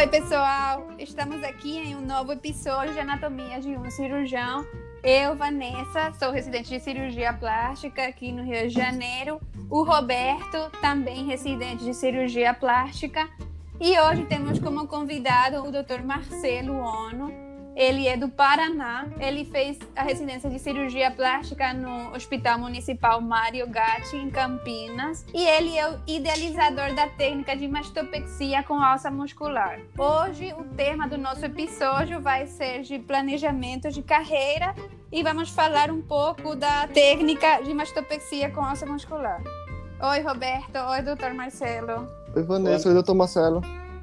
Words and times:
Oi, 0.00 0.06
pessoal! 0.06 0.88
Estamos 0.98 1.44
aqui 1.44 1.76
em 1.76 1.94
um 1.94 2.00
novo 2.00 2.32
episódio 2.32 2.94
de 2.94 3.00
Anatomia 3.00 3.60
de 3.60 3.76
um 3.76 3.90
Cirurgião. 3.90 4.66
Eu, 5.04 5.36
Vanessa, 5.36 6.10
sou 6.18 6.32
residente 6.32 6.70
de 6.70 6.80
cirurgia 6.80 7.34
plástica 7.34 8.06
aqui 8.06 8.32
no 8.32 8.42
Rio 8.42 8.66
de 8.66 8.70
Janeiro. 8.70 9.38
O 9.68 9.82
Roberto, 9.82 10.70
também 10.80 11.26
residente 11.26 11.84
de 11.84 11.92
cirurgia 11.92 12.54
plástica. 12.54 13.28
E 13.78 14.00
hoje 14.00 14.24
temos 14.24 14.58
como 14.58 14.86
convidado 14.86 15.62
o 15.62 15.70
Dr. 15.70 16.02
Marcelo 16.02 16.78
Ono, 16.78 17.49
ele 17.74 18.06
é 18.06 18.16
do 18.16 18.28
Paraná. 18.28 19.06
Ele 19.18 19.44
fez 19.44 19.78
a 19.94 20.02
residência 20.02 20.50
de 20.50 20.58
cirurgia 20.58 21.10
plástica 21.10 21.72
no 21.72 22.14
Hospital 22.14 22.58
Municipal 22.58 23.20
Mário 23.20 23.68
Gatti, 23.68 24.16
em 24.16 24.30
Campinas. 24.30 25.24
E 25.32 25.42
ele 25.46 25.76
é 25.76 25.90
o 25.90 25.98
idealizador 26.06 26.94
da 26.94 27.06
técnica 27.08 27.56
de 27.56 27.66
mastopexia 27.68 28.62
com 28.62 28.74
alça 28.74 29.10
muscular. 29.10 29.78
Hoje, 29.96 30.52
o 30.58 30.64
tema 30.74 31.08
do 31.08 31.16
nosso 31.16 31.44
episódio 31.44 32.20
vai 32.20 32.46
ser 32.46 32.82
de 32.82 32.98
planejamento 32.98 33.90
de 33.90 34.02
carreira 34.02 34.74
e 35.12 35.22
vamos 35.22 35.50
falar 35.50 35.90
um 35.90 36.02
pouco 36.02 36.54
da 36.54 36.86
técnica 36.88 37.62
de 37.62 37.74
mastopexia 37.74 38.50
com 38.50 38.64
alça 38.64 38.86
muscular. 38.86 39.42
Oi, 40.02 40.20
Roberto. 40.20 40.76
Oi, 40.76 41.02
doutor 41.02 41.34
Marcelo. 41.34 42.08
Oi, 42.34 42.42
Vanessa. 42.42 42.88
Oi, 42.88 42.94
doutor 42.94 43.14
Marcelo. 43.14 43.60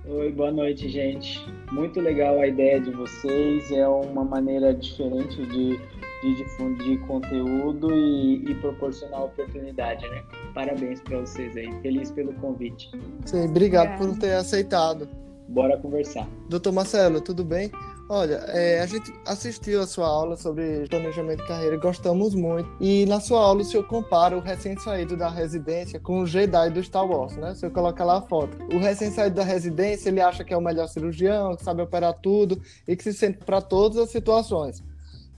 Oi, 0.10 0.32
boa 0.32 0.54
noite, 0.54 0.88
gente. 0.88 1.46
Muito 1.70 2.00
legal 2.00 2.40
a 2.40 2.48
ideia 2.48 2.80
de 2.80 2.92
vocês. 2.92 3.70
É 3.72 3.86
uma 3.86 4.24
maneira 4.24 4.74
diferente 4.74 5.36
de, 5.48 5.78
de 6.22 6.36
difundir 6.38 6.98
conteúdo 7.06 7.94
e, 7.94 8.36
e, 8.50 8.56
proporcionar 8.56 9.26
oportunidade, 9.26 10.08
né? 10.08 10.24
Parabéns 10.54 11.02
para 11.02 11.20
vocês 11.20 11.58
aí. 11.58 11.70
Feliz 11.82 12.10
pelo 12.12 12.32
convite. 12.36 12.90
Sim, 13.26 13.50
obrigado 13.50 13.90
é. 13.90 13.98
por 13.98 14.18
ter 14.18 14.32
aceitado. 14.36 15.10
Bora 15.50 15.78
conversar. 15.78 16.26
Doutor 16.48 16.72
Marcelo, 16.72 17.20
tudo 17.20 17.44
bem? 17.44 17.70
Olha, 18.10 18.36
é, 18.48 18.80
a 18.80 18.86
gente 18.86 19.14
assistiu 19.26 19.82
a 19.82 19.88
sua 19.88 20.08
aula 20.08 20.38
sobre 20.38 20.88
planejamento 20.88 21.42
de 21.42 21.48
carreira, 21.48 21.76
gostamos 21.76 22.34
muito. 22.34 22.70
E 22.80 23.06
na 23.06 23.20
sua 23.20 23.42
aula 23.42 23.62
o 23.62 23.66
senhor 23.66 23.84
compara 23.86 24.38
o 24.38 24.40
recém-saído 24.40 25.18
da 25.18 25.30
residência 25.30 26.00
com 26.00 26.22
o 26.22 26.26
Jedi 26.26 26.70
do 26.70 26.82
Star 26.82 27.06
Wars, 27.06 27.36
né? 27.36 27.52
O 27.52 27.56
senhor 27.56 27.72
coloca 27.74 28.06
lá 28.06 28.20
a 28.20 28.22
foto. 28.22 28.58
O 28.74 28.80
recém-saído 28.80 29.36
da 29.36 29.44
residência, 29.44 30.08
ele 30.08 30.22
acha 30.22 30.46
que 30.46 30.54
é 30.54 30.58
o 30.58 30.62
melhor 30.62 30.88
cirurgião, 30.88 31.58
que 31.58 31.64
sabe 31.66 31.82
operar 31.82 32.14
tudo 32.14 32.62
e 32.88 32.96
que 32.96 33.04
se 33.04 33.14
sente 33.14 33.40
para 33.40 33.60
todas 33.60 33.98
as 33.98 34.10
situações. 34.10 34.82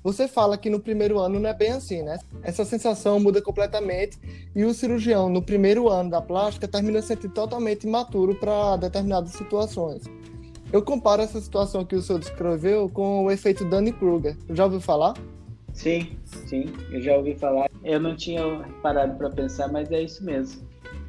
Você 0.03 0.27
fala 0.27 0.55
que 0.55 0.69
no 0.69 0.79
primeiro 0.79 1.19
ano 1.19 1.39
não 1.39 1.49
é 1.49 1.53
bem 1.53 1.71
assim, 1.71 2.03
né? 2.03 2.19
Essa 2.43 2.63
sensação 2.63 3.19
muda 3.19 3.41
completamente 3.41 4.19
e 4.55 4.63
o 4.63 4.75
cirurgião 4.75 5.27
no 5.27 5.41
primeiro 5.41 5.89
ano 5.89 6.11
da 6.11 6.21
plástica 6.21 6.67
termina 6.67 7.01
se 7.01 7.07
sentindo 7.07 7.33
totalmente 7.33 7.87
imaturo 7.87 8.35
para 8.35 8.77
determinadas 8.77 9.31
situações. 9.31 10.03
Eu 10.71 10.83
comparo 10.83 11.23
essa 11.23 11.41
situação 11.41 11.83
que 11.83 11.95
o 11.95 12.01
senhor 12.01 12.19
descreveu 12.19 12.87
com 12.89 13.25
o 13.25 13.31
efeito 13.31 13.65
Dunning-Kruger. 13.65 14.37
Já 14.51 14.65
ouviu 14.65 14.79
falar? 14.79 15.15
Sim, 15.73 16.15
sim, 16.25 16.71
eu 16.91 17.01
já 17.01 17.17
ouvi 17.17 17.33
falar. 17.35 17.69
Eu 17.83 17.99
não 17.99 18.15
tinha 18.15 18.43
parado 18.83 19.17
para 19.17 19.31
pensar, 19.31 19.67
mas 19.71 19.91
é 19.91 20.03
isso 20.03 20.23
mesmo. 20.23 20.61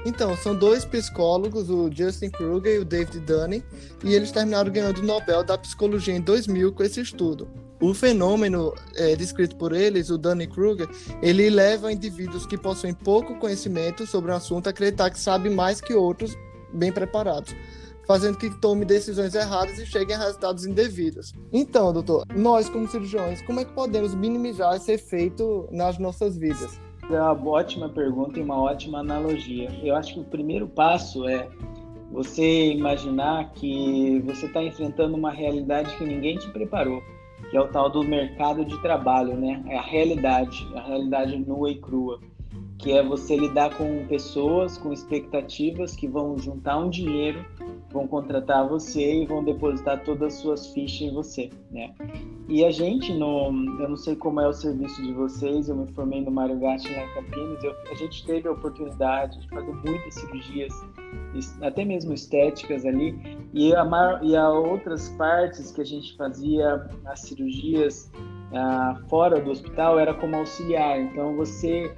Então, 0.07 0.35
são 0.35 0.55
dois 0.55 0.87
psicólogos, 0.87 1.69
o 1.69 1.91
Justin 1.93 2.31
Kruger 2.31 2.77
e 2.77 2.79
o 2.79 2.85
David 2.87 3.21
Dunning, 3.21 3.63
e 4.03 4.15
eles 4.15 4.33
terminaram 4.33 4.73
ganhando 4.73 4.99
o 4.99 5.03
Nobel 5.03 5.45
da 5.45 5.59
Psicologia 5.59 6.17
em 6.17 6.23
2000 6.23 6.73
com 6.73 6.83
esse 6.83 7.03
estudo. 7.03 7.47
O 7.83 7.93
fenômeno 7.93 8.75
é, 8.95 9.15
descrito 9.15 9.57
por 9.57 9.75
eles, 9.75 10.09
o 10.09 10.17
Dunning-Kruger, 10.17 10.89
ele 11.21 11.51
leva 11.51 11.93
indivíduos 11.93 12.47
que 12.47 12.57
possuem 12.57 12.95
pouco 12.95 13.39
conhecimento 13.39 14.07
sobre 14.07 14.31
o 14.31 14.35
assunto 14.35 14.69
a 14.69 14.71
acreditar 14.71 15.11
que 15.11 15.21
sabem 15.21 15.53
mais 15.53 15.83
que 15.83 15.93
outros 15.93 16.35
bem 16.73 16.91
preparados 16.91 17.55
fazendo 18.11 18.37
que 18.37 18.51
tome 18.51 18.85
decisões 18.85 19.37
erradas 19.37 19.79
e 19.79 19.87
cheguem 19.87 20.17
a 20.17 20.19
resultados 20.19 20.67
indevidos. 20.67 21.33
Então, 21.53 21.93
doutor, 21.93 22.27
nós 22.35 22.69
como 22.69 22.89
cirurgiões, 22.89 23.41
como 23.43 23.61
é 23.61 23.65
que 23.65 23.73
podemos 23.73 24.17
minimizar 24.17 24.75
esse 24.75 24.91
efeito 24.91 25.69
nas 25.71 25.97
nossas 25.97 26.37
vidas? 26.37 26.81
É 27.09 27.23
uma 27.23 27.49
ótima 27.49 27.89
pergunta 27.89 28.41
e 28.41 28.43
uma 28.43 28.61
ótima 28.61 28.99
analogia. 28.99 29.69
Eu 29.85 29.95
acho 29.95 30.15
que 30.15 30.21
o 30.23 30.25
primeiro 30.25 30.67
passo 30.67 31.29
é 31.29 31.49
você 32.11 32.73
imaginar 32.73 33.53
que 33.53 34.21
você 34.27 34.47
está 34.47 34.61
enfrentando 34.61 35.17
uma 35.17 35.31
realidade 35.31 35.97
que 35.97 36.05
ninguém 36.05 36.37
te 36.37 36.51
preparou, 36.51 37.01
que 37.49 37.57
é 37.57 37.61
o 37.61 37.69
tal 37.69 37.89
do 37.89 38.03
mercado 38.03 38.65
de 38.65 38.77
trabalho, 38.83 39.37
né? 39.37 39.63
É 39.69 39.79
a 39.79 39.83
realidade, 39.83 40.69
a 40.75 40.81
realidade 40.81 41.39
nua 41.39 41.71
e 41.71 41.77
crua 41.77 42.19
que 42.83 42.93
é 42.93 43.03
você 43.03 43.37
lidar 43.37 43.77
com 43.77 44.07
pessoas 44.07 44.79
com 44.79 44.93
expectativas 44.93 45.95
que 45.95 46.09
vão 46.09 46.39
juntar 46.39 46.79
um 46.79 46.89
dinheiro, 46.89 47.45
vão 47.93 48.07
contratar 48.07 48.67
você 48.69 49.23
e 49.23 49.27
vão 49.27 49.45
depositar 49.45 50.03
todas 50.03 50.35
as 50.35 50.41
suas 50.41 50.67
fichas 50.69 51.03
em 51.03 51.13
você, 51.13 51.51
né? 51.71 51.95
E 52.49 52.65
a 52.65 52.71
gente, 52.71 53.13
no, 53.13 53.47
eu 53.81 53.89
não 53.89 53.97
sei 53.97 54.17
como 54.17 54.41
é 54.41 54.49
o 54.49 54.53
serviço 54.53 55.01
de 55.03 55.13
vocês, 55.13 55.69
eu 55.69 55.77
me 55.77 55.93
formei 55.93 56.21
no 56.21 56.31
Mário 56.31 56.59
Gatti 56.59 56.93
lá 56.93 57.05
em 57.05 57.15
Campinas, 57.15 57.63
eu, 57.63 57.73
a 57.91 57.95
gente 57.95 58.27
teve 58.27 58.49
a 58.49 58.53
oportunidade 58.53 59.41
de 59.41 59.49
fazer 59.49 59.73
muitas 59.73 60.15
cirurgias, 60.15 60.75
até 61.63 61.85
mesmo 61.85 62.13
estéticas 62.13 62.85
ali, 62.85 63.15
e 63.53 63.75
a, 63.75 64.21
e 64.23 64.37
a 64.37 64.49
outras 64.49 65.11
partes 65.11 65.71
que 65.71 65.81
a 65.81 65.85
gente 65.85 66.17
fazia, 66.17 66.89
as 67.05 67.21
cirurgias 67.21 68.11
ah, 68.53 69.01
fora 69.09 69.41
do 69.41 69.51
hospital, 69.51 69.99
era 69.99 70.15
como 70.15 70.35
auxiliar, 70.35 70.99
então 70.99 71.37
você 71.37 71.95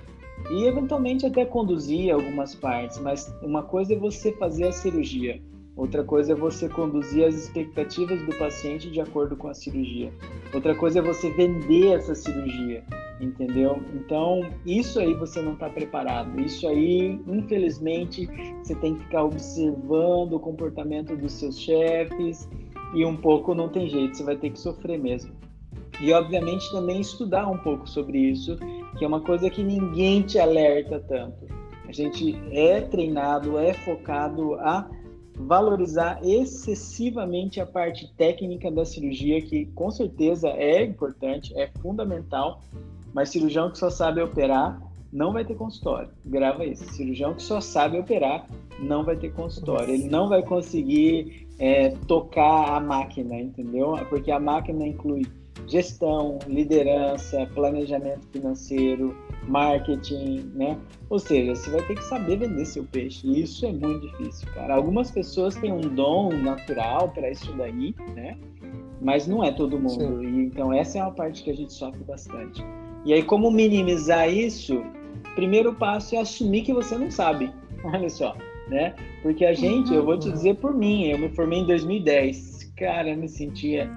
e 0.51 0.65
eventualmente 0.65 1.27
até 1.27 1.45
conduzir 1.45 2.13
algumas 2.13 2.55
partes, 2.55 2.99
mas 2.99 3.35
uma 3.43 3.63
coisa 3.63 3.95
é 3.95 3.97
você 3.97 4.33
fazer 4.33 4.69
a 4.69 4.73
cirurgia, 4.73 5.41
outra 5.77 6.05
coisa 6.05 6.33
é 6.33 6.35
você 6.35 6.69
conduzir 6.69 7.25
as 7.25 7.35
expectativas 7.35 8.21
do 8.23 8.37
paciente 8.37 8.91
de 8.91 9.01
acordo 9.01 9.37
com 9.37 9.49
a 9.49 9.55
cirurgia, 9.55 10.13
outra 10.53 10.75
coisa 10.75 10.99
é 10.99 11.03
você 11.03 11.31
vender 11.31 11.93
essa 11.93 12.15
cirurgia, 12.15 12.85
entendeu? 13.21 13.81
Então, 13.95 14.51
isso 14.67 14.99
aí 14.99 15.15
você 15.15 15.41
não 15.41 15.55
está 15.55 15.69
preparado, 15.69 16.41
isso 16.41 16.67
aí, 16.67 17.21
infelizmente, 17.27 18.29
você 18.63 18.75
tem 18.75 18.95
que 18.95 19.05
ficar 19.05 19.25
observando 19.25 20.35
o 20.35 20.41
comportamento 20.41 21.17
dos 21.17 21.33
seus 21.33 21.59
chefes 21.59 22.49
e 22.95 23.05
um 23.05 23.17
pouco 23.17 23.55
não 23.55 23.69
tem 23.69 23.89
jeito, 23.89 24.17
você 24.17 24.25
vai 24.25 24.37
ter 24.37 24.51
que 24.51 24.59
sofrer 24.59 24.99
mesmo. 24.99 25.42
E, 26.03 26.13
obviamente, 26.13 26.71
também 26.73 27.01
estudar 27.01 27.49
um 27.49 27.57
pouco 27.59 27.89
sobre 27.89 28.19
isso 28.19 28.59
que 28.99 29.05
é 29.05 29.09
uma 29.09 29.21
coisa 29.21 29.49
que 29.49 29.63
ninguém 29.63 30.23
te 30.23 30.39
alerta 30.39 31.01
tanto. 31.01 31.47
A 31.89 31.93
gente 31.93 32.37
é 32.51 32.81
treinado, 32.81 33.59
é 33.59 33.73
focado 33.73 34.55
a 34.55 34.89
valorizar 35.37 36.21
excessivamente 36.23 37.61
a 37.61 37.67
parte 37.67 38.13
técnica 38.17 38.71
da 38.71 38.85
cirurgia, 38.85 39.41
que 39.41 39.67
com 39.67 39.91
certeza 39.91 40.49
é 40.49 40.85
importante, 40.85 41.57
é 41.59 41.71
fundamental, 41.81 42.61
mas 43.15 43.31
cirurgião 43.31 43.71
que 43.71 43.79
só 43.79 43.91
sabe 43.91 44.21
operar 44.21 44.81
não 45.13 45.33
vai 45.33 45.45
ter 45.45 45.55
consultório. 45.55 46.11
Grava 46.25 46.65
isso. 46.65 46.85
Cirurgião 46.93 47.35
que 47.35 47.43
só 47.43 47.61
sabe 47.61 47.99
operar 47.99 48.49
não 48.79 49.05
vai 49.05 49.17
ter 49.17 49.33
consultório. 49.33 49.93
Ele 49.93 50.09
não 50.09 50.29
vai 50.29 50.43
conseguir 50.43 51.47
é, 51.59 51.91
tocar 52.07 52.75
a 52.75 52.81
máquina, 52.81 53.39
entendeu? 53.39 53.95
Porque 54.09 54.31
a 54.31 54.41
máquina 54.41 54.87
inclui 54.87 55.27
gestão, 55.67 56.39
liderança, 56.47 57.49
planejamento 57.55 58.27
financeiro, 58.29 59.17
marketing, 59.49 60.51
né? 60.55 60.79
Ou 61.09 61.19
seja, 61.19 61.55
você 61.55 61.71
vai 61.71 61.83
ter 61.87 61.95
que 61.95 62.05
saber 62.05 62.39
vender 62.39 62.65
seu 62.65 62.85
peixe. 62.85 63.27
E 63.27 63.43
isso 63.43 63.65
é 63.67 63.73
muito 63.73 64.01
difícil, 64.01 64.49
cara. 64.55 64.75
Algumas 64.75 65.11
pessoas 65.11 65.55
têm 65.57 65.73
um 65.73 65.81
dom 65.81 66.33
natural 66.33 67.09
para 67.11 67.31
isso 67.31 67.53
daí, 67.55 67.95
né? 68.15 68.37
Mas 69.01 69.27
não 69.27 69.43
é 69.43 69.51
todo 69.51 69.79
mundo. 69.79 70.23
E, 70.23 70.45
então 70.45 70.73
essa 70.73 70.99
é 70.99 71.03
uma 71.03 71.13
parte 71.13 71.43
que 71.43 71.51
a 71.51 71.57
gente 71.57 71.73
sofre 71.73 72.03
bastante. 72.05 72.63
E 73.05 73.13
aí 73.13 73.23
como 73.23 73.51
minimizar 73.51 74.31
isso? 74.33 74.83
Primeiro 75.35 75.75
passo 75.75 76.15
é 76.15 76.19
assumir 76.19 76.63
que 76.63 76.73
você 76.73 76.97
não 76.97 77.11
sabe. 77.11 77.53
Olha 77.85 78.09
só, 78.09 78.37
né? 78.69 78.95
Porque 79.23 79.45
a 79.45 79.53
gente, 79.53 79.93
eu 79.93 80.05
vou 80.05 80.19
te 80.19 80.31
dizer 80.31 80.57
por 80.57 80.75
mim, 80.75 81.07
eu 81.07 81.19
me 81.19 81.29
formei 81.31 81.61
em 81.61 81.67
2010. 81.67 82.73
Cara, 82.77 83.11
eu 83.11 83.17
me 83.17 83.29
sentia 83.29 83.91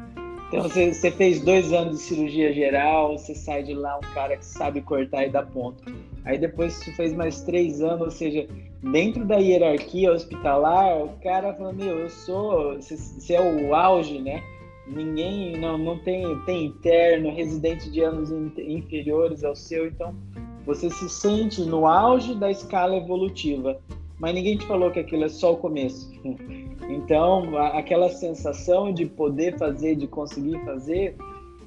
então 0.47 0.61
você, 0.63 0.93
você, 0.93 1.11
fez 1.11 1.41
dois 1.41 1.73
anos 1.73 1.97
de 1.97 2.03
cirurgia 2.03 2.53
geral, 2.53 3.17
você 3.17 3.33
sai 3.33 3.63
de 3.63 3.73
lá 3.73 3.97
um 3.97 4.13
cara 4.13 4.37
que 4.37 4.45
sabe 4.45 4.81
cortar 4.81 5.25
e 5.25 5.29
dar 5.29 5.45
ponto. 5.47 5.83
Aí 6.23 6.37
depois 6.37 6.73
você 6.73 6.91
fez 6.93 7.13
mais 7.13 7.41
três 7.41 7.81
anos, 7.81 8.01
ou 8.01 8.11
seja, 8.11 8.47
dentro 8.81 9.25
da 9.25 9.37
hierarquia 9.37 10.11
hospitalar, 10.11 11.03
o 11.03 11.09
cara 11.23 11.53
fala, 11.53 11.73
meu, 11.73 11.99
eu 11.99 12.09
sou, 12.09 12.75
você, 12.75 12.95
você 12.95 13.33
é 13.33 13.41
o 13.41 13.73
auge, 13.73 14.19
né? 14.19 14.41
Ninguém, 14.87 15.57
não, 15.57 15.77
não 15.77 15.97
tem, 15.99 16.23
tem 16.41 16.65
interno, 16.65 17.33
residente 17.33 17.89
de 17.89 18.01
anos 18.01 18.31
inferiores 18.59 19.43
ao 19.43 19.55
seu, 19.55 19.87
então 19.87 20.15
você 20.65 20.89
se 20.89 21.09
sente 21.09 21.61
no 21.61 21.87
auge 21.87 22.35
da 22.35 22.51
escala 22.51 22.95
evolutiva, 22.95 23.79
mas 24.19 24.33
ninguém 24.33 24.57
te 24.57 24.65
falou 24.65 24.91
que 24.91 24.99
aquilo 24.99 25.23
é 25.23 25.29
só 25.29 25.53
o 25.53 25.57
começo. 25.57 26.11
Então, 26.89 27.57
aquela 27.57 28.09
sensação 28.09 28.93
de 28.93 29.05
poder 29.05 29.57
fazer, 29.57 29.95
de 29.95 30.07
conseguir 30.07 30.63
fazer, 30.63 31.15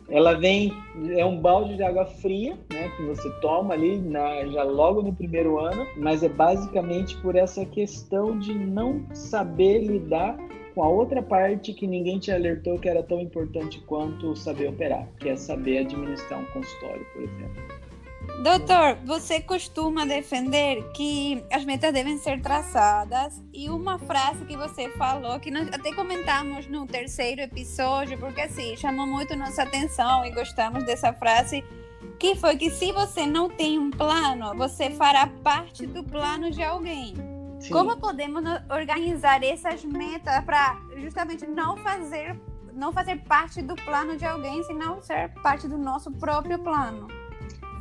ela 0.08 0.34
vem, 0.34 0.72
é 1.10 1.24
um 1.24 1.38
balde 1.38 1.76
de 1.76 1.82
água 1.82 2.06
fria, 2.06 2.56
né, 2.72 2.90
que 2.96 3.02
você 3.02 3.28
toma 3.40 3.74
ali 3.74 3.98
na, 3.98 4.46
já 4.46 4.62
logo 4.62 5.02
no 5.02 5.12
primeiro 5.12 5.58
ano, 5.58 5.86
mas 5.96 6.22
é 6.22 6.28
basicamente 6.28 7.16
por 7.18 7.36
essa 7.36 7.64
questão 7.66 8.38
de 8.38 8.54
não 8.54 9.04
saber 9.12 9.80
lidar 9.80 10.38
com 10.74 10.82
a 10.82 10.88
outra 10.88 11.20
parte 11.20 11.74
que 11.74 11.86
ninguém 11.86 12.18
te 12.18 12.30
alertou 12.30 12.78
que 12.78 12.88
era 12.88 13.02
tão 13.02 13.20
importante 13.20 13.80
quanto 13.80 14.34
saber 14.34 14.68
operar, 14.68 15.06
que 15.18 15.28
é 15.28 15.36
saber 15.36 15.78
administrar 15.78 16.40
um 16.40 16.46
consultório, 16.46 17.04
por 17.12 17.22
exemplo. 17.22 17.77
Doutor, 18.42 18.98
você 19.04 19.40
costuma 19.40 20.06
defender 20.06 20.92
que 20.92 21.44
as 21.52 21.64
metas 21.64 21.92
devem 21.92 22.18
ser 22.18 22.40
traçadas 22.40 23.42
e 23.52 23.68
uma 23.68 23.98
frase 23.98 24.44
que 24.44 24.56
você 24.56 24.88
falou, 24.90 25.40
que 25.40 25.50
nós 25.50 25.66
até 25.68 25.92
comentamos 25.92 26.68
no 26.68 26.86
terceiro 26.86 27.40
episódio, 27.40 28.16
porque 28.16 28.42
assim, 28.42 28.76
chamou 28.76 29.06
muito 29.06 29.34
nossa 29.34 29.64
atenção 29.64 30.24
e 30.24 30.30
gostamos 30.30 30.84
dessa 30.84 31.12
frase, 31.12 31.64
que 32.16 32.36
foi 32.36 32.56
que 32.56 32.70
se 32.70 32.92
você 32.92 33.26
não 33.26 33.50
tem 33.50 33.76
um 33.76 33.90
plano, 33.90 34.54
você 34.54 34.90
fará 34.90 35.26
parte 35.42 35.84
do 35.84 36.04
plano 36.04 36.48
de 36.50 36.62
alguém. 36.62 37.14
Sim. 37.58 37.72
Como 37.72 37.96
podemos 37.96 38.44
organizar 38.70 39.42
essas 39.42 39.84
metas 39.84 40.44
para 40.44 40.80
justamente 40.96 41.44
não 41.44 41.76
fazer 41.78 42.38
não 42.72 42.92
fazer 42.92 43.16
parte 43.24 43.60
do 43.60 43.74
plano 43.74 44.16
de 44.16 44.24
alguém, 44.24 44.62
senão 44.62 45.02
ser 45.02 45.30
parte 45.42 45.66
do 45.66 45.76
nosso 45.76 46.12
próprio 46.12 46.56
plano? 46.60 47.17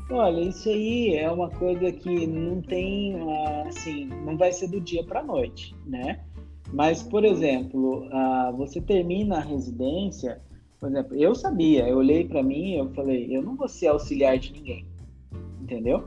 Olha, 0.10 0.40
isso 0.40 0.70
aí 0.70 1.16
é 1.16 1.30
uma 1.30 1.50
coisa 1.50 1.92
que 1.92 2.26
não 2.26 2.62
tem, 2.62 3.16
assim, 3.68 4.06
não 4.06 4.38
vai 4.38 4.54
ser 4.54 4.70
do 4.70 4.80
dia 4.80 5.04
para 5.04 5.20
a 5.20 5.24
noite, 5.24 5.76
né? 5.86 6.22
Mas, 6.72 7.04
por 7.04 7.26
exemplo, 7.26 8.08
você 8.56 8.80
termina 8.80 9.38
a 9.38 9.42
residência, 9.42 10.42
por 10.80 10.90
exemplo, 10.90 11.16
eu 11.16 11.36
sabia, 11.36 11.88
eu 11.88 11.98
olhei 11.98 12.24
para 12.26 12.42
mim, 12.42 12.76
eu 12.76 12.90
falei, 12.92 13.28
eu 13.36 13.42
não 13.42 13.56
vou 13.56 13.68
ser 13.68 13.88
auxiliar 13.88 14.38
de 14.38 14.54
ninguém, 14.54 14.86
entendeu? 15.62 16.06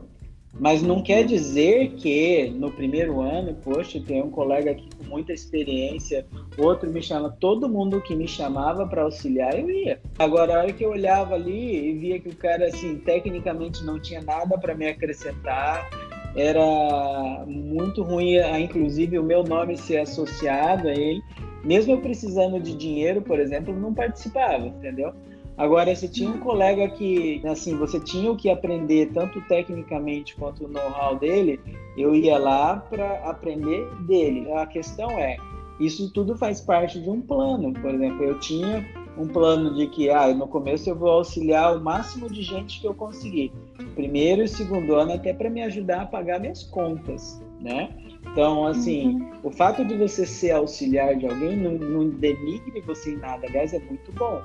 Mas 0.58 0.82
não 0.82 1.02
quer 1.02 1.24
dizer 1.24 1.92
que 1.94 2.50
no 2.50 2.70
primeiro 2.70 3.20
ano, 3.20 3.54
poxa, 3.62 4.00
tem 4.00 4.22
um 4.22 4.30
colega 4.30 4.70
aqui 4.70 4.88
com 4.96 4.99
muita 5.10 5.32
experiência, 5.32 6.24
outro 6.56 6.88
me 6.88 7.02
chama, 7.02 7.28
todo 7.40 7.68
mundo 7.68 8.00
que 8.00 8.14
me 8.14 8.28
chamava 8.28 8.86
para 8.86 9.02
auxiliar, 9.02 9.58
eu 9.58 9.68
ia. 9.68 10.00
Agora, 10.18 10.54
a 10.54 10.58
hora 10.60 10.72
que 10.72 10.84
eu 10.84 10.90
olhava 10.90 11.34
ali 11.34 11.90
e 11.90 11.98
via 11.98 12.20
que 12.20 12.28
o 12.28 12.36
cara, 12.36 12.66
assim, 12.66 12.96
tecnicamente 12.98 13.84
não 13.84 14.00
tinha 14.00 14.22
nada 14.22 14.56
para 14.56 14.74
me 14.74 14.86
acrescentar, 14.86 15.90
era 16.36 17.44
muito 17.46 18.02
ruim, 18.04 18.36
inclusive, 18.62 19.18
o 19.18 19.24
meu 19.24 19.42
nome 19.42 19.76
ser 19.76 19.98
associado 19.98 20.88
a 20.88 20.92
ele, 20.92 21.20
mesmo 21.64 21.92
eu 21.92 22.00
precisando 22.00 22.60
de 22.60 22.74
dinheiro, 22.76 23.20
por 23.20 23.40
exemplo, 23.40 23.74
não 23.74 23.92
participava, 23.92 24.66
entendeu? 24.66 25.12
Agora, 25.60 25.94
se 25.94 26.08
tinha 26.08 26.30
um 26.30 26.38
colega 26.38 26.88
que, 26.88 27.42
assim, 27.46 27.76
você 27.76 28.00
tinha 28.00 28.32
o 28.32 28.36
que 28.36 28.48
aprender, 28.48 29.10
tanto 29.12 29.42
tecnicamente 29.42 30.34
quanto 30.34 30.64
o 30.64 30.68
know-how 30.68 31.16
dele, 31.16 31.60
eu 31.98 32.14
ia 32.14 32.38
lá 32.38 32.76
para 32.76 33.28
aprender 33.28 33.86
dele. 34.06 34.50
A 34.52 34.64
questão 34.64 35.10
é, 35.10 35.36
isso 35.78 36.10
tudo 36.14 36.34
faz 36.34 36.62
parte 36.62 36.98
de 36.98 37.10
um 37.10 37.20
plano. 37.20 37.74
Por 37.74 37.90
exemplo, 37.90 38.24
eu 38.24 38.40
tinha 38.40 38.88
um 39.18 39.28
plano 39.28 39.74
de 39.74 39.86
que, 39.88 40.08
ah, 40.08 40.32
no 40.32 40.48
começo 40.48 40.88
eu 40.88 40.96
vou 40.96 41.10
auxiliar 41.10 41.76
o 41.76 41.80
máximo 41.84 42.30
de 42.30 42.40
gente 42.40 42.80
que 42.80 42.86
eu 42.86 42.94
conseguir. 42.94 43.52
Primeiro 43.94 44.42
e 44.42 44.48
segundo 44.48 44.94
ano, 44.94 45.12
até 45.12 45.34
para 45.34 45.50
me 45.50 45.60
ajudar 45.60 46.00
a 46.00 46.06
pagar 46.06 46.40
minhas 46.40 46.62
contas, 46.62 47.38
né? 47.60 47.90
Então, 48.32 48.66
assim, 48.66 49.08
uhum. 49.08 49.32
o 49.42 49.50
fato 49.50 49.84
de 49.84 49.94
você 49.94 50.24
ser 50.24 50.52
auxiliar 50.52 51.16
de 51.16 51.26
alguém 51.26 51.54
não, 51.54 51.72
não 51.72 52.08
denigre 52.08 52.80
você 52.80 53.12
em 53.12 53.18
nada. 53.18 53.46
Aliás, 53.46 53.74
é 53.74 53.78
muito 53.78 54.10
bom. 54.12 54.40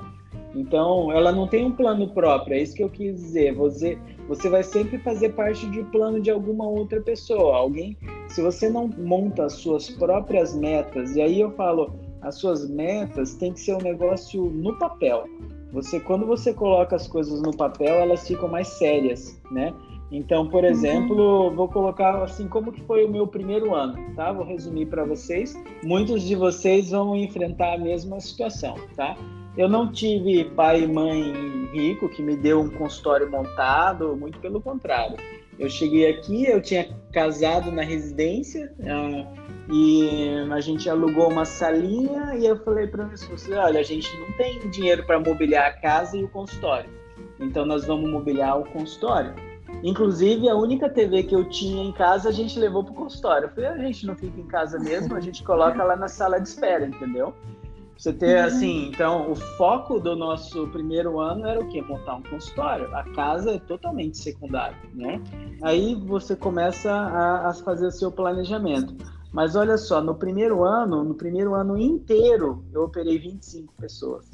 Então, 0.56 1.12
ela 1.12 1.30
não 1.30 1.46
tem 1.46 1.66
um 1.66 1.72
plano 1.72 2.08
próprio, 2.08 2.54
é 2.54 2.62
isso 2.62 2.74
que 2.74 2.82
eu 2.82 2.88
quis 2.88 3.14
dizer. 3.14 3.54
Você, 3.54 3.98
você 4.26 4.48
vai 4.48 4.62
sempre 4.62 4.96
fazer 4.98 5.34
parte 5.34 5.68
de 5.68 5.82
plano 5.84 6.18
de 6.18 6.30
alguma 6.30 6.66
outra 6.66 6.98
pessoa. 7.00 7.56
Alguém, 7.58 7.94
se 8.28 8.40
você 8.40 8.70
não 8.70 8.88
monta 8.88 9.44
as 9.44 9.52
suas 9.52 9.90
próprias 9.90 10.56
metas, 10.56 11.14
e 11.14 11.20
aí 11.20 11.40
eu 11.40 11.50
falo, 11.50 11.92
as 12.22 12.36
suas 12.36 12.66
metas 12.70 13.34
tem 13.34 13.52
que 13.52 13.60
ser 13.60 13.74
um 13.74 13.82
negócio 13.82 14.46
no 14.46 14.78
papel. 14.78 15.24
Você, 15.72 16.00
quando 16.00 16.24
você 16.24 16.54
coloca 16.54 16.96
as 16.96 17.06
coisas 17.06 17.42
no 17.42 17.54
papel, 17.54 17.94
elas 17.96 18.26
ficam 18.26 18.48
mais 18.48 18.68
sérias, 18.68 19.38
né? 19.50 19.74
Então, 20.10 20.48
por 20.48 20.64
uhum. 20.64 20.70
exemplo, 20.70 21.50
vou 21.50 21.68
colocar 21.68 22.22
assim 22.22 22.48
como 22.48 22.72
que 22.72 22.80
foi 22.82 23.04
o 23.04 23.10
meu 23.10 23.26
primeiro 23.26 23.74
ano, 23.74 23.94
tá? 24.14 24.32
Vou 24.32 24.46
resumir 24.46 24.86
para 24.86 25.04
vocês. 25.04 25.54
Muitos 25.82 26.22
de 26.22 26.34
vocês 26.34 26.90
vão 26.90 27.14
enfrentar 27.14 27.74
a 27.74 27.78
mesma 27.78 28.18
situação, 28.20 28.76
tá? 28.94 29.16
Eu 29.56 29.68
não 29.68 29.90
tive 29.90 30.44
pai 30.44 30.82
e 30.82 30.86
mãe 30.86 31.66
rico 31.72 32.08
que 32.10 32.22
me 32.22 32.36
deu 32.36 32.60
um 32.60 32.68
consultório 32.68 33.30
montado, 33.30 34.14
muito 34.14 34.38
pelo 34.38 34.60
contrário. 34.60 35.16
Eu 35.58 35.70
cheguei 35.70 36.10
aqui, 36.10 36.44
eu 36.44 36.60
tinha 36.60 36.86
casado 37.10 37.72
na 37.72 37.82
residência 37.82 38.70
uh, 38.80 39.72
e 39.72 40.46
a 40.52 40.60
gente 40.60 40.90
alugou 40.90 41.30
uma 41.30 41.46
salinha 41.46 42.34
e 42.36 42.44
eu 42.44 42.62
falei 42.62 42.86
para 42.86 43.06
esposa, 43.14 43.58
olha, 43.62 43.80
a 43.80 43.82
gente 43.82 44.06
não 44.20 44.30
tem 44.32 44.68
dinheiro 44.68 45.06
para 45.06 45.18
mobiliar 45.18 45.66
a 45.68 45.72
casa 45.72 46.18
e 46.18 46.24
o 46.24 46.28
consultório, 46.28 46.90
então 47.40 47.64
nós 47.64 47.86
vamos 47.86 48.10
mobiliar 48.10 48.60
o 48.60 48.64
consultório. 48.64 49.34
Inclusive, 49.82 50.48
a 50.48 50.54
única 50.54 50.88
TV 50.88 51.22
que 51.22 51.34
eu 51.34 51.48
tinha 51.48 51.82
em 51.82 51.92
casa, 51.92 52.28
a 52.28 52.32
gente 52.32 52.58
levou 52.58 52.82
para 52.82 52.92
o 52.92 52.96
consultório. 52.96 53.46
Eu 53.46 53.50
falei, 53.50 53.70
a 53.70 53.78
gente 53.78 54.06
não 54.06 54.16
fica 54.16 54.40
em 54.40 54.46
casa 54.46 54.78
mesmo, 54.78 55.14
a 55.14 55.20
gente 55.20 55.42
coloca 55.42 55.82
lá 55.84 55.96
na 55.96 56.08
sala 56.08 56.38
de 56.38 56.48
espera, 56.48 56.86
entendeu? 56.86 57.34
Você 57.98 58.12
ter, 58.12 58.40
uhum. 58.40 58.46
assim, 58.46 58.88
então, 58.88 59.32
o 59.32 59.34
foco 59.34 59.98
do 59.98 60.14
nosso 60.14 60.66
primeiro 60.68 61.18
ano 61.18 61.46
era 61.46 61.60
o 61.60 61.68
quê? 61.68 61.80
Montar 61.80 62.16
um 62.16 62.22
consultório. 62.22 62.94
A 62.94 63.02
casa 63.14 63.52
é 63.52 63.58
totalmente 63.58 64.18
secundária, 64.18 64.76
né? 64.92 65.20
Aí 65.62 65.94
você 65.94 66.36
começa 66.36 66.92
a, 66.92 67.48
a 67.48 67.54
fazer 67.54 67.86
o 67.86 67.90
seu 67.90 68.12
planejamento. 68.12 68.94
Mas 69.32 69.56
olha 69.56 69.78
só, 69.78 70.02
no 70.02 70.14
primeiro 70.14 70.62
ano, 70.62 71.04
no 71.04 71.14
primeiro 71.14 71.54
ano 71.54 71.78
inteiro, 71.78 72.64
eu 72.72 72.84
operei 72.84 73.18
25 73.18 73.72
pessoas. 73.74 74.30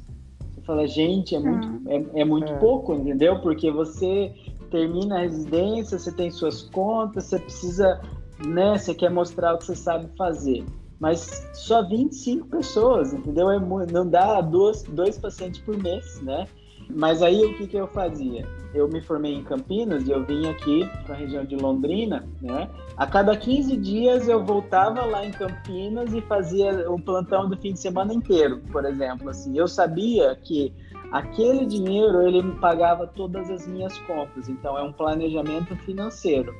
Você 0.52 0.60
fala, 0.62 0.86
gente, 0.86 1.36
é 1.36 1.38
muito, 1.38 1.68
uhum. 1.68 1.82
é, 1.86 2.20
é, 2.22 2.24
muito 2.24 2.52
é. 2.52 2.58
pouco, 2.58 2.94
entendeu? 2.94 3.40
Porque 3.40 3.70
você 3.70 4.34
termina 4.72 5.18
a 5.18 5.20
residência, 5.20 5.98
você 5.98 6.10
tem 6.10 6.32
suas 6.32 6.62
contas, 6.62 7.24
você 7.24 7.38
precisa, 7.38 8.00
né? 8.44 8.76
Você 8.76 8.92
quer 8.92 9.10
mostrar 9.10 9.54
o 9.54 9.58
que 9.58 9.66
você 9.66 9.76
sabe 9.76 10.08
fazer 10.16 10.64
mas 11.02 11.50
só 11.52 11.82
25 11.82 12.46
pessoas, 12.46 13.12
entendeu? 13.12 13.50
É, 13.50 13.58
não 13.58 14.08
dá 14.08 14.40
dois, 14.40 14.84
dois 14.84 15.18
pacientes 15.18 15.60
por 15.60 15.76
mês, 15.76 16.22
né? 16.22 16.46
Mas 16.88 17.22
aí 17.22 17.44
o 17.44 17.56
que, 17.56 17.66
que 17.66 17.76
eu 17.76 17.88
fazia? 17.88 18.46
Eu 18.72 18.86
me 18.86 19.00
formei 19.00 19.34
em 19.34 19.42
Campinas 19.42 20.06
e 20.06 20.12
eu 20.12 20.24
vim 20.24 20.46
aqui 20.46 20.88
para 21.04 21.16
a 21.16 21.18
região 21.18 21.44
de 21.44 21.56
Londrina, 21.56 22.24
né? 22.40 22.70
A 22.96 23.04
cada 23.04 23.36
15 23.36 23.76
dias 23.78 24.28
eu 24.28 24.44
voltava 24.44 25.04
lá 25.04 25.26
em 25.26 25.32
Campinas 25.32 26.14
e 26.14 26.20
fazia 26.22 26.88
o 26.88 27.00
plantão 27.00 27.48
do 27.48 27.56
fim 27.56 27.72
de 27.72 27.80
semana 27.80 28.14
inteiro, 28.14 28.62
por 28.70 28.84
exemplo. 28.84 29.28
Assim, 29.28 29.58
eu 29.58 29.66
sabia 29.66 30.36
que 30.36 30.72
aquele 31.10 31.66
dinheiro 31.66 32.22
ele 32.22 32.42
me 32.42 32.54
pagava 32.60 33.08
todas 33.08 33.50
as 33.50 33.66
minhas 33.66 33.98
contas, 33.98 34.48
então 34.48 34.78
é 34.78 34.82
um 34.84 34.92
planejamento 34.92 35.74
financeiro. 35.78 36.54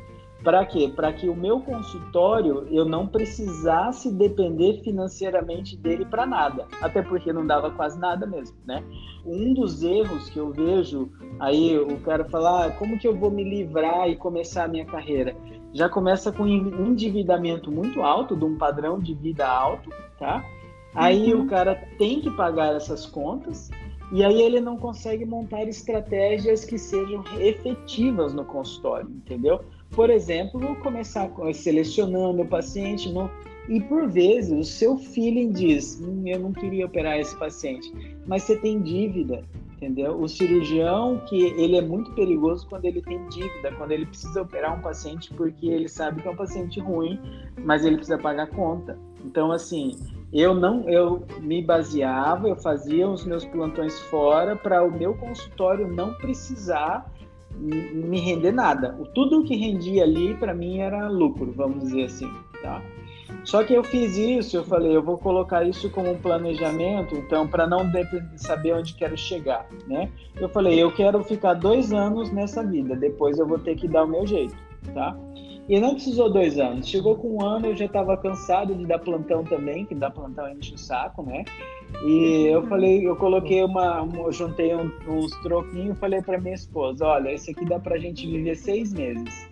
Para 0.44 0.66
quê? 0.66 0.92
Para 0.94 1.12
que 1.12 1.28
o 1.28 1.36
meu 1.36 1.60
consultório 1.60 2.66
eu 2.70 2.84
não 2.84 3.06
precisasse 3.06 4.10
depender 4.10 4.80
financeiramente 4.82 5.76
dele 5.76 6.04
para 6.04 6.26
nada, 6.26 6.66
até 6.80 7.00
porque 7.00 7.32
não 7.32 7.46
dava 7.46 7.70
quase 7.70 7.98
nada 7.98 8.26
mesmo, 8.26 8.56
né? 8.66 8.82
Um 9.24 9.54
dos 9.54 9.82
erros 9.82 10.28
que 10.28 10.38
eu 10.38 10.50
vejo 10.50 11.10
aí 11.38 11.78
o 11.78 12.00
cara 12.00 12.24
falar, 12.24 12.66
ah, 12.66 12.70
como 12.72 12.98
que 12.98 13.06
eu 13.06 13.16
vou 13.16 13.30
me 13.30 13.44
livrar 13.44 14.08
e 14.08 14.16
começar 14.16 14.64
a 14.64 14.68
minha 14.68 14.84
carreira? 14.84 15.36
Já 15.72 15.88
começa 15.88 16.32
com 16.32 16.42
um 16.42 16.86
endividamento 16.86 17.70
muito 17.70 18.02
alto, 18.02 18.36
de 18.36 18.44
um 18.44 18.58
padrão 18.58 18.98
de 18.98 19.14
vida 19.14 19.46
alto, 19.46 19.90
tá? 20.18 20.44
Aí 20.94 21.32
uhum. 21.32 21.42
o 21.44 21.46
cara 21.46 21.76
tem 21.98 22.20
que 22.20 22.30
pagar 22.32 22.74
essas 22.74 23.06
contas 23.06 23.70
e 24.12 24.22
aí 24.22 24.42
ele 24.42 24.60
não 24.60 24.76
consegue 24.76 25.24
montar 25.24 25.62
estratégias 25.66 26.66
que 26.66 26.76
sejam 26.76 27.24
efetivas 27.40 28.34
no 28.34 28.44
consultório, 28.44 29.08
entendeu? 29.08 29.64
Por 29.92 30.08
exemplo, 30.08 30.74
começar 30.76 31.30
selecionando 31.52 32.42
o 32.42 32.46
paciente 32.46 33.12
no, 33.12 33.30
e 33.68 33.80
por 33.80 34.08
vezes 34.08 34.52
o 34.52 34.64
seu 34.64 34.96
feeling 34.96 35.52
diz: 35.52 36.00
hum, 36.00 36.22
eu 36.26 36.40
não 36.40 36.52
queria 36.52 36.86
operar 36.86 37.18
esse 37.18 37.36
paciente, 37.36 37.92
mas 38.26 38.42
você 38.42 38.56
tem 38.56 38.80
dívida, 38.80 39.44
entendeu? 39.76 40.18
O 40.18 40.26
cirurgião 40.28 41.20
que 41.28 41.36
ele 41.36 41.76
é 41.76 41.82
muito 41.82 42.10
perigoso 42.12 42.66
quando 42.68 42.86
ele 42.86 43.02
tem 43.02 43.22
dívida, 43.28 43.70
quando 43.76 43.92
ele 43.92 44.06
precisa 44.06 44.40
operar 44.40 44.78
um 44.78 44.80
paciente 44.80 45.32
porque 45.34 45.66
ele 45.66 45.88
sabe 45.88 46.22
que 46.22 46.28
é 46.28 46.30
um 46.30 46.36
paciente 46.36 46.80
ruim, 46.80 47.20
mas 47.58 47.84
ele 47.84 47.96
precisa 47.96 48.18
pagar 48.18 48.48
conta. 48.48 48.98
Então 49.24 49.52
assim, 49.52 49.96
eu 50.32 50.54
não, 50.54 50.88
eu 50.88 51.22
me 51.40 51.62
baseava, 51.62 52.48
eu 52.48 52.56
fazia 52.56 53.06
os 53.06 53.26
meus 53.26 53.44
plantões 53.44 53.98
fora 54.04 54.56
para 54.56 54.82
o 54.82 54.90
meu 54.90 55.14
consultório 55.14 55.86
não 55.86 56.14
precisar 56.14 57.12
me 57.58 58.20
render 58.20 58.52
nada. 58.52 58.92
Tudo 59.14 59.44
que 59.44 59.56
rendia 59.56 60.04
ali 60.04 60.34
para 60.34 60.54
mim 60.54 60.78
era 60.78 61.08
lucro, 61.08 61.52
vamos 61.52 61.84
dizer 61.84 62.04
assim, 62.04 62.30
tá? 62.62 62.82
Só 63.44 63.64
que 63.64 63.74
eu 63.74 63.82
fiz 63.82 64.16
isso, 64.16 64.56
eu 64.56 64.64
falei, 64.64 64.94
eu 64.94 65.02
vou 65.02 65.18
colocar 65.18 65.66
isso 65.66 65.90
como 65.90 66.10
um 66.10 66.18
planejamento, 66.18 67.14
então, 67.16 67.46
para 67.48 67.66
não 67.66 67.90
saber 68.36 68.74
onde 68.74 68.94
quero 68.94 69.16
chegar, 69.16 69.66
né? 69.86 70.10
Eu 70.36 70.48
falei, 70.48 70.80
eu 70.80 70.92
quero 70.92 71.22
ficar 71.24 71.54
dois 71.54 71.92
anos 71.92 72.30
nessa 72.30 72.62
vida, 72.62 72.94
depois 72.94 73.38
eu 73.38 73.46
vou 73.46 73.58
ter 73.58 73.74
que 73.74 73.88
dar 73.88 74.04
o 74.04 74.08
meu 74.08 74.26
jeito, 74.26 74.54
tá? 74.94 75.16
E 75.68 75.78
não 75.80 75.94
precisou 75.94 76.30
dois 76.30 76.58
anos. 76.58 76.88
Chegou 76.88 77.16
com 77.16 77.36
um 77.36 77.44
ano, 77.44 77.66
eu 77.66 77.76
já 77.76 77.84
estava 77.84 78.16
cansado 78.16 78.74
de 78.74 78.84
dar 78.84 78.98
plantão 78.98 79.44
também, 79.44 79.86
que 79.86 79.94
dar 79.94 80.10
plantão 80.10 80.48
enche 80.48 80.74
o 80.74 80.78
saco, 80.78 81.22
né? 81.22 81.44
E 82.04 82.46
eu 82.46 82.66
falei, 82.66 83.06
eu 83.06 83.14
coloquei 83.16 83.62
uma, 83.62 84.08
eu 84.14 84.32
juntei 84.32 84.74
um, 84.74 84.90
uns 85.08 85.30
troquinhos, 85.42 85.98
falei 85.98 86.20
para 86.20 86.40
minha 86.40 86.54
esposa, 86.54 87.06
olha, 87.06 87.32
esse 87.32 87.50
aqui 87.52 87.64
dá 87.64 87.78
para 87.78 87.94
a 87.94 87.98
gente 87.98 88.26
viver 88.26 88.56
seis 88.56 88.92
meses. 88.92 89.48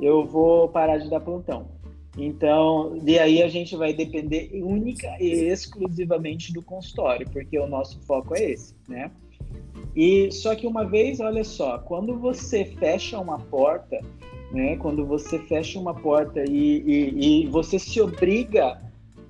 Eu 0.00 0.24
vou 0.24 0.68
parar 0.68 0.96
de 0.98 1.10
dar 1.10 1.20
plantão. 1.20 1.68
Então, 2.16 2.98
de 2.98 3.18
aí 3.18 3.42
a 3.42 3.48
gente 3.48 3.76
vai 3.76 3.92
depender 3.92 4.50
única 4.62 5.08
e 5.20 5.48
exclusivamente 5.48 6.52
do 6.52 6.62
consultório, 6.62 7.28
porque 7.30 7.58
o 7.58 7.66
nosso 7.66 8.00
foco 8.00 8.34
é 8.34 8.50
esse, 8.50 8.74
né? 8.88 9.10
E 9.94 10.30
só 10.30 10.54
que 10.54 10.66
uma 10.66 10.84
vez, 10.84 11.20
olha 11.20 11.44
só, 11.44 11.78
quando 11.78 12.18
você 12.18 12.64
fecha 12.64 13.18
uma 13.18 13.38
porta, 13.38 14.00
né? 14.52 14.76
Quando 14.76 15.06
você 15.06 15.38
fecha 15.38 15.78
uma 15.78 15.94
porta 15.94 16.42
e, 16.48 16.80
e, 16.80 17.44
e 17.44 17.46
você 17.46 17.78
se 17.78 18.00
obriga 18.00 18.80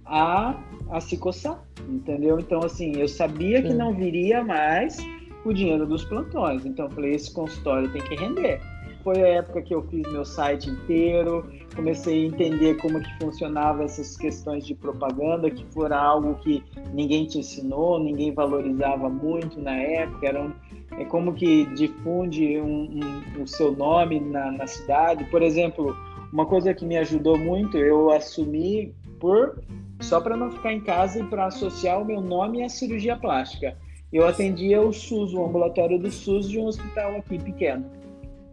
a, 0.05 0.59
a 0.91 1.01
se 1.01 1.17
coçar, 1.17 1.63
entendeu? 1.91 2.39
Então, 2.39 2.61
assim, 2.61 2.97
eu 2.97 3.09
sabia 3.09 3.63
que 3.63 3.73
não 3.73 3.93
viria 3.95 4.43
mais 4.43 4.99
o 5.45 5.53
dinheiro 5.53 5.87
dos 5.87 6.05
plantões, 6.05 6.65
então 6.67 6.87
eu 6.87 6.91
falei, 6.91 7.15
esse 7.15 7.33
consultório 7.33 7.91
tem 7.93 8.03
que 8.03 8.15
render. 8.15 8.61
Foi 9.03 9.17
a 9.23 9.27
época 9.27 9.63
que 9.63 9.75
eu 9.75 9.83
fiz 9.85 10.03
meu 10.13 10.27
site 10.27 10.69
inteiro, 10.69 11.51
comecei 11.75 12.25
a 12.25 12.27
entender 12.27 12.77
como 12.77 13.01
que 13.01 13.19
funcionava 13.19 13.85
essas 13.85 14.15
questões 14.15 14.67
de 14.67 14.75
propaganda, 14.75 15.51
que 15.51 15.65
fora 15.73 15.97
algo 15.97 16.35
que 16.37 16.63
ninguém 16.93 17.25
te 17.25 17.39
ensinou, 17.39 17.99
ninguém 17.99 18.33
valorizava 18.35 19.09
muito 19.09 19.59
na 19.59 19.75
época, 19.75 20.27
era 20.27 20.43
um, 20.43 20.53
é 20.99 21.05
como 21.07 21.33
que 21.33 21.65
difunde 21.75 22.61
um, 22.61 23.01
um, 23.39 23.43
o 23.43 23.47
seu 23.47 23.75
nome 23.75 24.21
na, 24.21 24.53
na 24.53 24.67
cidade. 24.67 25.25
Por 25.31 25.41
exemplo, 25.41 25.97
uma 26.31 26.45
coisa 26.45 26.75
que 26.75 26.85
me 26.85 26.99
ajudou 26.99 27.39
muito, 27.39 27.79
eu 27.79 28.11
assumi 28.11 28.95
por 29.19 29.63
só 30.01 30.21
para 30.21 30.37
não 30.37 30.51
ficar 30.51 30.73
em 30.73 30.81
casa 30.81 31.21
e 31.21 31.25
para 31.25 31.47
associar 31.47 32.01
o 32.01 32.05
meu 32.05 32.21
nome 32.21 32.63
à 32.63 32.69
cirurgia 32.69 33.17
plástica. 33.17 33.77
Eu 34.13 34.27
atendia 34.27 34.83
o 34.83 34.93
SUS, 34.93 35.33
o 35.33 35.45
ambulatório 35.45 35.99
do 35.99 36.11
SUS 36.11 36.49
de 36.49 36.59
um 36.59 36.67
hospital 36.67 37.17
aqui 37.17 37.39
pequeno. 37.39 37.85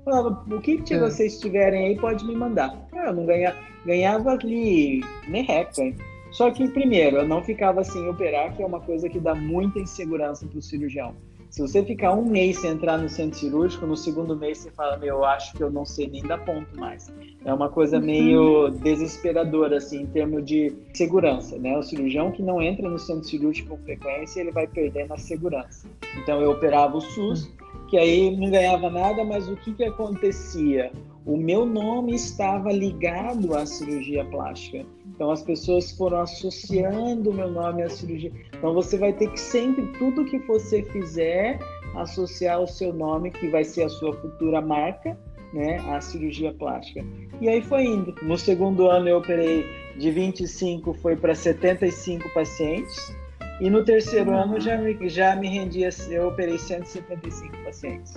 Falava, 0.06 0.46
o 0.50 0.62
que, 0.62 0.78
que 0.82 0.94
é. 0.94 1.00
vocês 1.00 1.40
tiverem 1.40 1.88
aí 1.88 1.98
pode 1.98 2.26
me 2.26 2.36
mandar. 2.36 2.78
Ah, 2.94 3.08
eu 3.08 3.14
não 3.14 3.26
ganhava, 3.26 3.58
ganhava 3.86 4.32
ali 4.32 5.02
merreca. 5.28 5.94
Só 6.32 6.52
que, 6.52 6.68
primeiro, 6.68 7.18
eu 7.18 7.28
não 7.28 7.44
ficava 7.44 7.84
sem 7.84 8.08
operar, 8.08 8.56
que 8.56 8.62
é 8.62 8.66
uma 8.66 8.80
coisa 8.80 9.10
que 9.10 9.20
dá 9.20 9.34
muita 9.34 9.80
insegurança 9.80 10.46
para 10.46 10.60
o 10.60 10.62
cirurgião. 10.62 11.16
Se 11.58 11.62
você 11.64 11.84
ficar 11.84 12.14
um 12.14 12.24
mês 12.24 12.60
sem 12.60 12.70
entrar 12.70 13.00
no 13.00 13.10
centro 13.10 13.40
cirúrgico, 13.40 13.88
no 13.88 13.98
segundo 13.98 14.38
mês 14.38 14.60
você 14.60 14.70
fala, 14.70 14.96
meu, 14.96 15.16
eu 15.16 15.26
acho 15.26 15.54
que 15.54 15.64
eu 15.64 15.72
não 15.72 15.86
sei 15.86 16.08
nem 16.08 16.22
dar 16.22 16.38
ponto 16.46 16.80
mais. 16.80 17.12
É 17.44 17.52
uma 17.52 17.68
coisa 17.68 18.00
meio 18.00 18.70
desesperadora, 18.70 19.78
assim, 19.78 20.04
em 20.04 20.06
termos 20.06 20.46
de 20.46 20.72
segurança, 20.94 21.58
né? 21.58 21.76
O 21.76 21.82
cirurgião 21.82 22.32
que 22.32 22.44
não 22.44 22.62
entra 22.62 22.88
no 22.88 23.00
centro 23.00 23.24
cirúrgico 23.24 23.70
com 23.70 23.84
frequência, 23.86 24.40
ele 24.40 24.52
vai 24.52 24.68
perdendo 24.68 25.16
a 25.16 25.18
segurança. 25.18 25.88
Então 26.22 26.40
eu 26.40 26.52
operava 26.52 26.96
o 26.96 27.02
SUS, 27.02 27.52
que 27.90 27.98
aí 27.98 28.38
não 28.38 28.52
ganhava 28.52 28.92
nada, 28.92 29.24
mas 29.24 29.50
o 29.50 29.56
que 29.56 29.74
que 29.74 29.84
acontecia? 29.84 30.92
O 31.28 31.36
meu 31.36 31.66
nome 31.66 32.16
estava 32.16 32.72
ligado 32.72 33.54
à 33.54 33.66
cirurgia 33.66 34.24
plástica. 34.24 34.86
Então 35.14 35.30
as 35.30 35.44
pessoas 35.44 35.92
foram 35.92 36.22
associando 36.22 37.32
o 37.32 37.34
meu 37.34 37.52
nome 37.52 37.84
à 37.84 37.90
cirurgia. 37.90 38.32
Então 38.58 38.74
você 38.74 38.98
vai 38.98 39.12
ter 39.12 39.30
que 39.30 39.40
sempre, 39.40 39.86
tudo 40.00 40.24
que 40.24 40.40
você 40.40 40.84
fizer, 40.84 41.60
associar 41.98 42.62
o 42.62 42.68
seu 42.68 42.94
nome, 42.94 43.32
que 43.32 43.50
vai 43.50 43.66
ser 43.66 43.84
a 43.84 43.90
sua 43.90 44.14
futura 44.14 44.62
marca, 44.62 45.18
né, 45.52 45.80
à 45.90 46.00
cirurgia 46.00 46.54
plástica. 46.54 47.06
E 47.42 47.50
aí 47.50 47.62
foi 47.62 47.84
indo. 47.84 48.16
No 48.22 48.38
segundo 48.38 48.88
ano 48.88 49.10
eu 49.10 49.18
operei 49.18 49.66
de 49.98 50.10
25, 50.10 50.94
foi 50.94 51.18
para 51.18 51.36
75 51.36 52.34
pacientes. 52.34 53.14
E 53.60 53.70
no 53.70 53.84
terceiro 53.84 54.32
uhum. 54.32 54.44
ano 54.44 54.62
já 54.62 54.78
me, 54.78 55.10
já 55.10 55.36
me 55.36 55.50
rendia, 55.50 55.90
eu 56.10 56.30
operei 56.30 56.58
175 56.58 57.58
pacientes. 57.66 58.14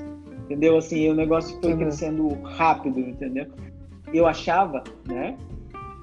Entendeu? 0.50 0.76
Assim, 0.76 1.09
o 1.09 1.14
negócio 1.14 1.57
foi 1.61 1.75
uhum. 1.75 1.78
crescendo 1.78 2.28
rápido, 2.42 2.99
entendeu? 2.99 3.47
Eu 4.12 4.26
achava, 4.26 4.83
né, 5.07 5.38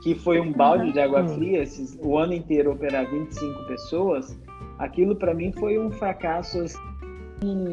que 0.02 0.16
foi 0.16 0.40
um 0.40 0.54
balde 0.54 0.94
de 0.94 1.00
água 1.02 1.22
uhum. 1.22 1.36
fria, 1.36 1.64
esses, 1.64 2.00
o 2.02 2.18
ano 2.18 2.32
inteiro 2.32 2.72
operar 2.72 3.12
25 3.12 3.66
pessoas, 3.66 4.40
aquilo 4.80 5.18
para 5.18 5.34
mim 5.34 5.52
foi 5.52 5.78
um 5.78 5.92
fracasso 5.92 6.62
assim, 6.62 6.80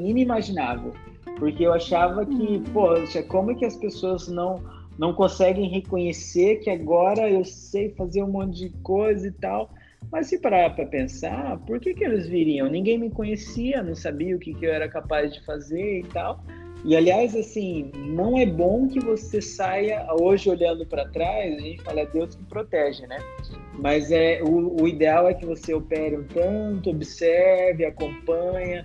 inimaginável. 0.05 0.93
Porque 1.39 1.65
eu 1.65 1.73
achava 1.73 2.27
que, 2.27 2.57
uhum. 2.57 2.65
poxa, 2.73 3.23
como 3.23 3.53
é 3.53 3.55
que 3.55 3.65
as 3.65 3.77
pessoas 3.77 4.27
não, 4.27 4.61
não 4.99 5.15
conseguem 5.15 5.69
reconhecer 5.69 6.57
que 6.57 6.71
agora 6.71 7.31
eu 7.31 7.45
sei 7.45 7.91
fazer 7.91 8.25
um 8.25 8.33
monte 8.33 8.59
de 8.59 8.71
coisa 8.83 9.29
e 9.29 9.31
tal. 9.31 9.71
Mas 10.11 10.27
se 10.27 10.39
parar 10.39 10.75
para 10.75 10.87
pensar, 10.87 11.57
por 11.67 11.79
que, 11.79 11.95
que 11.95 12.05
eles 12.05 12.27
viriam? 12.27 12.69
Ninguém 12.69 12.99
me 12.99 13.11
conhecia, 13.11 13.81
não 13.81 13.95
sabia 13.95 14.35
o 14.35 14.41
que, 14.41 14.53
que 14.53 14.67
eu 14.67 14.73
era 14.73 14.89
capaz 14.89 15.33
de 15.33 15.45
fazer 15.45 16.01
e 16.01 16.03
tal. 16.05 16.43
E 16.85 16.95
aliás, 16.95 17.35
assim, 17.35 17.91
não 17.95 18.37
é 18.37 18.45
bom 18.45 18.87
que 18.87 19.01
você 19.01 19.41
saia 19.41 20.07
hoje 20.21 20.51
olhando 20.51 20.85
para 20.85 21.09
trás, 21.09 21.57
a 21.57 21.59
gente 21.59 21.83
fala 21.83 22.01
é 22.01 22.07
Deus 22.07 22.35
que 22.35 22.45
protege, 22.45 23.07
né? 23.07 23.19
Mas 23.79 24.13
é 24.13 24.43
o, 24.43 24.83
o, 24.83 24.87
ideal 24.87 25.27
é 25.27 25.33
que 25.33 25.47
você 25.47 25.73
opere 25.73 26.19
um 26.19 26.25
tanto, 26.25 26.91
observe, 26.91 27.87
acompanha, 27.87 28.85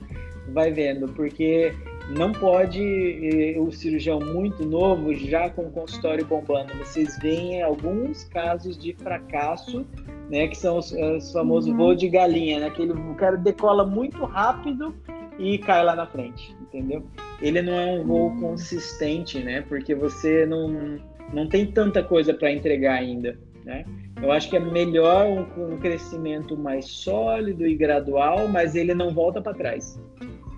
vai 0.54 0.72
vendo, 0.72 1.12
porque 1.12 1.74
não 2.16 2.32
pode 2.32 3.58
o 3.60 3.70
cirurgião 3.70 4.20
muito 4.20 4.66
novo 4.66 5.14
já 5.14 5.50
com 5.50 5.64
o 5.64 5.72
consultório 5.72 6.26
bombando. 6.26 6.74
Vocês 6.78 7.20
veem 7.20 7.62
alguns 7.62 8.24
casos 8.24 8.78
de 8.78 8.94
fracasso, 8.94 9.86
né, 10.30 10.48
que 10.48 10.58
são 10.58 10.78
os, 10.78 10.94
os 10.94 11.34
famosos 11.34 11.70
uhum. 11.70 11.78
voo 11.78 11.96
de 11.96 12.08
galinha, 12.08 12.62
né? 12.62 12.68
Aquele, 12.68 12.94
o 12.94 13.16
cara 13.16 13.36
decola 13.36 13.86
muito 13.86 14.24
rápido 14.24 14.96
e 15.38 15.58
cai 15.58 15.84
lá 15.84 15.98
na 15.98 16.08
frente, 16.08 16.56
entendeu? 16.62 17.04
Ele 17.42 17.62
não 17.62 17.74
é 17.74 17.86
um 17.86 18.04
voo 18.04 18.36
consistente, 18.40 19.40
né? 19.40 19.62
Porque 19.62 19.96
você 19.96 20.46
não, 20.46 21.00
não 21.34 21.48
tem 21.48 21.66
tanta 21.66 22.04
coisa 22.04 22.34
para 22.34 22.52
entregar 22.52 22.96
ainda, 22.96 23.38
né? 23.64 23.86
Eu 24.22 24.32
acho 24.32 24.50
que 24.50 24.58
é 24.58 24.60
melhor 24.60 25.26
um, 25.26 25.74
um 25.74 25.78
crescimento 25.78 26.58
mais 26.58 26.86
sólido 26.86 27.66
e 27.66 27.76
gradual, 27.76 28.48
mas 28.48 28.76
ele 28.76 28.94
não 28.94 29.14
volta 29.14 29.42
para 29.42 29.54
trás 29.54 29.98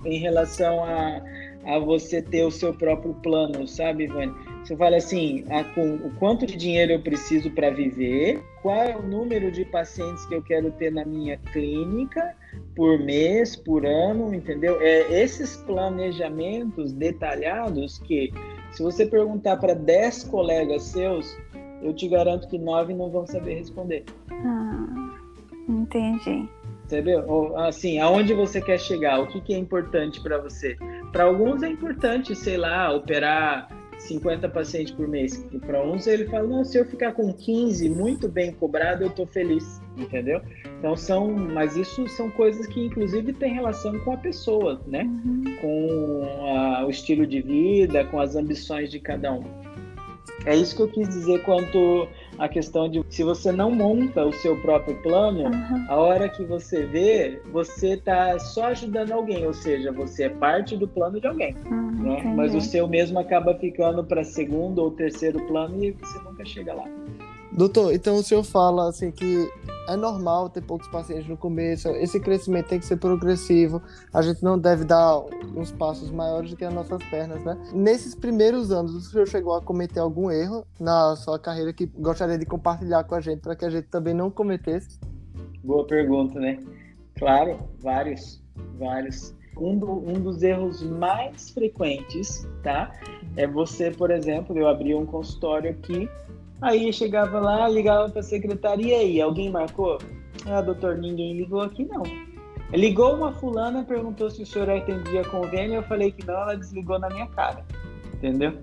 em 0.05 0.17
relação 0.17 0.83
a, 0.83 1.21
a 1.65 1.79
você 1.79 2.21
ter 2.21 2.43
o 2.43 2.51
seu 2.51 2.73
próprio 2.73 3.13
plano, 3.15 3.67
sabe, 3.67 4.05
Ivane? 4.05 4.33
Você 4.63 4.75
fala 4.75 4.97
assim, 4.97 5.43
a, 5.49 5.63
com, 5.63 5.95
o 5.95 6.11
quanto 6.15 6.45
de 6.45 6.55
dinheiro 6.55 6.93
eu 6.93 7.01
preciso 7.01 7.49
para 7.51 7.69
viver, 7.69 8.41
qual 8.61 8.83
é 8.83 8.95
o 8.95 9.01
número 9.01 9.51
de 9.51 9.65
pacientes 9.65 10.25
que 10.25 10.35
eu 10.35 10.41
quero 10.41 10.71
ter 10.71 10.91
na 10.91 11.05
minha 11.05 11.37
clínica 11.51 12.35
por 12.75 12.99
mês, 12.99 13.55
por 13.55 13.85
ano, 13.85 14.33
entendeu? 14.33 14.81
É 14.81 15.21
esses 15.21 15.57
planejamentos 15.57 16.93
detalhados 16.93 17.99
que, 17.99 18.31
se 18.71 18.81
você 18.81 19.05
perguntar 19.05 19.57
para 19.57 19.73
10 19.73 20.25
colegas 20.25 20.83
seus, 20.83 21.37
eu 21.81 21.93
te 21.93 22.07
garanto 22.07 22.47
que 22.47 22.57
nove 22.57 22.93
não 22.93 23.09
vão 23.09 23.25
saber 23.25 23.55
responder. 23.55 24.05
Ah, 24.31 25.17
entendi 25.67 26.47
entendeu? 26.91 27.57
Assim, 27.57 27.99
aonde 27.99 28.33
você 28.33 28.61
quer 28.61 28.77
chegar? 28.77 29.21
O 29.21 29.27
que, 29.27 29.39
que 29.39 29.53
é 29.53 29.57
importante 29.57 30.21
para 30.21 30.37
você? 30.37 30.75
Para 31.11 31.23
alguns 31.23 31.63
é 31.63 31.69
importante, 31.69 32.35
sei 32.35 32.57
lá, 32.57 32.91
operar 32.91 33.69
50 34.07 34.49
pacientes 34.49 34.93
por 34.93 35.07
mês. 35.07 35.45
E 35.51 35.59
para 35.59 35.83
uns 35.83 36.07
ele 36.07 36.25
fala, 36.25 36.47
não, 36.47 36.63
se 36.63 36.77
eu 36.77 36.85
ficar 36.85 37.13
com 37.13 37.31
15 37.33 37.89
muito 37.89 38.27
bem 38.27 38.51
cobrado, 38.53 39.03
eu 39.03 39.09
estou 39.09 39.25
feliz, 39.25 39.81
entendeu? 39.97 40.41
Então 40.79 40.95
são, 40.95 41.31
mas 41.31 41.75
isso 41.75 42.07
são 42.09 42.29
coisas 42.29 42.65
que 42.67 42.79
inclusive 42.85 43.33
têm 43.33 43.53
relação 43.53 43.97
com 43.99 44.13
a 44.13 44.17
pessoa, 44.17 44.81
né? 44.87 45.03
Uhum. 45.03 45.43
Com 45.61 46.47
a, 46.47 46.85
o 46.85 46.89
estilo 46.89 47.25
de 47.25 47.41
vida, 47.41 48.05
com 48.05 48.19
as 48.19 48.35
ambições 48.35 48.89
de 48.89 48.99
cada 48.99 49.33
um. 49.33 49.43
É 50.45 50.55
isso 50.55 50.75
que 50.75 50.81
eu 50.81 50.87
quis 50.87 51.07
dizer 51.07 51.43
quanto 51.43 52.07
a 52.37 52.47
questão 52.47 52.89
de 52.89 53.03
se 53.09 53.23
você 53.23 53.51
não 53.51 53.71
monta 53.71 54.25
o 54.25 54.33
seu 54.33 54.57
próprio 54.61 54.95
plano, 55.01 55.43
uhum. 55.43 55.85
a 55.87 55.95
hora 55.95 56.29
que 56.29 56.43
você 56.43 56.85
vê, 56.85 57.41
você 57.51 57.93
está 57.93 58.37
só 58.39 58.65
ajudando 58.65 59.11
alguém, 59.11 59.45
ou 59.45 59.53
seja, 59.53 59.91
você 59.91 60.23
é 60.23 60.29
parte 60.29 60.75
do 60.77 60.87
plano 60.87 61.19
de 61.19 61.27
alguém. 61.27 61.55
Uhum, 61.69 61.91
né? 62.03 62.23
Mas 62.35 62.55
o 62.55 62.61
seu 62.61 62.87
mesmo 62.87 63.19
acaba 63.19 63.55
ficando 63.55 64.03
para 64.03 64.23
segundo 64.23 64.79
ou 64.79 64.91
terceiro 64.91 65.39
plano 65.47 65.83
e 65.83 65.91
você 65.91 66.19
nunca 66.19 66.45
chega 66.45 66.73
lá. 66.73 66.85
Doutor, 67.51 67.93
então 67.93 68.15
o 68.15 68.23
senhor 68.23 68.43
fala 68.43 68.89
assim 68.89 69.11
que 69.11 69.49
é 69.89 69.95
normal 69.95 70.49
ter 70.49 70.61
poucos 70.61 70.87
pacientes 70.87 71.27
no 71.27 71.35
começo, 71.35 71.89
esse 71.89 72.19
crescimento 72.19 72.69
tem 72.69 72.79
que 72.79 72.85
ser 72.85 72.95
progressivo, 72.95 73.81
a 74.13 74.21
gente 74.21 74.41
não 74.41 74.57
deve 74.57 74.85
dar 74.85 75.19
uns 75.55 75.71
passos 75.71 76.09
maiores 76.11 76.51
do 76.51 76.55
que 76.55 76.63
as 76.63 76.73
nossas 76.73 77.03
pernas, 77.09 77.43
né? 77.43 77.57
Nesses 77.73 78.15
primeiros 78.15 78.71
anos, 78.71 78.95
o 78.95 79.01
senhor 79.01 79.27
chegou 79.27 79.53
a 79.53 79.61
cometer 79.61 79.99
algum 79.99 80.31
erro 80.31 80.65
na 80.79 81.15
sua 81.17 81.37
carreira 81.37 81.73
que 81.73 81.85
gostaria 81.85 82.37
de 82.37 82.45
compartilhar 82.45 83.03
com 83.03 83.15
a 83.15 83.19
gente 83.19 83.41
para 83.41 83.55
que 83.55 83.65
a 83.65 83.69
gente 83.69 83.87
também 83.87 84.13
não 84.13 84.31
cometesse? 84.31 84.97
Boa 85.63 85.85
pergunta, 85.85 86.39
né? 86.39 86.57
Claro, 87.17 87.59
vários, 87.79 88.41
vários. 88.79 89.35
Um, 89.57 89.77
do, 89.77 89.91
um 89.91 90.13
dos 90.13 90.41
erros 90.41 90.81
mais 90.81 91.49
frequentes, 91.49 92.47
tá? 92.63 92.91
É 93.35 93.45
você, 93.45 93.91
por 93.91 94.09
exemplo, 94.09 94.57
eu 94.57 94.67
abri 94.67 94.95
um 94.95 95.05
consultório 95.05 95.69
aqui, 95.69 96.09
aí 96.61 96.93
chegava 96.93 97.39
lá, 97.39 97.67
ligava 97.67 98.09
para 98.09 98.19
a 98.19 98.23
secretaria, 98.23 98.97
e 98.97 98.99
aí, 98.99 99.21
alguém 99.21 99.49
marcou? 99.49 99.97
Ah, 100.45 100.61
doutor, 100.61 100.97
ninguém 100.97 101.35
ligou 101.35 101.61
aqui 101.61 101.85
não. 101.85 102.03
Ligou 102.71 103.15
uma 103.15 103.33
fulana, 103.33 103.83
perguntou 103.83 104.29
se 104.29 104.43
o 104.43 104.45
senhor 104.45 104.69
atendia 104.69 105.25
convênio, 105.25 105.75
eu 105.75 105.83
falei 105.83 106.11
que 106.11 106.25
não, 106.25 106.35
ela 106.35 106.55
desligou 106.55 106.97
na 106.97 107.09
minha 107.09 107.27
cara. 107.27 107.65
Entendeu? 108.13 108.53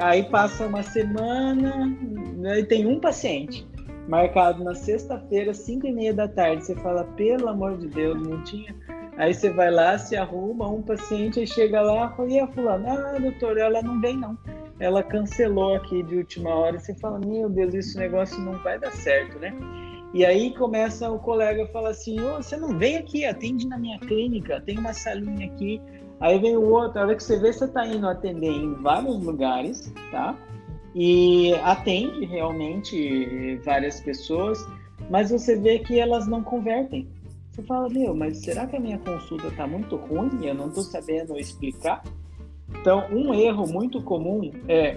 Aí 0.00 0.24
passa 0.24 0.66
uma 0.66 0.82
semana, 0.82 1.86
né, 2.36 2.60
e 2.60 2.64
tem 2.64 2.86
um 2.86 2.98
paciente 2.98 3.66
marcado 4.08 4.64
na 4.64 4.74
sexta-feira, 4.74 5.54
5 5.54 5.86
e 5.86 5.92
meia 5.92 6.14
da 6.14 6.26
tarde. 6.26 6.64
Você 6.64 6.74
fala, 6.76 7.04
pelo 7.16 7.48
amor 7.48 7.76
de 7.76 7.88
Deus, 7.88 8.20
não 8.26 8.42
tinha. 8.42 8.74
Aí 9.16 9.32
você 9.32 9.50
vai 9.50 9.70
lá, 9.70 9.98
se 9.98 10.16
arruma, 10.16 10.68
um 10.68 10.82
paciente, 10.82 11.38
aí 11.38 11.46
chega 11.46 11.82
lá, 11.82 12.14
e 12.26 12.40
a 12.40 12.46
fulana, 12.48 13.14
ah, 13.14 13.18
doutor, 13.18 13.58
ela 13.58 13.82
não 13.82 14.00
vem 14.00 14.16
não. 14.16 14.36
Ela 14.82 15.02
cancelou 15.02 15.76
aqui 15.76 16.02
de 16.02 16.16
última 16.16 16.54
hora. 16.54 16.78
Você 16.78 16.94
fala, 16.94 17.18
meu 17.18 17.48
Deus, 17.48 17.72
esse 17.74 17.96
negócio 17.96 18.38
não 18.40 18.54
vai 18.62 18.78
dar 18.78 18.92
certo, 18.92 19.38
né? 19.38 19.54
E 20.12 20.26
aí 20.26 20.54
começa 20.54 21.10
o 21.10 21.18
colega 21.18 21.66
fala 21.68 21.90
assim, 21.90 22.20
oh, 22.20 22.36
você 22.42 22.56
não 22.56 22.76
vem 22.78 22.96
aqui, 22.96 23.24
atende 23.24 23.66
na 23.66 23.78
minha 23.78 23.98
clínica, 23.98 24.60
tem 24.60 24.78
uma 24.78 24.92
salinha 24.92 25.46
aqui. 25.46 25.80
Aí 26.20 26.38
vem 26.38 26.56
o 26.56 26.68
outro, 26.68 27.00
a 27.00 27.04
hora 27.04 27.16
que 27.16 27.22
você 27.22 27.38
vê, 27.38 27.52
você 27.52 27.64
está 27.64 27.86
indo 27.86 28.06
atender 28.06 28.50
em 28.50 28.74
vários 28.74 29.24
lugares, 29.24 29.92
tá? 30.10 30.36
e 30.94 31.54
atende 31.62 32.24
realmente 32.26 33.56
várias 33.64 34.00
pessoas, 34.00 34.66
mas 35.10 35.30
você 35.30 35.56
vê 35.56 35.78
que 35.78 35.98
elas 35.98 36.26
não 36.26 36.42
convertem. 36.42 37.08
Você 37.50 37.62
fala, 37.62 37.88
meu, 37.88 38.14
mas 38.14 38.38
será 38.38 38.66
que 38.66 38.76
a 38.76 38.80
minha 38.80 38.98
consulta 38.98 39.48
está 39.48 39.66
muito 39.66 39.96
ruim? 39.96 40.44
Eu 40.44 40.54
não 40.54 40.68
estou 40.68 40.82
sabendo 40.82 41.36
explicar? 41.38 42.02
Então, 42.80 43.06
um 43.10 43.32
erro 43.32 43.66
muito 43.66 44.02
comum 44.02 44.50
é 44.68 44.96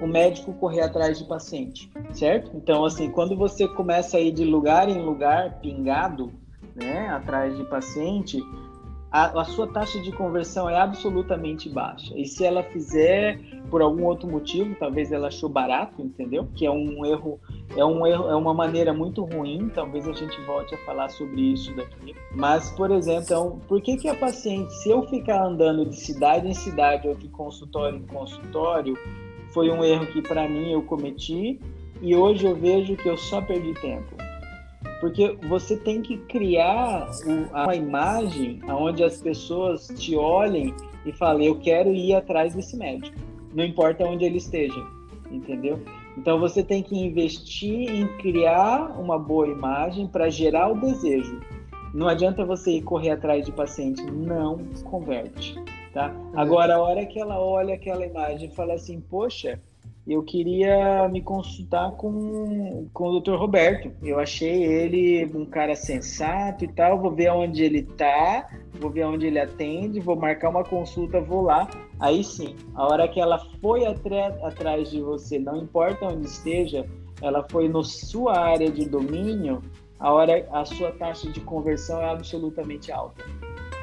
o 0.00 0.06
médico 0.06 0.52
correr 0.54 0.80
atrás 0.80 1.18
de 1.18 1.24
paciente, 1.24 1.90
certo? 2.12 2.50
Então, 2.54 2.84
assim, 2.84 3.10
quando 3.10 3.36
você 3.36 3.68
começa 3.68 4.16
a 4.16 4.20
ir 4.20 4.32
de 4.32 4.44
lugar 4.44 4.88
em 4.88 5.02
lugar, 5.02 5.60
pingado, 5.60 6.32
né, 6.74 7.08
atrás 7.08 7.56
de 7.56 7.64
paciente, 7.64 8.42
a, 9.10 9.40
a, 9.40 9.44
sua 9.44 9.66
taxa 9.66 10.00
de 10.00 10.12
conversão 10.12 10.68
é 10.68 10.78
absolutamente 10.78 11.68
baixa. 11.68 12.16
E 12.16 12.26
se 12.26 12.44
ela 12.44 12.62
fizer 12.62 13.40
por 13.68 13.82
algum 13.82 14.04
outro 14.04 14.28
motivo, 14.28 14.76
talvez 14.78 15.10
ela 15.10 15.28
achou 15.28 15.48
barato, 15.48 16.00
entendeu? 16.00 16.48
Que 16.54 16.64
é 16.66 16.70
um 16.70 17.04
erro, 17.04 17.40
é 17.76 17.84
um 17.84 18.06
erro, 18.06 18.28
é 18.28 18.36
uma 18.36 18.54
maneira 18.54 18.92
muito 18.92 19.24
ruim. 19.24 19.68
Talvez 19.74 20.06
a 20.06 20.12
gente 20.12 20.40
volte 20.42 20.74
a 20.74 20.78
falar 20.78 21.08
sobre 21.08 21.40
isso 21.40 21.74
daqui. 21.74 22.14
Mas, 22.34 22.70
por 22.70 22.90
exemplo, 22.90 23.24
então, 23.24 23.58
por 23.66 23.80
que 23.80 23.96
que 23.96 24.08
a 24.08 24.14
paciente, 24.14 24.72
se 24.74 24.90
eu 24.90 25.02
ficar 25.08 25.44
andando 25.44 25.84
de 25.86 25.96
cidade 25.96 26.46
em 26.46 26.54
cidade 26.54 27.08
ou 27.08 27.14
de 27.14 27.28
consultório 27.28 27.98
em 27.98 28.06
consultório, 28.06 28.96
foi 29.52 29.70
um 29.70 29.84
erro 29.84 30.06
que 30.06 30.22
para 30.22 30.48
mim 30.48 30.70
eu 30.70 30.82
cometi 30.82 31.60
e 32.00 32.14
hoje 32.14 32.46
eu 32.46 32.54
vejo 32.54 32.96
que 32.96 33.08
eu 33.08 33.16
só 33.16 33.40
perdi 33.42 33.74
tempo 33.74 34.29
porque 35.00 35.36
você 35.48 35.76
tem 35.76 36.02
que 36.02 36.18
criar 36.18 37.08
uma 37.52 37.74
imagem 37.74 38.60
onde 38.68 39.02
as 39.02 39.20
pessoas 39.20 39.88
te 39.96 40.14
olhem 40.14 40.74
e 41.06 41.12
falem: 41.12 41.46
Eu 41.46 41.58
quero 41.58 41.92
ir 41.92 42.14
atrás 42.14 42.54
desse 42.54 42.76
médico, 42.76 43.16
não 43.54 43.64
importa 43.64 44.04
onde 44.04 44.24
ele 44.24 44.36
esteja, 44.36 44.80
entendeu? 45.30 45.80
Então 46.16 46.38
você 46.38 46.62
tem 46.62 46.82
que 46.82 46.94
investir 46.94 47.90
em 47.90 48.06
criar 48.18 49.00
uma 49.00 49.18
boa 49.18 49.48
imagem 49.48 50.06
para 50.06 50.28
gerar 50.28 50.70
o 50.70 50.78
desejo. 50.78 51.40
Não 51.94 52.06
adianta 52.06 52.44
você 52.44 52.72
ir 52.72 52.82
correr 52.82 53.10
atrás 53.10 53.44
de 53.46 53.50
paciente, 53.50 54.02
não 54.02 54.58
converte, 54.84 55.56
tá? 55.92 56.14
Agora, 56.34 56.76
a 56.76 56.80
hora 56.80 57.06
que 57.06 57.18
ela 57.18 57.40
olha 57.40 57.74
aquela 57.74 58.04
imagem 58.04 58.48
e 58.48 58.54
fala 58.54 58.74
assim: 58.74 59.00
Poxa, 59.00 59.60
eu 60.06 60.22
queria 60.22 61.08
me 61.08 61.20
consultar 61.20 61.92
com, 61.92 62.88
com 62.92 63.08
o 63.08 63.20
Dr. 63.20 63.34
Roberto. 63.34 63.92
Eu 64.02 64.18
achei 64.18 64.64
ele 64.64 65.24
um 65.34 65.44
cara 65.44 65.76
sensato 65.76 66.64
e 66.64 66.68
tal. 66.68 67.00
Vou 67.00 67.12
ver 67.12 67.30
onde 67.30 67.62
ele 67.62 67.82
tá, 67.82 68.48
vou 68.80 68.90
ver 68.90 69.04
onde 69.04 69.26
ele 69.26 69.38
atende, 69.38 70.00
vou 70.00 70.16
marcar 70.16 70.48
uma 70.48 70.64
consulta, 70.64 71.20
vou 71.20 71.42
lá. 71.42 71.68
Aí 71.98 72.24
sim, 72.24 72.56
a 72.74 72.86
hora 72.86 73.06
que 73.06 73.20
ela 73.20 73.38
foi 73.60 73.84
atrás 73.86 74.90
de 74.90 75.00
você, 75.00 75.38
não 75.38 75.58
importa 75.58 76.06
onde 76.06 76.26
esteja, 76.26 76.86
ela 77.20 77.46
foi 77.50 77.68
na 77.68 77.82
sua 77.82 78.38
área 78.38 78.70
de 78.70 78.88
domínio, 78.88 79.62
a 79.98 80.12
hora 80.12 80.48
a 80.50 80.64
sua 80.64 80.92
taxa 80.92 81.30
de 81.30 81.40
conversão 81.40 82.00
é 82.00 82.08
absolutamente 82.10 82.90
alta. 82.90 83.22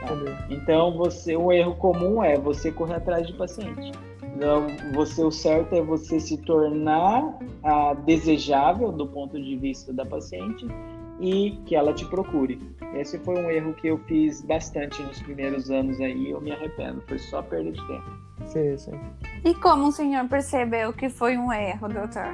Tá? 0.02 0.48
Então, 0.50 0.98
você, 0.98 1.38
um 1.38 1.52
erro 1.52 1.76
comum 1.76 2.24
é 2.24 2.38
você 2.38 2.72
correr 2.72 2.96
atrás 2.96 3.28
de 3.28 3.34
paciente. 3.34 3.92
Então, 4.38 4.68
você, 4.94 5.24
o 5.24 5.32
certo 5.32 5.74
é 5.74 5.82
você 5.82 6.20
se 6.20 6.38
tornar 6.38 7.40
ah, 7.64 7.96
desejável 8.06 8.92
do 8.92 9.08
ponto 9.08 9.42
de 9.42 9.56
vista 9.58 9.92
da 9.92 10.06
paciente 10.06 10.64
e 11.20 11.60
que 11.66 11.76
ela 11.76 11.92
te 11.92 12.06
procure. 12.06 12.62
Esse 12.94 13.18
foi 13.18 13.34
um 13.34 13.50
erro 13.50 13.74
que 13.74 13.88
eu 13.88 13.98
fiz 14.06 14.44
bastante 14.44 15.02
nos 15.02 15.20
primeiros 15.24 15.72
anos 15.72 16.00
aí, 16.00 16.30
eu 16.30 16.40
me 16.40 16.52
arrependo, 16.52 17.02
foi 17.08 17.18
só 17.18 17.42
perda 17.42 17.72
de 17.72 17.88
tempo. 17.88 18.06
Sim, 18.46 18.78
sim. 18.78 19.00
E 19.44 19.56
como 19.56 19.88
o 19.88 19.92
senhor 19.92 20.28
percebeu 20.30 20.94
que 20.94 21.10
foi 21.10 21.36
um 21.36 21.52
erro, 21.52 21.90
doutor? 21.90 22.28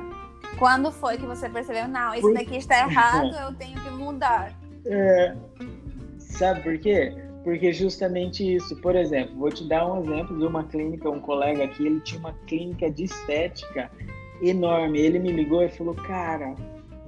Quando 0.60 0.92
foi 0.92 1.18
que 1.18 1.26
você 1.26 1.48
percebeu, 1.48 1.88
não, 1.88 2.14
isso 2.14 2.34
daqui 2.34 2.58
está 2.58 2.80
errado, 2.80 3.34
eu 3.48 3.56
tenho 3.56 3.80
que 3.80 3.90
mudar? 3.92 4.52
É, 4.86 5.38
sabe 6.20 6.64
por 6.64 6.78
quê? 6.80 7.16
Porque 7.44 7.74
justamente 7.74 8.56
isso, 8.56 8.76
por 8.78 8.96
exemplo, 8.96 9.36
vou 9.36 9.50
te 9.50 9.68
dar 9.68 9.86
um 9.86 10.02
exemplo 10.02 10.38
de 10.38 10.46
uma 10.46 10.64
clínica, 10.64 11.10
um 11.10 11.20
colega 11.20 11.66
aqui, 11.66 11.86
ele 11.86 12.00
tinha 12.00 12.20
uma 12.20 12.34
clínica 12.48 12.90
de 12.90 13.04
estética 13.04 13.92
enorme. 14.42 15.00
Ele 15.00 15.20
me 15.20 15.32
ligou 15.32 15.62
e 15.62 15.70
falou: 15.70 15.94
"Cara, 15.94 16.56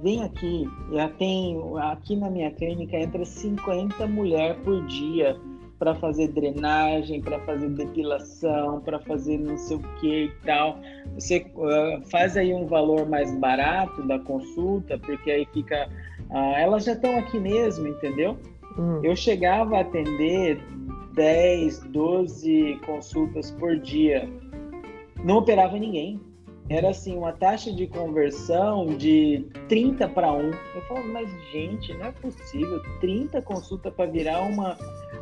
vem 0.02 0.22
aqui, 0.22 0.68
já 0.92 1.08
tem 1.08 1.58
aqui 1.80 2.16
na 2.16 2.30
minha 2.30 2.50
clínica 2.50 2.96
entra 2.96 3.24
50 3.24 4.06
mulheres 4.06 4.56
por 4.62 4.84
dia 4.86 5.40
para 5.78 5.94
fazer 5.94 6.28
drenagem, 6.28 7.20
para 7.20 7.38
fazer 7.40 7.68
depilação, 7.68 8.80
para 8.80 8.98
fazer 9.00 9.38
não 9.38 9.58
sei 9.58 9.76
o 9.76 9.80
que 10.00 10.24
e 10.24 10.32
tal. 10.44 10.78
Você 11.14 11.46
uh, 11.54 12.02
faz 12.10 12.36
aí 12.36 12.52
um 12.54 12.66
valor 12.66 13.06
mais 13.08 13.34
barato 13.38 14.02
da 14.06 14.18
consulta, 14.18 14.98
porque 14.98 15.30
aí 15.30 15.46
fica. 15.52 15.88
Uh, 16.30 16.56
elas 16.56 16.84
já 16.84 16.92
estão 16.92 17.18
aqui 17.18 17.38
mesmo, 17.38 17.86
entendeu? 17.86 18.38
Hum. 18.78 19.00
Eu 19.02 19.16
chegava 19.16 19.78
a 19.78 19.80
atender 19.80 20.60
10, 21.14 21.80
12 21.84 22.78
consultas 22.84 23.50
por 23.52 23.78
dia. 23.78 24.28
Não 25.24 25.38
operava 25.38 25.78
ninguém. 25.78 26.20
Era 26.68 26.90
assim, 26.90 27.16
uma 27.16 27.32
taxa 27.32 27.72
de 27.72 27.86
conversão 27.86 28.86
de 28.86 29.46
30 29.68 30.08
para 30.08 30.32
1. 30.32 30.50
Eu 30.50 30.82
falo, 30.88 31.12
mas 31.12 31.30
gente, 31.52 31.94
não 31.94 32.06
é 32.06 32.12
possível. 32.12 32.82
30 33.00 33.40
consultas 33.42 33.92
para 33.94 34.10
virar 34.10 34.40
uma. 34.42 34.76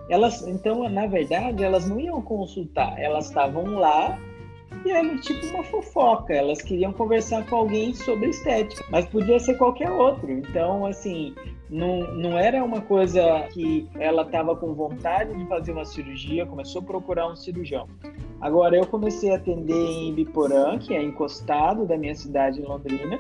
Elas, 0.09 0.47
então, 0.47 0.89
na 0.89 1.07
verdade, 1.07 1.63
elas 1.63 1.89
não 1.89 2.01
iam 2.01 2.21
consultar, 2.23 2.99
elas 2.99 3.27
estavam 3.27 3.65
lá 3.75 4.19
e 4.85 4.91
era 4.91 5.17
tipo 5.19 5.47
uma 5.49 5.63
fofoca. 5.65 6.33
Elas 6.33 6.63
queriam 6.63 6.93
conversar 6.93 7.45
com 7.47 7.57
alguém 7.57 7.93
sobre 7.93 8.31
estética, 8.31 8.85
mas 8.91 9.07
podia 9.07 9.39
ser 9.39 9.59
qualquer 9.59 9.91
outro. 9.91 10.31
Então, 10.31 10.87
assim, 10.87 11.35
não, 11.75 12.15
não 12.15 12.39
era 12.39 12.63
uma 12.63 12.81
coisa 12.81 13.49
que 13.53 13.89
ela 13.99 14.23
estava 14.23 14.55
com 14.55 14.73
vontade 14.75 15.37
de 15.37 15.45
fazer 15.47 15.73
uma 15.73 15.85
cirurgia, 15.85 16.47
começou 16.47 16.81
a 16.81 16.85
procurar 16.85 17.27
um 17.27 17.35
cirurgião. 17.35 17.89
Agora, 18.41 18.77
eu 18.77 18.87
comecei 18.87 19.33
a 19.33 19.37
atender 19.37 19.75
em 19.75 20.11
Ibiporã, 20.11 20.79
que 20.79 20.95
é 20.95 21.03
encostado 21.03 21.85
da 21.85 21.99
minha 21.99 22.15
cidade 22.15 22.61
em 22.61 22.65
Londrina, 22.65 23.19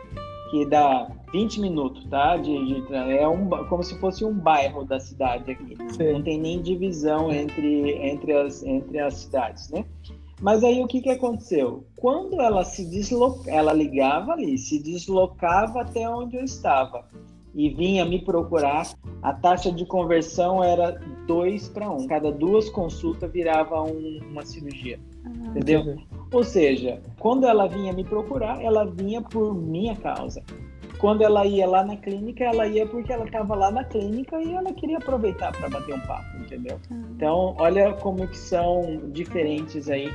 que 0.53 0.65
dá 0.67 1.11
20 1.33 1.61
minutos, 1.61 2.05
tá? 2.05 2.37
De, 2.37 2.85
de, 2.87 2.95
é 2.95 3.27
um, 3.27 3.49
como 3.67 3.83
se 3.83 3.99
fosse 3.99 4.25
um 4.25 4.33
bairro 4.33 4.85
da 4.85 5.01
cidade 5.01 5.51
aqui. 5.51 5.77
Sim. 5.89 6.13
Não 6.13 6.23
tem 6.23 6.39
nem 6.39 6.63
divisão 6.63 7.33
entre, 7.33 7.91
entre, 8.09 8.33
as, 8.35 8.63
entre 8.63 9.01
as 9.01 9.15
cidades, 9.15 9.69
né? 9.71 9.85
Mas 10.41 10.63
aí 10.63 10.81
o 10.81 10.87
que, 10.87 11.01
que 11.01 11.11
aconteceu? 11.11 11.85
Quando 11.97 12.41
ela 12.41 12.63
se 12.63 12.89
deslocava, 12.89 13.51
ela 13.51 13.73
ligava 13.73 14.33
ali, 14.33 14.57
se 14.59 14.81
deslocava 14.81 15.81
até 15.81 16.09
onde 16.09 16.37
eu 16.37 16.45
estava 16.45 17.05
e 17.55 17.71
vinha 17.71 18.05
me 18.05 18.21
procurar, 18.21 18.87
a 19.23 19.33
taxa 19.33 19.71
de 19.71 19.87
conversão 19.87 20.63
era 20.63 21.01
2 21.27 21.69
para 21.69 21.89
1. 21.89 21.95
Um. 21.95 22.07
Cada 22.07 22.33
duas 22.33 22.69
consultas 22.69 23.31
virava 23.31 23.83
um, 23.83 24.21
uma 24.31 24.45
cirurgia. 24.45 24.99
Ah, 25.25 25.31
entendeu? 25.49 25.81
Entendi. 25.81 26.07
Ou 26.33 26.43
seja, 26.43 27.01
quando 27.19 27.47
ela 27.47 27.69
vinha 27.69 27.93
me 27.93 28.03
procurar, 28.03 28.61
ela 28.61 28.85
vinha 28.85 29.23
por 29.23 29.55
minha 29.55 29.95
causa. 29.95 30.43
Quando 30.99 31.23
ela 31.23 31.47
ia 31.47 31.67
lá 31.67 31.85
na 31.85 31.97
clínica, 31.97 32.45
ela 32.45 32.67
ia 32.67 32.87
porque 32.87 33.13
ela 33.13 33.25
estava 33.25 33.55
lá 33.55 33.71
na 33.71 33.85
clínica 33.85 34.41
e 34.43 34.53
ela 34.53 34.73
queria 34.73 34.99
aproveitar 34.99 35.53
para 35.53 35.69
bater 35.69 35.95
um 35.95 36.01
papo, 36.01 36.37
entendeu? 36.39 36.81
Ah. 36.91 36.95
Então, 37.15 37.55
olha 37.59 37.93
como 37.95 38.27
que 38.27 38.37
são 38.37 39.01
diferentes 39.13 39.89
aí. 39.89 40.11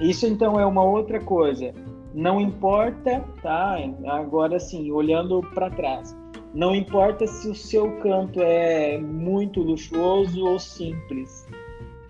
Isso 0.00 0.26
então 0.26 0.60
é 0.60 0.66
uma 0.66 0.82
outra 0.82 1.20
coisa. 1.20 1.72
Não 2.14 2.38
importa, 2.40 3.24
tá? 3.42 3.76
Agora 4.06 4.58
sim, 4.60 4.90
olhando 4.90 5.40
para 5.54 5.70
trás 5.70 6.21
não 6.54 6.74
importa 6.74 7.26
se 7.26 7.48
o 7.48 7.54
seu 7.54 7.92
canto 7.98 8.40
é 8.42 8.98
muito 8.98 9.60
luxuoso 9.60 10.44
ou 10.44 10.58
simples. 10.58 11.46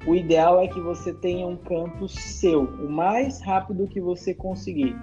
o 0.04 0.16
ideal 0.16 0.60
é 0.60 0.66
que 0.66 0.80
você 0.80 1.12
tenha 1.12 1.46
um 1.46 1.56
canto 1.56 2.08
seu, 2.08 2.64
o 2.64 2.90
mais 2.90 3.40
rápido 3.40 3.86
que 3.86 4.00
você 4.00 4.34
conseguir. 4.34 4.96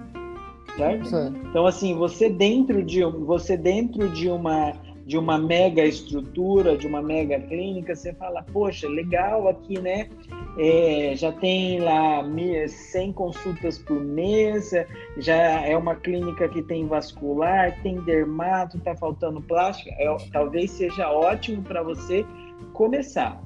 Certo? 0.76 1.08
Sim. 1.08 1.40
Então 1.48 1.66
assim, 1.66 1.94
você 1.94 2.28
dentro 2.28 2.82
de 2.82 3.02
você 3.02 3.56
dentro 3.56 4.08
de 4.10 4.28
uma 4.28 4.72
de 5.10 5.18
uma 5.18 5.36
mega 5.36 5.84
estrutura, 5.84 6.76
de 6.76 6.86
uma 6.86 7.02
mega 7.02 7.36
clínica, 7.40 7.96
você 7.96 8.14
fala, 8.14 8.44
poxa, 8.44 8.86
legal 8.86 9.48
aqui, 9.48 9.76
né? 9.76 10.08
É, 10.56 11.14
já 11.16 11.32
tem 11.32 11.80
lá 11.80 12.22
100 12.68 13.12
consultas 13.14 13.76
por 13.76 14.00
mês, 14.00 14.70
já 15.18 15.66
é 15.66 15.76
uma 15.76 15.96
clínica 15.96 16.48
que 16.48 16.62
tem 16.62 16.86
vascular, 16.86 17.76
tem 17.82 18.00
dermato, 18.02 18.78
tá 18.78 18.94
faltando 18.94 19.40
plástica, 19.40 19.90
é, 19.98 20.16
talvez 20.30 20.70
seja 20.70 21.10
ótimo 21.10 21.60
para 21.64 21.82
você 21.82 22.24
começar. 22.72 23.42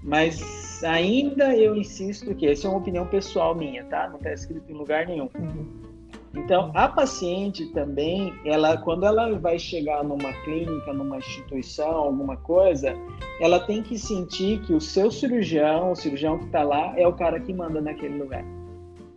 Mas 0.00 0.84
ainda 0.84 1.56
eu 1.56 1.74
insisto 1.74 2.32
que 2.36 2.46
essa 2.46 2.68
é 2.68 2.70
uma 2.70 2.78
opinião 2.78 3.04
pessoal 3.04 3.52
minha, 3.52 3.82
tá? 3.86 4.08
Não 4.08 4.18
está 4.18 4.32
escrito 4.32 4.70
em 4.70 4.76
lugar 4.76 5.08
nenhum. 5.08 5.28
Uhum. 5.36 5.93
Então, 6.36 6.72
a 6.74 6.88
paciente 6.88 7.66
também, 7.66 8.34
ela, 8.44 8.76
quando 8.76 9.06
ela 9.06 9.38
vai 9.38 9.58
chegar 9.58 10.02
numa 10.02 10.32
clínica, 10.44 10.92
numa 10.92 11.18
instituição, 11.18 11.90
alguma 11.90 12.36
coisa, 12.36 12.94
ela 13.40 13.60
tem 13.60 13.82
que 13.82 13.96
sentir 13.96 14.60
que 14.62 14.74
o 14.74 14.80
seu 14.80 15.10
cirurgião, 15.10 15.92
o 15.92 15.96
cirurgião 15.96 16.38
que 16.38 16.46
está 16.46 16.62
lá, 16.62 16.92
é 16.98 17.06
o 17.06 17.12
cara 17.12 17.38
que 17.38 17.52
manda 17.52 17.80
naquele 17.80 18.18
lugar. 18.18 18.44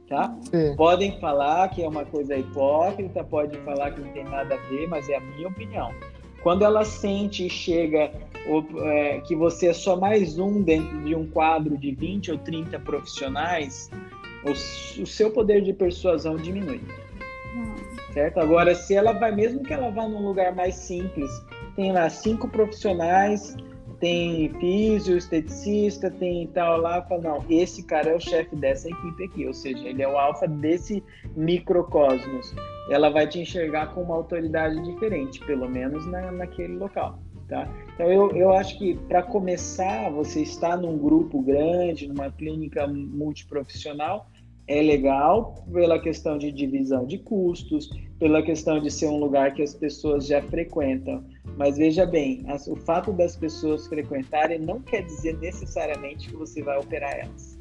Tá? 0.08 0.34
Podem 0.78 1.20
falar 1.20 1.68
que 1.70 1.84
é 1.84 1.88
uma 1.88 2.06
coisa 2.06 2.36
hipócrita, 2.38 3.24
pode 3.24 3.58
falar 3.60 3.92
que 3.92 4.00
não 4.00 4.10
tem 4.14 4.24
nada 4.24 4.56
a 4.56 4.70
ver, 4.70 4.88
mas 4.88 5.10
é 5.10 5.18
a 5.18 5.20
minha 5.20 5.50
opinião. 5.50 5.92
Quando 6.44 6.64
ela 6.64 6.86
sente 6.86 7.48
e 7.48 7.50
chega 7.50 8.12
é, 8.86 9.20
que 9.22 9.36
você 9.36 9.68
é 9.68 9.74
só 9.74 9.98
mais 9.98 10.40
um 10.40 10.62
dentro 10.62 10.98
de 11.04 11.14
um 11.14 11.28
quadro 11.28 11.78
de 11.78 11.94
20 11.94 12.32
ou 12.32 12.38
30 12.38 12.80
profissionais, 12.80 13.90
o, 14.46 14.52
o 15.02 15.06
seu 15.06 15.32
poder 15.32 15.62
de 15.62 15.74
persuasão 15.74 16.38
diminui. 16.38 16.80
Certo? 18.14 18.40
Agora, 18.40 18.74
se 18.74 18.96
ela 18.96 19.14
vai, 19.14 19.32
mesmo 19.32 19.62
que 19.62 19.74
ela 19.74 19.92
vá 19.92 20.08
num 20.08 20.26
lugar 20.26 20.56
mais 20.56 20.76
simples, 20.76 21.30
tem 21.76 21.92
lá 21.92 22.10
cinco 22.10 22.48
profissionais, 22.48 23.56
tem 24.00 24.50
físio, 24.60 25.18
esteticista, 25.18 26.10
tem 26.10 26.48
tal 26.48 26.78
lá, 26.78 27.02
fala, 27.04 27.22
não, 27.22 27.46
esse 27.50 27.84
cara 27.84 28.12
é 28.12 28.16
o 28.16 28.20
chefe 28.20 28.56
dessa 28.56 28.90
equipe 28.90 29.24
aqui, 29.26 29.46
ou 29.48 29.54
seja, 29.54 29.88
ele 29.88 30.02
é 30.02 30.08
o 30.08 30.18
alfa 30.18 30.48
desse 30.48 31.04
microcosmos. 31.36 32.54
Ela 32.90 33.10
vai 33.10 33.28
te 33.28 33.40
enxergar 33.40 33.94
com 33.94 34.02
uma 34.04 34.16
autoridade 34.16 34.82
diferente, 34.84 35.40
pelo 35.46 35.68
menos 35.70 36.06
na, 36.08 36.32
naquele 36.32 36.76
local. 36.76 37.20
Tá? 37.48 37.68
Então 37.94 38.12
eu, 38.12 38.32
eu 38.36 38.52
acho 38.52 38.78
que 38.78 38.96
para 39.08 39.24
começar, 39.24 40.10
você 40.10 40.42
está 40.42 40.76
num 40.76 40.98
grupo 40.98 41.42
grande, 41.42 42.06
numa 42.08 42.30
clínica 42.30 42.86
multiprofissional, 42.88 44.30
é 44.68 44.82
legal 44.82 45.66
pela 45.72 46.00
questão 46.00 46.38
de 46.38 46.52
divisão 46.52 47.06
de 47.06 47.18
custos, 47.18 47.90
pela 48.20 48.42
questão 48.42 48.82
de 48.82 48.92
ser 48.92 49.08
um 49.08 49.18
lugar 49.18 49.54
que 49.54 49.62
as 49.62 49.74
pessoas 49.74 50.28
já 50.28 50.42
frequentam. 50.42 51.24
Mas 51.56 51.78
veja 51.78 52.06
bem, 52.06 52.44
as, 52.48 52.68
o 52.68 52.76
fato 52.76 53.14
das 53.14 53.36
pessoas 53.36 53.88
frequentarem 53.88 54.60
não 54.60 54.82
quer 54.82 55.04
dizer 55.04 55.38
necessariamente 55.38 56.30
que 56.30 56.36
você 56.36 56.62
vai 56.62 56.78
operar 56.78 57.18
elas. 57.18 57.58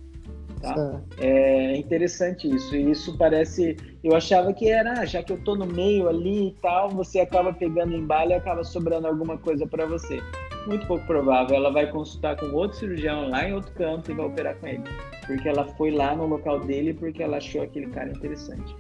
Tá? 0.61 1.01
É 1.19 1.77
interessante 1.77 2.49
isso. 2.49 2.75
E 2.75 2.91
isso 2.91 3.17
parece. 3.17 3.77
Eu 4.03 4.17
achava 4.17 4.53
que 4.53 4.69
era, 4.69 5.01
ah, 5.01 5.05
já 5.05 5.23
que 5.23 5.33
eu 5.33 5.37
estou 5.37 5.57
no 5.57 5.67
meio 5.67 6.09
ali 6.09 6.49
e 6.49 6.55
tal, 6.61 6.91
você 6.91 7.21
acaba 7.21 7.53
pegando 7.53 7.95
embalo 7.95 8.31
e 8.31 8.35
acaba 8.35 8.65
sobrando 8.65 9.07
alguma 9.07 9.39
coisa 9.39 9.67
para 9.67 9.87
você. 9.87 10.19
Muito 10.67 10.87
pouco 10.87 11.07
provável. 11.07 11.57
Ela 11.57 11.71
vai 11.71 11.91
consultar 11.91 12.37
com 12.37 12.47
outro 12.53 12.77
cirurgião 12.77 13.29
lá 13.31 13.49
em 13.49 13.55
outro 13.55 13.73
canto 13.73 14.11
e 14.11 14.15
vai 14.15 14.27
operar 14.27 14.57
com 14.57 14.67
ele 14.67 14.83
porque 15.27 15.49
ela 15.49 15.67
foi 15.77 15.91
lá 15.91 16.15
no 16.15 16.27
local 16.27 16.61
dele 16.61 16.95
porque 16.95 17.23
ela 17.23 17.37
achou 17.37 17.63
aquele 17.63 17.89
cara 17.89 18.11
interessante. 18.11 18.77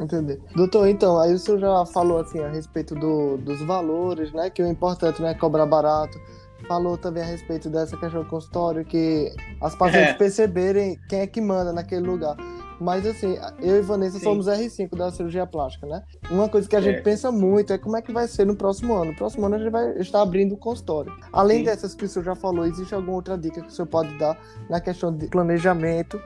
Entendi. 0.00 0.38
Doutor, 0.54 0.88
então, 0.88 1.18
aí 1.18 1.32
o 1.32 1.38
senhor 1.38 1.58
já 1.58 1.86
falou 1.86 2.18
assim 2.18 2.40
a 2.40 2.48
respeito 2.48 2.94
do, 2.94 3.36
dos 3.38 3.60
valores, 3.62 4.32
né? 4.32 4.50
Que 4.50 4.62
o 4.62 4.66
importante 4.66 5.20
não 5.20 5.28
é 5.28 5.34
cobrar 5.34 5.66
barato. 5.66 6.18
Falou 6.66 6.98
também 6.98 7.22
a 7.22 7.26
respeito 7.26 7.70
dessa 7.70 7.96
questão 7.96 8.22
do 8.22 8.28
consultório, 8.28 8.84
que 8.84 9.32
as 9.60 9.74
pacientes 9.74 10.14
é. 10.14 10.14
perceberem 10.14 10.98
quem 11.08 11.20
é 11.20 11.26
que 11.26 11.40
manda 11.40 11.72
naquele 11.72 12.06
lugar. 12.06 12.36
Mas 12.80 13.06
assim, 13.06 13.38
eu 13.60 13.76
e 13.76 13.80
Vanessa 13.80 14.18
Sim. 14.18 14.24
somos 14.24 14.46
R5 14.46 14.96
da 14.96 15.10
cirurgia 15.10 15.46
plástica, 15.46 15.86
né? 15.86 16.02
Uma 16.30 16.48
coisa 16.48 16.68
que 16.68 16.76
a 16.76 16.78
é. 16.78 16.82
gente 16.82 17.02
pensa 17.02 17.32
muito 17.32 17.72
é 17.72 17.78
como 17.78 17.96
é 17.96 18.02
que 18.02 18.12
vai 18.12 18.28
ser 18.28 18.44
no 18.44 18.54
próximo 18.54 18.94
ano. 18.94 19.12
No 19.12 19.16
próximo 19.16 19.46
ano 19.46 19.56
a 19.56 19.58
gente 19.58 19.70
vai 19.70 19.98
estar 19.98 20.22
abrindo 20.22 20.54
o 20.54 20.58
consultório. 20.58 21.12
Além 21.32 21.58
Sim. 21.58 21.64
dessas 21.64 21.94
que 21.94 22.04
o 22.04 22.08
senhor 22.08 22.24
já 22.24 22.34
falou, 22.34 22.66
existe 22.66 22.94
alguma 22.94 23.16
outra 23.16 23.36
dica 23.36 23.60
que 23.60 23.68
o 23.68 23.70
senhor 23.70 23.86
pode 23.86 24.16
dar 24.18 24.38
na 24.68 24.80
questão 24.80 25.14
de 25.14 25.26
planejamento? 25.28 26.20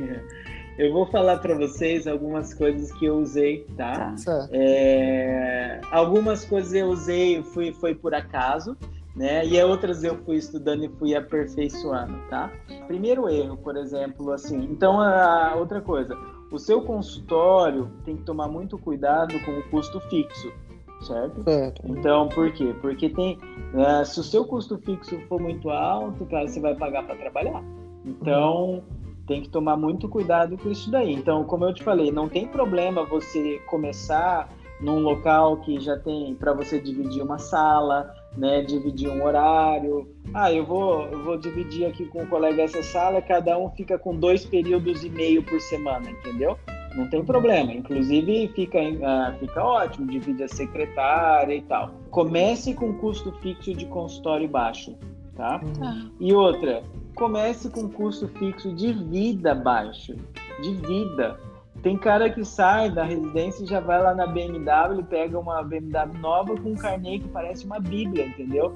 É. 0.00 0.46
Eu 0.78 0.92
vou 0.92 1.06
falar 1.06 1.38
para 1.38 1.54
vocês 1.54 2.06
algumas 2.06 2.52
coisas 2.52 2.92
que 2.92 3.06
eu 3.06 3.16
usei, 3.16 3.66
tá? 3.78 4.14
tá. 4.22 4.48
É, 4.52 5.80
algumas 5.90 6.44
coisas 6.44 6.74
eu 6.74 6.88
usei, 6.88 7.42
fui, 7.42 7.72
foi 7.72 7.94
por 7.94 8.14
acaso 8.14 8.76
né? 9.16 9.46
E 9.46 9.60
outras 9.62 10.04
eu 10.04 10.16
fui 10.24 10.36
estudando 10.36 10.84
e 10.84 10.88
fui 10.88 11.14
aperfeiçoando, 11.14 12.18
tá? 12.28 12.52
Primeiro 12.86 13.28
erro, 13.28 13.56
por 13.56 13.76
exemplo, 13.76 14.30
assim. 14.30 14.62
Então, 14.64 15.00
a 15.00 15.54
outra 15.56 15.80
coisa, 15.80 16.14
o 16.52 16.58
seu 16.58 16.82
consultório 16.82 17.90
tem 18.04 18.16
que 18.16 18.22
tomar 18.24 18.46
muito 18.46 18.76
cuidado 18.76 19.34
com 19.40 19.52
o 19.52 19.62
custo 19.70 19.98
fixo, 20.00 20.52
certo? 21.00 21.42
certo. 21.44 21.82
Então, 21.86 22.28
por 22.28 22.52
quê? 22.52 22.74
Porque 22.82 23.08
tem, 23.08 23.38
uh, 23.72 24.04
se 24.04 24.20
o 24.20 24.22
seu 24.22 24.44
custo 24.44 24.76
fixo 24.78 25.18
for 25.28 25.40
muito 25.40 25.70
alto, 25.70 26.26
cara, 26.26 26.46
você 26.46 26.60
vai 26.60 26.74
pagar 26.74 27.06
para 27.06 27.16
trabalhar. 27.16 27.64
Então, 28.04 28.66
uhum. 28.66 28.82
tem 29.26 29.40
que 29.40 29.48
tomar 29.48 29.78
muito 29.78 30.10
cuidado 30.10 30.58
com 30.58 30.70
isso 30.70 30.90
daí. 30.90 31.14
Então, 31.14 31.42
como 31.44 31.64
eu 31.64 31.72
te 31.72 31.82
falei, 31.82 32.12
não 32.12 32.28
tem 32.28 32.46
problema 32.46 33.02
você 33.06 33.58
começar 33.66 34.48
num 34.80 35.00
local 35.00 35.56
que 35.58 35.80
já 35.80 35.98
tem 35.98 36.34
para 36.34 36.52
você 36.52 36.78
dividir 36.78 37.22
uma 37.22 37.38
sala, 37.38 38.14
né, 38.36 38.62
dividir 38.62 39.08
um 39.08 39.24
horário. 39.24 40.08
Ah, 40.34 40.52
eu 40.52 40.64
vou, 40.64 41.06
eu 41.06 41.22
vou 41.24 41.38
dividir 41.38 41.86
aqui 41.86 42.04
com 42.06 42.22
o 42.22 42.26
colega 42.26 42.62
essa 42.62 42.82
sala, 42.82 43.22
cada 43.22 43.58
um 43.58 43.70
fica 43.70 43.98
com 43.98 44.14
dois 44.14 44.44
períodos 44.44 45.04
e 45.04 45.08
meio 45.08 45.42
por 45.42 45.60
semana, 45.60 46.10
entendeu? 46.10 46.58
Não 46.94 47.08
tem 47.08 47.24
problema. 47.24 47.72
Inclusive, 47.72 48.48
fica, 48.54 48.78
uh, 48.78 49.38
fica 49.38 49.62
ótimo, 49.62 50.06
divide 50.06 50.42
a 50.42 50.48
secretária 50.48 51.54
e 51.54 51.62
tal. 51.62 51.90
Comece 52.10 52.74
com 52.74 52.94
custo 52.94 53.32
fixo 53.42 53.74
de 53.74 53.84
consultório 53.86 54.48
baixo, 54.48 54.96
tá? 55.34 55.58
tá. 55.58 56.06
E 56.18 56.32
outra, 56.32 56.82
comece 57.14 57.68
com 57.70 57.88
custo 57.88 58.28
fixo 58.28 58.72
de 58.74 58.92
vida 58.92 59.54
baixo. 59.54 60.14
De 60.62 60.72
vida. 60.74 61.38
Tem 61.86 61.96
cara 61.96 62.28
que 62.28 62.44
sai 62.44 62.90
da 62.90 63.04
residência 63.04 63.62
e 63.62 63.66
já 63.68 63.78
vai 63.78 64.02
lá 64.02 64.12
na 64.12 64.26
BMW, 64.26 65.04
pega 65.08 65.38
uma 65.38 65.62
BMW 65.62 66.18
nova 66.18 66.56
com 66.56 66.70
um 66.70 66.74
carnê 66.74 67.20
que 67.20 67.28
parece 67.28 67.64
uma 67.64 67.78
bíblia, 67.78 68.26
entendeu? 68.26 68.74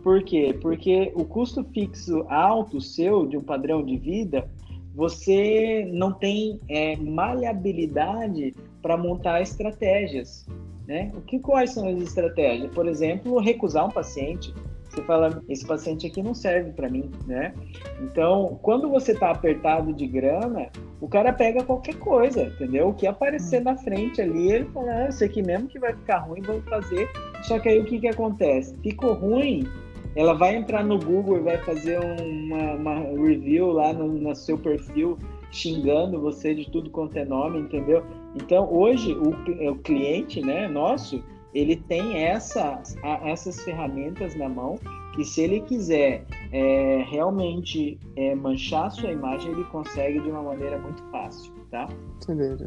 Por 0.00 0.22
quê? 0.22 0.56
Porque 0.62 1.10
o 1.16 1.24
custo 1.24 1.64
fixo 1.74 2.24
alto 2.28 2.80
seu, 2.80 3.26
de 3.26 3.36
um 3.36 3.42
padrão 3.42 3.84
de 3.84 3.96
vida, 3.96 4.48
você 4.94 5.90
não 5.92 6.12
tem 6.12 6.60
é, 6.68 6.94
maleabilidade 6.98 8.54
para 8.80 8.96
montar 8.96 9.40
estratégias. 9.40 10.46
Né? 10.86 11.10
O 11.16 11.20
que, 11.20 11.40
quais 11.40 11.70
são 11.72 11.88
as 11.88 12.00
estratégias? 12.00 12.72
Por 12.72 12.86
exemplo, 12.86 13.40
recusar 13.40 13.86
um 13.86 13.90
paciente. 13.90 14.54
Você 14.92 15.02
fala, 15.04 15.42
esse 15.48 15.66
paciente 15.66 16.06
aqui 16.06 16.22
não 16.22 16.34
serve 16.34 16.70
para 16.72 16.86
mim, 16.86 17.10
né? 17.26 17.54
Então, 18.02 18.58
quando 18.60 18.90
você 18.90 19.12
está 19.12 19.30
apertado 19.30 19.90
de 19.94 20.06
grana, 20.06 20.68
o 21.00 21.08
cara 21.08 21.32
pega 21.32 21.64
qualquer 21.64 21.94
coisa, 21.94 22.42
entendeu? 22.42 22.88
O 22.88 22.94
que 22.94 23.06
aparecer 23.06 23.62
na 23.62 23.74
frente 23.74 24.20
ali, 24.20 24.52
ele 24.52 24.66
fala, 24.66 24.92
ah, 24.92 25.08
isso 25.08 25.24
aqui 25.24 25.42
mesmo 25.42 25.66
que 25.66 25.78
vai 25.78 25.94
ficar 25.94 26.18
ruim, 26.18 26.42
vamos 26.42 26.64
fazer. 26.68 27.08
Só 27.42 27.58
que 27.58 27.70
aí 27.70 27.80
o 27.80 27.86
que 27.86 28.00
que 28.00 28.08
acontece? 28.08 28.76
Ficou 28.82 29.14
ruim, 29.14 29.66
ela 30.14 30.34
vai 30.34 30.56
entrar 30.56 30.84
no 30.84 30.98
Google 30.98 31.38
e 31.38 31.40
vai 31.40 31.56
fazer 31.56 31.98
uma, 31.98 32.74
uma 32.74 32.94
review 33.18 33.72
lá 33.72 33.94
no, 33.94 34.08
no 34.08 34.34
seu 34.34 34.58
perfil 34.58 35.18
xingando 35.50 36.20
você 36.20 36.54
de 36.54 36.70
tudo 36.70 36.90
quanto 36.90 37.16
é 37.16 37.24
nome, 37.24 37.60
entendeu? 37.60 38.04
Então, 38.34 38.70
hoje, 38.70 39.14
o, 39.14 39.70
o 39.70 39.76
cliente, 39.76 40.42
né, 40.42 40.68
nosso, 40.68 41.24
ele 41.54 41.76
tem 41.76 42.22
essa, 42.22 42.82
essas 43.24 43.62
ferramentas 43.62 44.34
na 44.34 44.48
mão 44.48 44.78
que 45.14 45.24
se 45.24 45.42
ele 45.42 45.60
quiser 45.60 46.24
é, 46.52 47.04
realmente 47.08 47.98
é, 48.16 48.34
manchar 48.34 48.90
sua 48.90 49.10
imagem, 49.10 49.52
ele 49.52 49.64
consegue 49.64 50.20
de 50.20 50.30
uma 50.30 50.42
maneira 50.42 50.78
muito 50.78 51.02
fácil, 51.10 51.52
tá? 51.70 51.88
Entendi. 52.22 52.64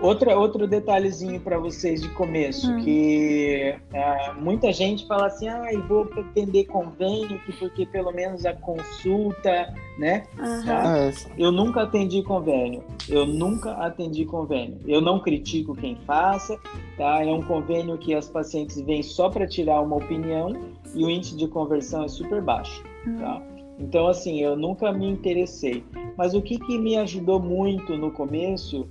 Outra, 0.00 0.38
outro 0.38 0.66
detalhezinho 0.66 1.40
para 1.40 1.58
vocês 1.58 2.00
de 2.00 2.08
começo, 2.10 2.70
hum. 2.70 2.80
que 2.84 3.74
uh, 3.92 4.40
muita 4.40 4.72
gente 4.72 5.06
fala 5.06 5.26
assim, 5.26 5.48
ah, 5.48 5.72
eu 5.72 5.82
vou 5.86 6.08
atender 6.16 6.66
convênio, 6.66 7.40
porque 7.58 7.84
pelo 7.84 8.12
menos 8.12 8.46
a 8.46 8.54
consulta, 8.54 9.74
né? 9.98 10.24
Uhum. 10.38 10.64
Tá? 10.64 11.10
Eu 11.36 11.50
nunca 11.50 11.82
atendi 11.82 12.22
convênio, 12.22 12.84
eu 13.08 13.26
nunca 13.26 13.72
atendi 13.72 14.24
convênio. 14.24 14.78
Eu 14.86 15.00
não 15.00 15.18
critico 15.18 15.74
quem 15.74 15.96
faça, 16.06 16.58
tá? 16.96 17.24
É 17.24 17.32
um 17.32 17.42
convênio 17.42 17.98
que 17.98 18.14
as 18.14 18.28
pacientes 18.28 18.80
vêm 18.80 19.02
só 19.02 19.28
para 19.28 19.46
tirar 19.46 19.80
uma 19.80 19.96
opinião 19.96 20.54
e 20.94 21.04
o 21.04 21.10
índice 21.10 21.36
de 21.36 21.48
conversão 21.48 22.04
é 22.04 22.08
super 22.08 22.40
baixo. 22.40 22.82
tá? 23.18 23.42
Então, 23.78 24.08
assim, 24.08 24.40
eu 24.40 24.56
nunca 24.56 24.92
me 24.92 25.08
interessei. 25.08 25.84
Mas 26.16 26.34
o 26.34 26.42
que, 26.42 26.58
que 26.58 26.76
me 26.78 26.96
ajudou 26.96 27.38
muito 27.38 27.96
no 27.96 28.10
começo, 28.10 28.88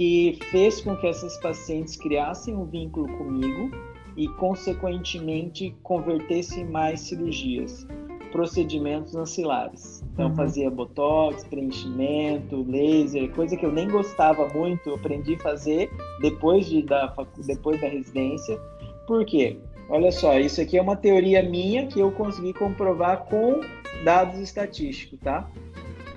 que 0.00 0.38
fez 0.50 0.80
com 0.80 0.96
que 0.96 1.06
essas 1.06 1.36
pacientes 1.36 1.94
criassem 1.94 2.56
um 2.56 2.64
vínculo 2.64 3.06
comigo 3.18 3.70
e, 4.16 4.26
consequentemente, 4.28 5.76
convertessem 5.82 6.64
mais 6.64 7.00
cirurgias, 7.00 7.86
procedimentos 8.32 9.14
ancilares. 9.14 10.02
Então, 10.14 10.28
uhum. 10.28 10.36
fazia 10.36 10.70
botox, 10.70 11.44
preenchimento, 11.44 12.64
laser, 12.66 13.30
coisa 13.32 13.54
que 13.58 13.66
eu 13.66 13.70
nem 13.70 13.88
gostava 13.90 14.48
muito, 14.48 14.94
aprendi 14.94 15.34
a 15.34 15.40
fazer 15.40 15.90
depois, 16.22 16.64
de, 16.64 16.80
da, 16.80 17.14
depois 17.46 17.78
da 17.78 17.88
residência. 17.88 18.58
Por 19.06 19.26
quê? 19.26 19.58
Olha 19.90 20.10
só, 20.10 20.38
isso 20.38 20.62
aqui 20.62 20.78
é 20.78 20.82
uma 20.82 20.96
teoria 20.96 21.42
minha 21.42 21.86
que 21.88 22.00
eu 22.00 22.10
consegui 22.12 22.54
comprovar 22.54 23.26
com 23.26 23.60
dados 24.02 24.38
estatísticos, 24.38 25.20
tá? 25.20 25.46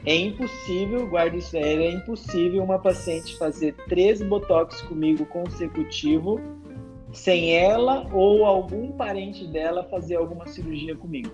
É 0.05 0.15
impossível, 0.15 1.07
guarda 1.07 1.37
isso 1.37 1.55
aí, 1.55 1.63
é 1.63 1.91
impossível 1.91 2.63
uma 2.63 2.77
paciente 2.77 3.37
fazer 3.37 3.73
três 3.87 4.21
botox 4.21 4.81
comigo 4.81 5.25
consecutivo 5.25 6.39
sem 7.13 7.55
ela 7.55 8.07
ou 8.11 8.43
algum 8.43 8.91
parente 8.91 9.47
dela 9.47 9.83
fazer 9.83 10.15
alguma 10.15 10.47
cirurgia 10.47 10.95
comigo. 10.95 11.31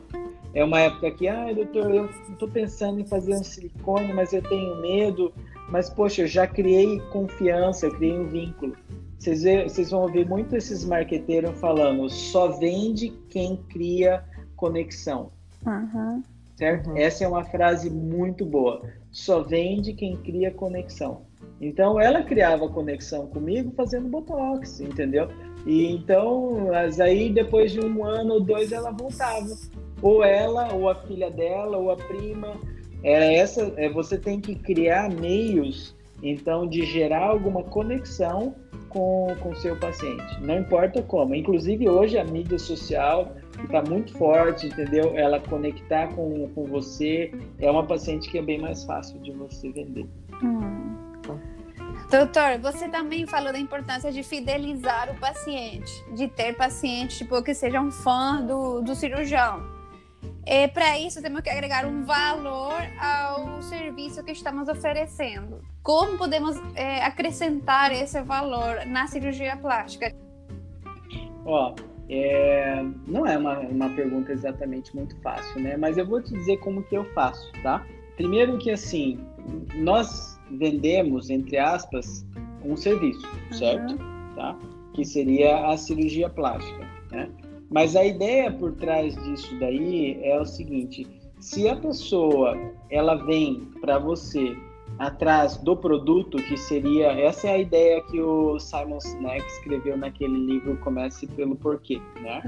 É 0.53 0.63
uma 0.63 0.82
época 0.82 1.12
que, 1.12 1.27
ah, 1.27 1.51
doutor, 1.53 1.93
eu 1.93 2.10
estou 2.29 2.47
pensando 2.47 2.99
em 2.99 3.05
fazer 3.05 3.34
um 3.34 3.43
silicone, 3.43 4.12
mas 4.13 4.34
eu 4.34 4.41
tenho 4.41 4.82
medo. 4.82 5.32
Mas, 5.69 5.89
poxa, 5.89 6.23
eu 6.23 6.27
já 6.27 6.47
criei 6.47 6.99
confiança, 7.12 7.86
eu 7.86 7.95
criei 7.95 8.17
um 8.17 8.27
vínculo. 8.27 8.75
Vocês, 9.17 9.91
vão 9.91 10.01
ouvir 10.01 10.27
muito 10.27 10.55
esses 10.55 10.84
marqueteiros 10.84 11.60
falando, 11.60 12.10
só 12.10 12.47
vende 12.58 13.10
quem 13.29 13.58
cria 13.69 14.23
conexão. 14.55 15.32
Uhum. 15.65 16.23
Certo? 16.60 16.89
Uhum. 16.89 16.98
Essa 16.98 17.24
é 17.24 17.28
uma 17.28 17.45
frase 17.45 17.89
muito 17.89 18.45
boa. 18.45 18.82
Só 19.10 19.41
vende 19.41 19.93
quem 19.93 20.17
cria 20.17 20.52
conexão. 20.52 21.22
Então 21.62 21.98
ela 21.98 22.22
criava 22.22 22.67
conexão 22.67 23.28
comigo 23.28 23.72
fazendo 23.78 24.10
botox, 24.10 24.82
entendeu? 24.82 25.30
E 25.65 25.86
então, 25.86 26.67
mas 26.67 27.00
aí 27.00 27.32
depois 27.32 27.72
de 27.72 27.80
um 27.80 28.04
ano 28.04 28.34
ou 28.34 28.41
dois 28.41 28.74
ela 28.74 28.91
voltava. 28.91 29.48
Ou 30.02 30.22
ela, 30.22 30.74
ou 30.74 30.89
a 30.89 30.95
filha 30.95 31.32
dela, 31.32 31.78
ou 31.78 31.91
a 31.91 31.95
prima. 31.95 32.58
É 33.04 33.36
essa, 33.36 33.74
é, 33.78 33.89
você 33.89 34.17
tem 34.17 34.41
que 34.41 34.56
criar 34.56 35.10
meios, 35.10 35.95
então, 36.22 36.67
de 36.67 36.86
gerar 36.86 37.30
alguma 37.30 37.63
conexão 37.63 38.54
com 38.89 39.34
o 39.45 39.56
seu 39.56 39.78
paciente. 39.78 40.41
Não 40.41 40.60
importa 40.60 41.02
como. 41.02 41.34
Inclusive 41.34 41.88
hoje 41.88 42.17
a 42.17 42.26
mídia 42.26 42.60
social 42.60 43.34
está 43.65 43.82
muito 43.82 44.17
forte, 44.17 44.67
entendeu? 44.67 45.17
Ela 45.17 45.39
conectar 45.39 46.08
com, 46.08 46.50
com 46.50 46.65
você 46.65 47.32
é 47.60 47.69
uma 47.69 47.86
paciente 47.86 48.30
que 48.30 48.38
é 48.38 48.41
bem 48.41 48.60
mais 48.60 48.84
fácil 48.84 49.19
de 49.19 49.32
você 49.32 49.72
vender. 49.72 50.08
Hum. 50.43 51.10
Doutor, 52.10 52.58
você 52.60 52.89
também 52.89 53.28
falou 53.28 53.54
da 53.54 53.60
importância 53.60 54.12
de 54.12 54.24
fidelizar 54.24 55.12
o 55.12 55.19
paciente, 55.19 55.91
de 56.15 56.28
ter 56.28 56.56
pacientes 56.56 57.19
tipo, 57.19 57.41
que 57.43 57.54
sejam 57.54 57.91
fã 57.91 58.41
do, 58.41 58.82
do 58.82 58.95
cirurgião. 58.95 59.62
É, 60.43 60.67
Para 60.67 60.98
isso, 60.98 61.22
temos 61.22 61.41
que 61.41 61.50
agregar 61.52 61.86
um 61.86 62.04
valor 62.04 62.82
ao 63.00 63.62
serviço 63.62 64.24
que 64.24 64.32
estamos 64.32 64.67
oferecendo. 64.67 65.62
Como 65.84 66.17
podemos 66.17 66.58
é, 66.74 67.04
acrescentar 67.04 67.91
esse 67.91 68.19
valor 68.24 68.88
na 68.88 69.06
cirurgia 69.06 69.56
plástica? 69.56 70.12
Ó, 71.45 71.76
é, 72.10 72.84
não 73.08 73.26
é 73.26 73.38
uma, 73.38 73.60
uma 73.60 73.89
pergunta 73.89 74.32
exatamente 74.32 74.95
muito 74.95 75.15
fácil, 75.22 75.62
né? 75.62 75.78
Mas 75.78 75.98
eu 75.98 76.06
vou 76.06 76.22
te 76.22 76.34
dizer 76.34 76.58
como 76.58 76.82
que 76.84 76.95
eu 76.95 77.06
faço, 77.13 77.52
tá? 77.62 77.86
Primeiro 78.17 78.58
que 78.58 78.72
assim, 78.72 79.19
nós 79.76 80.39
vendemos, 80.52 81.30
entre 81.30 81.58
aspas, 81.58 82.26
um 82.65 82.76
serviço, 82.76 83.26
uhum. 83.28 83.54
certo? 83.58 83.98
Tá? 84.36 84.58
Que 84.93 85.06
seria 85.06 85.67
a 85.67 85.78
cirurgia 85.78 86.30
plástica, 86.30 86.86
né? 87.12 87.30
Mas 87.69 87.95
a 87.95 88.04
ideia 88.04 88.52
por 88.52 88.74
trás 88.74 89.15
disso 89.24 89.58
daí 89.60 90.19
é 90.24 90.39
o 90.39 90.45
seguinte: 90.45 91.08
se 91.39 91.69
a 91.69 91.76
pessoa 91.76 92.58
ela 92.89 93.15
vem 93.15 93.67
para 93.80 94.00
você 94.00 94.58
atrás 95.00 95.58
do 95.58 95.76
produto, 95.76 96.38
que 96.38 96.58
seria 96.58 97.08
essa 97.08 97.48
é 97.48 97.52
a 97.52 97.58
ideia 97.58 98.02
que 98.02 98.22
o 98.22 98.60
Simon 98.60 99.00
Sinek 99.00 99.46
escreveu 99.46 99.98
naquele 99.98 100.38
livro 100.38 100.78
Comece 100.78 101.26
pelo 101.28 101.56
Porquê, 101.56 102.02
né? 102.22 102.42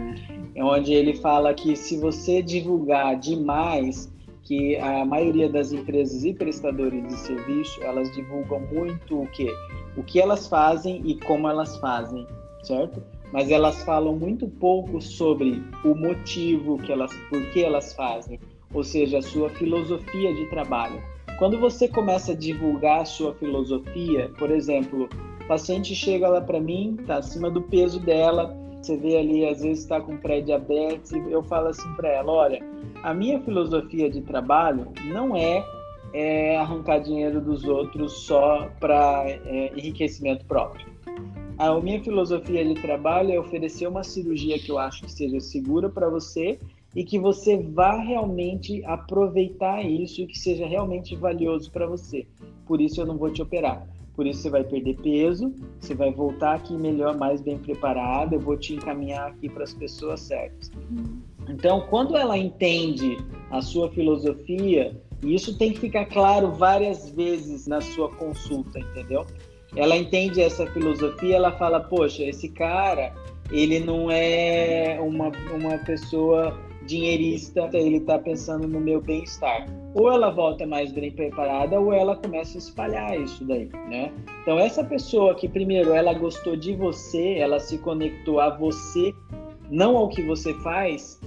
É 0.53 0.63
onde 0.63 0.93
ele 0.93 1.15
fala 1.15 1.53
que 1.53 1.75
se 1.75 1.97
você 1.97 2.41
divulgar 2.41 3.17
demais 3.17 4.11
que 4.43 4.75
a 4.77 5.05
maioria 5.05 5.49
das 5.49 5.71
empresas 5.71 6.25
e 6.25 6.33
prestadores 6.33 7.07
de 7.07 7.13
serviço, 7.13 7.81
elas 7.83 8.11
divulgam 8.11 8.59
muito 8.71 9.21
o 9.21 9.27
que 9.27 9.47
o 9.95 10.03
que 10.03 10.19
elas 10.19 10.47
fazem 10.47 11.01
e 11.05 11.15
como 11.19 11.47
elas 11.47 11.77
fazem, 11.77 12.25
certo? 12.63 13.01
mas 13.31 13.49
elas 13.49 13.83
falam 13.83 14.15
muito 14.15 14.47
pouco 14.47 15.01
sobre 15.01 15.63
o 15.83 15.95
motivo 15.95 16.77
que 16.77 16.91
elas, 16.91 17.11
por 17.29 17.41
que 17.51 17.63
elas 17.63 17.93
fazem, 17.93 18.39
ou 18.73 18.83
seja, 18.83 19.19
a 19.19 19.21
sua 19.21 19.49
filosofia 19.49 20.33
de 20.33 20.45
trabalho. 20.49 21.01
Quando 21.41 21.57
você 21.57 21.87
começa 21.87 22.33
a 22.33 22.35
divulgar 22.35 23.01
a 23.01 23.05
sua 23.05 23.33
filosofia, 23.33 24.29
por 24.37 24.51
exemplo, 24.51 25.09
paciente 25.47 25.95
chega 25.95 26.29
lá 26.29 26.39
para 26.39 26.61
mim, 26.61 26.95
está 26.99 27.17
acima 27.17 27.49
do 27.49 27.63
peso 27.63 27.99
dela, 27.99 28.55
você 28.79 28.95
vê 28.95 29.17
ali, 29.17 29.43
às 29.47 29.59
vezes 29.63 29.79
está 29.79 29.99
com 29.99 30.17
pré-diabetes, 30.17 31.11
eu 31.11 31.41
falo 31.41 31.69
assim 31.69 31.91
para 31.95 32.09
ela: 32.09 32.31
olha, 32.31 32.59
a 33.01 33.11
minha 33.11 33.39
filosofia 33.39 34.07
de 34.07 34.21
trabalho 34.21 34.89
não 35.05 35.35
é, 35.35 35.65
é 36.13 36.57
arrancar 36.57 36.99
dinheiro 36.99 37.41
dos 37.41 37.63
outros 37.63 38.21
só 38.23 38.69
para 38.79 39.23
é, 39.27 39.73
enriquecimento 39.75 40.45
próprio. 40.45 40.85
A 41.57 41.73
minha 41.79 42.03
filosofia 42.03 42.63
de 42.63 42.75
trabalho 42.75 43.31
é 43.31 43.39
oferecer 43.39 43.87
uma 43.87 44.03
cirurgia 44.03 44.59
que 44.59 44.69
eu 44.69 44.77
acho 44.77 45.05
que 45.05 45.11
seja 45.11 45.39
segura 45.39 45.89
para 45.89 46.07
você 46.07 46.59
e 46.95 47.03
que 47.03 47.19
você 47.19 47.57
vá 47.57 47.99
realmente 48.01 48.83
aproveitar 48.85 49.83
isso 49.83 50.21
e 50.21 50.27
que 50.27 50.37
seja 50.37 50.65
realmente 50.65 51.15
valioso 51.15 51.71
para 51.71 51.87
você. 51.87 52.27
Por 52.65 52.81
isso 52.81 53.01
eu 53.01 53.05
não 53.05 53.17
vou 53.17 53.31
te 53.31 53.41
operar. 53.41 53.87
Por 54.13 54.27
isso 54.27 54.41
você 54.41 54.49
vai 54.49 54.63
perder 54.63 54.97
peso, 54.97 55.53
você 55.79 55.95
vai 55.95 56.11
voltar 56.11 56.55
aqui 56.55 56.73
melhor, 56.73 57.17
mais 57.17 57.41
bem 57.41 57.57
preparado, 57.57 58.33
eu 58.33 58.39
vou 58.39 58.57
te 58.57 58.73
encaminhar 58.73 59.29
aqui 59.29 59.47
para 59.47 59.63
as 59.63 59.73
pessoas 59.73 60.19
certas. 60.19 60.69
Então, 61.47 61.87
quando 61.89 62.17
ela 62.17 62.37
entende 62.37 63.17
a 63.49 63.61
sua 63.61 63.89
filosofia, 63.89 65.01
e 65.23 65.33
isso 65.33 65.57
tem 65.57 65.71
que 65.71 65.79
ficar 65.79 66.05
claro 66.05 66.51
várias 66.51 67.09
vezes 67.09 67.67
na 67.67 67.79
sua 67.79 68.09
consulta, 68.09 68.79
entendeu? 68.79 69.25
ela 69.75 69.95
entende 69.95 70.41
essa 70.41 70.67
filosofia, 70.67 71.37
ela 71.37 71.51
fala, 71.53 71.79
poxa, 71.79 72.23
esse 72.23 72.49
cara, 72.49 73.13
ele 73.51 73.79
não 73.79 74.11
é 74.11 74.99
uma, 75.01 75.31
uma 75.53 75.77
pessoa 75.79 76.57
dinheirista, 76.85 77.69
ele 77.73 77.97
está 77.97 78.17
pensando 78.17 78.67
no 78.67 78.79
meu 78.79 79.01
bem-estar. 79.01 79.65
Ou 79.93 80.11
ela 80.11 80.29
volta 80.29 80.65
mais 80.65 80.91
bem 80.91 81.11
preparada, 81.11 81.79
ou 81.79 81.93
ela 81.93 82.15
começa 82.15 82.57
a 82.57 82.59
espalhar 82.59 83.19
isso 83.19 83.43
daí, 83.45 83.69
né? 83.89 84.11
Então, 84.41 84.57
essa 84.57 84.83
pessoa 84.83 85.35
que, 85.35 85.47
primeiro, 85.47 85.93
ela 85.93 86.13
gostou 86.13 86.55
de 86.55 86.73
você, 86.75 87.35
ela 87.37 87.59
se 87.59 87.77
conectou 87.77 88.39
a 88.39 88.55
você, 88.57 89.13
não 89.69 89.97
ao 89.97 90.09
que 90.09 90.21
você 90.21 90.53
faz, 90.55 91.19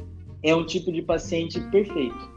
é 0.43 0.55
um 0.55 0.65
tipo 0.65 0.93
de 0.93 1.03
paciente 1.03 1.61
perfeito. 1.71 2.35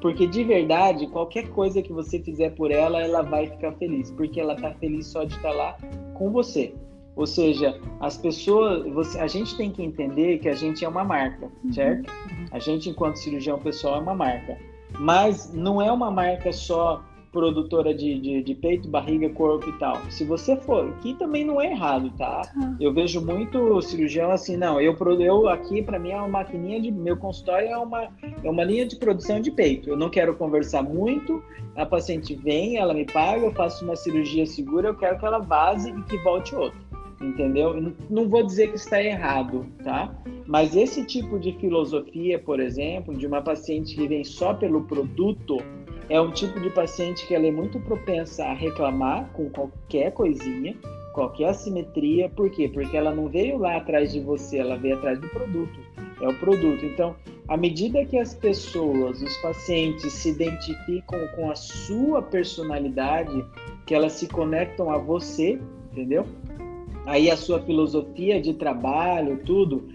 Porque 0.00 0.26
de 0.26 0.42
verdade, 0.42 1.06
qualquer 1.06 1.48
coisa 1.50 1.80
que 1.80 1.92
você 1.92 2.18
fizer 2.18 2.50
por 2.50 2.72
ela, 2.72 3.00
ela 3.00 3.22
vai 3.22 3.46
ficar 3.46 3.72
feliz, 3.74 4.10
porque 4.10 4.40
ela 4.40 4.56
tá 4.56 4.74
feliz 4.74 5.06
só 5.06 5.22
de 5.22 5.34
estar 5.36 5.52
lá 5.52 5.76
com 6.14 6.30
você. 6.30 6.74
Ou 7.14 7.26
seja, 7.26 7.78
as 8.00 8.16
pessoas, 8.16 8.90
você, 8.92 9.20
a 9.20 9.26
gente 9.26 9.56
tem 9.56 9.70
que 9.70 9.82
entender 9.82 10.38
que 10.38 10.48
a 10.48 10.54
gente 10.54 10.84
é 10.84 10.88
uma 10.88 11.04
marca, 11.04 11.50
uhum. 11.62 11.72
certo? 11.72 12.10
A 12.50 12.58
gente, 12.58 12.88
enquanto 12.88 13.16
cirurgião 13.16 13.58
pessoal, 13.58 13.96
é 13.96 14.00
uma 14.00 14.14
marca. 14.14 14.58
Mas 14.98 15.52
não 15.52 15.80
é 15.80 15.90
uma 15.90 16.10
marca 16.10 16.52
só 16.52 17.02
produtora 17.32 17.94
de, 17.94 18.20
de, 18.20 18.42
de, 18.42 18.54
peito, 18.54 18.88
barriga, 18.88 19.28
corpo 19.30 19.68
e 19.68 19.72
tal. 19.78 19.98
Se 20.10 20.22
você 20.22 20.54
for, 20.54 20.92
que 20.98 21.14
também 21.14 21.44
não 21.44 21.60
é 21.60 21.70
errado, 21.70 22.12
tá? 22.18 22.42
Uhum. 22.54 22.76
Eu 22.78 22.92
vejo 22.92 23.24
muito 23.24 23.80
cirurgião 23.80 24.30
assim, 24.30 24.56
não, 24.56 24.78
eu, 24.78 24.94
eu 25.18 25.48
aqui 25.48 25.82
para 25.82 25.98
mim 25.98 26.10
é 26.10 26.16
uma 26.16 26.28
maquininha 26.28 26.80
de, 26.80 26.90
meu 26.92 27.16
consultório 27.16 27.68
é 27.68 27.76
uma, 27.76 28.08
é 28.44 28.50
uma 28.50 28.62
linha 28.62 28.84
de 28.86 28.96
produção 28.96 29.40
de 29.40 29.50
peito. 29.50 29.88
Eu 29.88 29.96
não 29.96 30.10
quero 30.10 30.36
conversar 30.36 30.82
muito, 30.82 31.42
a 31.74 31.86
paciente 31.86 32.34
vem, 32.34 32.76
ela 32.76 32.92
me 32.92 33.06
paga, 33.06 33.46
eu 33.46 33.52
faço 33.52 33.82
uma 33.82 33.96
cirurgia 33.96 34.44
segura, 34.44 34.88
eu 34.88 34.94
quero 34.94 35.18
que 35.18 35.24
ela 35.24 35.38
vaze 35.38 35.88
e 35.88 36.02
que 36.02 36.18
volte 36.18 36.54
outro. 36.54 36.78
Entendeu? 37.22 37.94
Não 38.10 38.28
vou 38.28 38.44
dizer 38.44 38.68
que 38.68 38.76
está 38.76 39.02
errado, 39.02 39.64
tá? 39.84 40.12
Mas 40.46 40.74
esse 40.74 41.04
tipo 41.04 41.38
de 41.38 41.52
filosofia, 41.52 42.38
por 42.38 42.58
exemplo, 42.58 43.16
de 43.16 43.26
uma 43.26 43.40
paciente 43.40 43.94
que 43.94 44.08
vem 44.08 44.24
só 44.24 44.52
pelo 44.52 44.82
produto, 44.82 45.58
é 46.08 46.20
um 46.20 46.32
tipo 46.32 46.58
de 46.60 46.68
paciente 46.70 47.26
que 47.26 47.34
ela 47.34 47.46
é 47.46 47.50
muito 47.50 47.78
propensa 47.80 48.44
a 48.44 48.52
reclamar 48.52 49.30
com 49.32 49.48
qualquer 49.50 50.12
coisinha, 50.12 50.76
qualquer 51.12 51.50
assimetria. 51.50 52.28
Por 52.28 52.50
quê? 52.50 52.68
Porque 52.68 52.96
ela 52.96 53.14
não 53.14 53.28
veio 53.28 53.56
lá 53.56 53.76
atrás 53.76 54.12
de 54.12 54.20
você, 54.20 54.58
ela 54.58 54.76
veio 54.76 54.96
atrás 54.96 55.20
do 55.20 55.28
produto. 55.28 55.80
é 56.20 56.28
o 56.28 56.34
produto. 56.34 56.84
Então, 56.84 57.14
à 57.48 57.56
medida 57.56 58.04
que 58.04 58.18
as 58.18 58.34
pessoas, 58.34 59.22
os 59.22 59.36
pacientes 59.38 60.12
se 60.12 60.30
identificam 60.30 61.26
com 61.36 61.50
a 61.50 61.54
sua 61.54 62.20
personalidade, 62.20 63.44
que 63.86 63.94
elas 63.94 64.12
se 64.12 64.26
conectam 64.28 64.90
a 64.90 64.98
você, 64.98 65.58
entendeu? 65.92 66.26
Aí 67.06 67.30
a 67.30 67.36
sua 67.36 67.60
filosofia 67.60 68.40
de 68.40 68.54
trabalho, 68.54 69.40
tudo, 69.44 69.88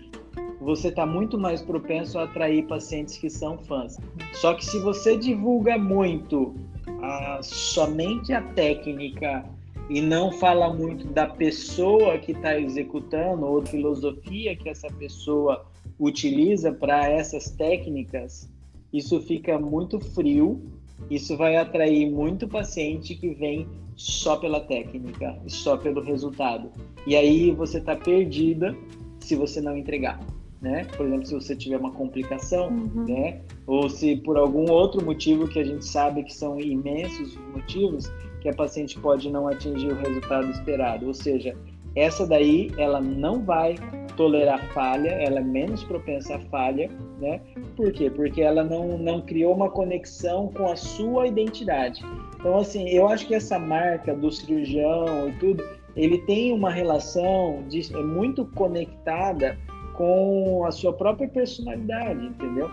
você 0.59 0.89
está 0.89 1.05
muito 1.05 1.37
mais 1.37 1.61
propenso 1.61 2.19
a 2.19 2.23
atrair 2.23 2.65
pacientes 2.65 3.17
que 3.17 3.29
são 3.29 3.57
fãs. 3.57 3.97
Só 4.33 4.53
que 4.53 4.65
se 4.65 4.79
você 4.79 5.15
divulga 5.15 5.77
muito 5.77 6.55
a, 7.01 7.39
somente 7.41 8.33
a 8.33 8.41
técnica 8.41 9.45
e 9.89 10.01
não 10.01 10.31
fala 10.31 10.73
muito 10.73 11.07
da 11.07 11.27
pessoa 11.27 12.17
que 12.17 12.33
está 12.33 12.59
executando 12.59 13.45
ou 13.45 13.65
filosofia 13.65 14.55
que 14.55 14.67
essa 14.67 14.87
pessoa 14.89 15.65
utiliza 15.97 16.71
para 16.71 17.09
essas 17.09 17.49
técnicas, 17.51 18.51
isso 18.91 19.21
fica 19.21 19.57
muito 19.57 19.99
frio. 19.99 20.61
Isso 21.09 21.37
vai 21.37 21.55
atrair 21.55 22.09
muito 22.09 22.47
paciente 22.47 23.15
que 23.15 23.29
vem 23.29 23.67
só 23.95 24.35
pela 24.37 24.59
técnica 24.59 25.39
e 25.45 25.51
só 25.51 25.77
pelo 25.77 26.01
resultado. 26.01 26.71
E 27.05 27.15
aí 27.15 27.51
você 27.51 27.77
está 27.79 27.95
perdida 27.95 28.75
se 29.19 29.35
você 29.35 29.61
não 29.61 29.75
entregar 29.75 30.19
né? 30.61 30.85
Por 30.95 31.05
exemplo, 31.05 31.25
se 31.25 31.33
você 31.33 31.55
tiver 31.55 31.77
uma 31.77 31.91
complicação, 31.91 32.69
uhum. 32.69 33.05
né? 33.07 33.41
Ou 33.65 33.89
se 33.89 34.15
por 34.17 34.37
algum 34.37 34.71
outro 34.71 35.03
motivo 35.03 35.47
que 35.47 35.59
a 35.59 35.63
gente 35.63 35.85
sabe 35.85 36.23
que 36.23 36.33
são 36.33 36.59
imensos 36.59 37.37
motivos 37.53 38.11
que 38.41 38.49
a 38.49 38.53
paciente 38.53 38.99
pode 38.99 39.29
não 39.29 39.47
atingir 39.47 39.87
o 39.87 39.95
resultado 39.95 40.49
esperado. 40.51 41.07
Ou 41.07 41.13
seja, 41.13 41.55
essa 41.95 42.25
daí 42.25 42.71
ela 42.77 42.99
não 42.99 43.43
vai 43.43 43.75
tolerar 44.17 44.59
falha, 44.73 45.09
ela 45.09 45.39
é 45.39 45.43
menos 45.43 45.83
propensa 45.83 46.35
à 46.35 46.39
falha, 46.49 46.89
né? 47.21 47.39
Por 47.77 47.91
quê? 47.93 48.09
Porque 48.09 48.41
ela 48.41 48.63
não, 48.63 48.97
não 48.97 49.21
criou 49.21 49.53
uma 49.53 49.69
conexão 49.69 50.49
com 50.49 50.69
a 50.69 50.75
sua 50.75 51.27
identidade. 51.27 52.03
Então, 52.39 52.57
assim, 52.57 52.89
eu 52.89 53.07
acho 53.07 53.27
que 53.27 53.35
essa 53.35 53.57
marca 53.57 54.13
do 54.13 54.29
cirurgião 54.29 55.29
e 55.29 55.31
tudo, 55.39 55.63
ele 55.95 56.17
tem 56.19 56.51
uma 56.51 56.71
relação 56.71 57.63
de, 57.69 57.95
é 57.95 58.03
muito 58.03 58.45
conectada 58.47 59.57
com 59.93 60.65
a 60.65 60.71
sua 60.71 60.91
própria 60.91 61.29
personalidade, 61.29 62.25
entendeu? 62.25 62.69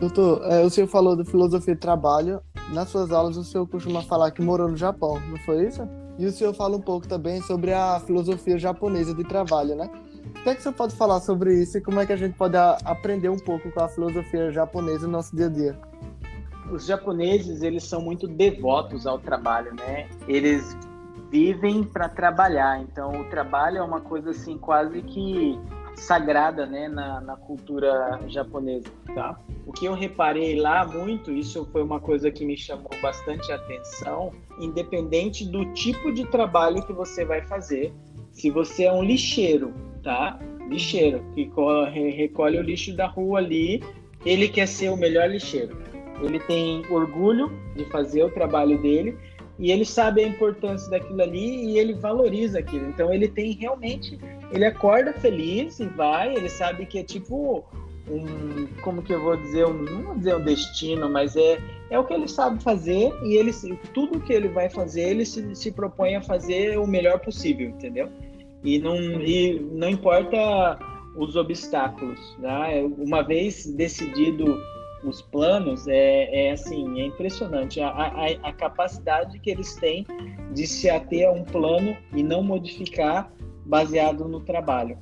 Doutor, 0.00 0.42
é, 0.44 0.64
o 0.64 0.70
senhor 0.70 0.86
falou 0.86 1.16
de 1.16 1.24
filosofia 1.24 1.74
de 1.74 1.80
trabalho. 1.80 2.40
Nas 2.72 2.88
suas 2.90 3.10
aulas, 3.10 3.36
o 3.36 3.44
senhor 3.44 3.66
costuma 3.66 4.02
falar 4.02 4.30
que 4.30 4.42
morou 4.42 4.68
no 4.68 4.76
Japão, 4.76 5.18
não 5.28 5.38
foi 5.38 5.66
isso? 5.66 5.82
E 6.18 6.26
o 6.26 6.32
senhor 6.32 6.52
fala 6.52 6.76
um 6.76 6.80
pouco 6.80 7.06
também 7.06 7.40
sobre 7.42 7.72
a 7.72 8.00
filosofia 8.00 8.58
japonesa 8.58 9.14
de 9.14 9.24
trabalho, 9.24 9.76
né? 9.76 9.88
O 10.36 10.42
que 10.42 10.50
é 10.50 10.54
que 10.54 10.62
você 10.62 10.72
pode 10.72 10.94
falar 10.94 11.20
sobre 11.20 11.54
isso 11.54 11.78
e 11.78 11.80
como 11.80 12.00
é 12.00 12.06
que 12.06 12.12
a 12.12 12.16
gente 12.16 12.36
pode 12.36 12.56
aprender 12.56 13.28
um 13.28 13.38
pouco 13.38 13.70
com 13.70 13.80
a 13.80 13.88
filosofia 13.88 14.50
japonesa 14.50 15.06
no 15.06 15.12
nosso 15.12 15.34
dia 15.34 15.46
a 15.46 15.50
dia? 15.50 15.78
Os 16.70 16.86
japoneses, 16.86 17.62
eles 17.62 17.84
são 17.84 18.00
muito 18.00 18.28
devotos 18.28 19.06
ao 19.06 19.18
trabalho, 19.18 19.74
né? 19.74 20.08
Eles 20.26 20.76
vivem 21.30 21.82
para 21.82 22.08
trabalhar, 22.08 22.80
então 22.80 23.20
o 23.20 23.24
trabalho 23.24 23.78
é 23.78 23.82
uma 23.82 24.00
coisa 24.00 24.30
assim 24.30 24.56
quase 24.58 25.02
que 25.02 25.58
sagrada 25.98 26.64
né, 26.64 26.88
na, 26.88 27.20
na 27.20 27.36
cultura 27.36 28.20
japonesa. 28.28 28.88
Tá? 29.14 29.38
O 29.66 29.72
que 29.72 29.86
eu 29.86 29.94
reparei 29.94 30.58
lá 30.58 30.86
muito, 30.86 31.30
isso 31.32 31.66
foi 31.72 31.82
uma 31.82 32.00
coisa 32.00 32.30
que 32.30 32.44
me 32.44 32.56
chamou 32.56 32.90
bastante 33.02 33.50
atenção, 33.52 34.32
independente 34.58 35.44
do 35.44 35.72
tipo 35.72 36.12
de 36.12 36.24
trabalho 36.26 36.84
que 36.86 36.92
você 36.92 37.24
vai 37.24 37.42
fazer, 37.42 37.92
se 38.32 38.50
você 38.50 38.84
é 38.84 38.92
um 38.92 39.02
lixeiro, 39.02 39.74
tá? 40.02 40.38
Lixeiro, 40.68 41.22
que 41.34 41.50
recolhe 42.16 42.58
o 42.58 42.62
lixo 42.62 42.94
da 42.94 43.06
rua 43.06 43.38
ali, 43.38 43.82
ele 44.24 44.48
quer 44.48 44.66
ser 44.66 44.90
o 44.90 44.96
melhor 44.96 45.30
lixeiro. 45.30 45.76
Ele 46.22 46.40
tem 46.40 46.84
orgulho 46.90 47.50
de 47.76 47.84
fazer 47.86 48.24
o 48.24 48.30
trabalho 48.30 48.80
dele 48.80 49.16
e 49.58 49.70
ele 49.70 49.84
sabe 49.84 50.22
a 50.22 50.28
importância 50.28 50.88
daquilo 50.90 51.22
ali 51.22 51.66
e 51.66 51.78
ele 51.78 51.94
valoriza 51.94 52.58
aquilo. 52.58 52.88
Então 52.88 53.12
ele 53.12 53.28
tem 53.28 53.52
realmente, 53.52 54.18
ele 54.52 54.64
acorda 54.64 55.12
feliz 55.12 55.80
e 55.80 55.86
vai, 55.86 56.34
ele 56.34 56.48
sabe 56.48 56.86
que 56.86 56.98
é 56.98 57.02
tipo 57.02 57.64
um, 58.10 58.66
como 58.82 59.02
que 59.02 59.12
eu 59.12 59.20
vou 59.20 59.36
dizer, 59.36 59.66
um, 59.66 59.72
não 59.74 60.02
vou 60.02 60.14
dizer 60.14 60.36
um 60.36 60.44
destino, 60.44 61.08
mas 61.08 61.36
é, 61.36 61.58
é 61.90 61.98
o 61.98 62.04
que 62.04 62.14
ele 62.14 62.28
sabe 62.28 62.62
fazer 62.62 63.12
e 63.22 63.36
ele 63.36 63.52
tudo 63.92 64.20
que 64.20 64.32
ele 64.32 64.48
vai 64.48 64.68
fazer, 64.68 65.10
ele 65.10 65.26
se, 65.26 65.54
se 65.54 65.70
propõe 65.70 66.16
a 66.16 66.22
fazer 66.22 66.78
o 66.78 66.86
melhor 66.86 67.18
possível, 67.18 67.68
entendeu? 67.68 68.08
E 68.62 68.78
não, 68.78 68.96
e 68.96 69.60
não 69.72 69.88
importa 69.88 70.78
os 71.16 71.36
obstáculos, 71.36 72.18
né? 72.38 72.82
Uma 72.98 73.22
vez 73.22 73.66
decidido 73.66 74.58
os 75.04 75.22
planos 75.22 75.86
é, 75.86 76.46
é 76.46 76.52
assim, 76.52 77.00
é 77.00 77.06
impressionante 77.06 77.80
a, 77.80 77.88
a, 77.88 78.26
a, 78.42 78.52
capacidade 78.52 79.38
que 79.38 79.50
eles 79.50 79.74
têm 79.76 80.04
de 80.52 80.66
se 80.66 80.90
ater 80.90 81.28
a 81.28 81.32
um 81.32 81.44
plano 81.44 81.96
e 82.12 82.22
não 82.22 82.42
modificar 82.42 83.30
baseado 83.64 84.26
no 84.26 84.40
trabalho. 84.40 84.98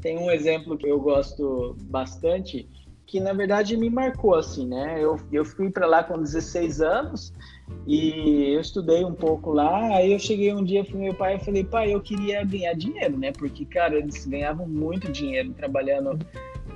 Tem 0.00 0.18
um 0.18 0.30
exemplo 0.30 0.76
que 0.76 0.86
eu 0.86 1.00
gosto 1.00 1.76
bastante, 1.82 2.68
que 3.06 3.20
na 3.20 3.32
verdade 3.32 3.76
me 3.76 3.88
marcou 3.88 4.34
assim, 4.34 4.66
né? 4.66 4.96
Eu, 4.98 5.18
eu 5.30 5.44
fui 5.44 5.70
para 5.70 5.86
lá 5.86 6.02
com 6.02 6.18
16 6.18 6.80
anos 6.80 7.32
e 7.86 8.54
eu 8.54 8.60
estudei 8.60 9.04
um 9.04 9.14
pouco 9.14 9.52
lá. 9.52 9.96
Aí 9.96 10.12
eu 10.12 10.18
cheguei 10.18 10.52
um 10.52 10.64
dia 10.64 10.84
pro 10.84 10.98
meu 10.98 11.14
pai 11.14 11.36
e 11.36 11.44
falei, 11.44 11.64
pai, 11.64 11.94
eu 11.94 12.00
queria 12.00 12.44
ganhar 12.44 12.74
dinheiro, 12.74 13.16
né? 13.18 13.32
Porque, 13.32 13.64
cara, 13.64 13.96
eles 13.96 14.24
ganhavam 14.26 14.68
muito 14.68 15.10
dinheiro 15.10 15.52
trabalhando 15.52 16.18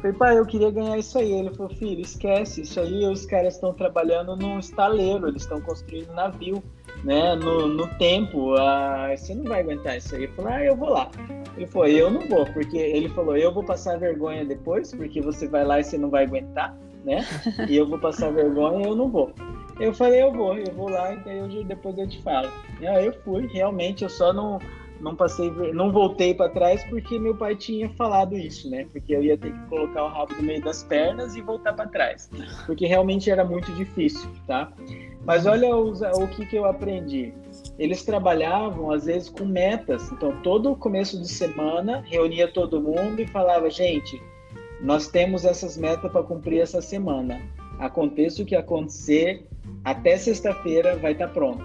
Falei, 0.01 0.13
pai, 0.13 0.39
eu 0.39 0.47
queria 0.47 0.71
ganhar 0.71 0.99
isso 0.99 1.19
aí. 1.19 1.33
Ele 1.33 1.55
falou, 1.55 1.75
filho, 1.75 2.01
esquece, 2.01 2.63
isso 2.63 2.79
aí 2.79 3.05
os 3.07 3.25
caras 3.25 3.55
estão 3.55 3.73
trabalhando 3.73 4.37
num 4.37 4.59
estaleiro, 4.59 5.29
eles 5.29 5.43
estão 5.43 5.61
construindo 5.61 6.13
navio, 6.13 6.63
né, 7.03 7.35
no, 7.35 7.67
no 7.67 7.87
tempo, 7.97 8.55
ah, 8.55 9.15
você 9.17 9.35
não 9.35 9.45
vai 9.45 9.61
aguentar 9.61 9.97
isso 9.97 10.15
aí. 10.15 10.25
Eu 10.25 10.33
falei, 10.33 10.53
ah, 10.53 10.65
eu 10.65 10.77
vou 10.77 10.91
lá. 10.91 11.11
Ele 11.57 11.67
falou, 11.67 11.89
eu 11.89 12.11
não 12.11 12.21
vou, 12.29 12.45
porque 12.53 12.77
ele 12.77 13.09
falou, 13.09 13.37
eu 13.37 13.53
vou 13.53 13.65
passar 13.65 13.99
vergonha 13.99 14.45
depois, 14.45 14.95
porque 14.95 15.21
você 15.21 15.49
vai 15.49 15.65
lá 15.65 15.81
e 15.81 15.85
você 15.85 15.97
não 15.97 16.11
vai 16.11 16.25
aguentar, 16.25 16.77
né, 17.05 17.25
e 17.69 17.77
eu 17.77 17.87
vou 17.87 17.99
passar 17.99 18.31
vergonha 18.31 18.85
e 18.85 18.89
eu 18.89 18.95
não 18.95 19.09
vou. 19.09 19.33
Eu 19.79 19.93
falei, 19.93 20.23
eu 20.23 20.33
vou, 20.33 20.57
eu 20.57 20.73
vou 20.73 20.89
lá, 20.89 21.13
e 21.15 21.39
eu, 21.39 21.65
depois 21.65 21.97
eu 21.99 22.09
te 22.09 22.23
falo. 22.23 22.51
E 22.81 22.87
aí 22.87 23.07
eu 23.07 23.13
fui, 23.23 23.47
realmente, 23.47 24.05
eu 24.05 24.11
só 24.11 24.33
não 24.33 24.59
não 25.01 25.15
passei, 25.15 25.51
não 25.73 25.93
voltei 25.93 26.35
para 26.35 26.49
trás 26.49 26.83
porque 26.85 27.19
meu 27.19 27.35
pai 27.35 27.55
tinha 27.55 27.89
falado 27.91 28.37
isso, 28.37 28.71
né? 28.71 28.87
Porque 28.93 29.15
eu 29.15 29.23
ia 29.23 29.37
ter 29.37 29.53
que 29.53 29.67
colocar 29.67 30.05
o 30.05 30.09
rabo 30.09 30.35
no 30.35 30.43
meio 30.43 30.63
das 30.63 30.83
pernas 30.83 31.37
e 31.37 31.43
voltar 31.43 31.73
para 31.75 31.89
trás, 31.89 32.31
porque 32.65 32.87
realmente 32.87 33.31
era 33.31 33.45
muito 33.45 33.73
difícil, 33.75 34.29
tá? 34.47 34.73
Mas 35.25 35.45
olha 35.45 35.77
os, 35.77 36.01
o 36.01 36.29
que, 36.29 36.47
que 36.47 36.57
eu 36.57 36.65
aprendi. 36.65 37.35
Eles 37.79 38.05
trabalhavam 38.05 38.93
às 38.93 39.07
vezes 39.07 39.29
com 39.29 39.45
metas. 39.45 40.11
Então 40.13 40.41
todo 40.43 40.77
começo 40.77 41.21
de 41.21 41.29
semana 41.29 42.03
reunia 42.07 42.47
todo 42.47 42.81
mundo 42.81 43.21
e 43.21 43.27
falava, 43.27 43.69
gente, 43.69 44.23
nós 44.81 45.09
temos 45.09 45.45
essas 45.45 45.77
metas 45.77 46.11
para 46.13 46.23
cumprir 46.23 46.61
essa 46.61 46.81
semana. 46.81 47.41
Aconteça 47.79 48.43
o 48.43 48.47
que 48.47 48.55
acontecer, 48.55 49.45
até 49.87 50.19
sexta-feira 50.19 50.97
vai 50.97 51.13
estar 51.13 51.29
tá 51.29 51.33
pronto. 51.33 51.65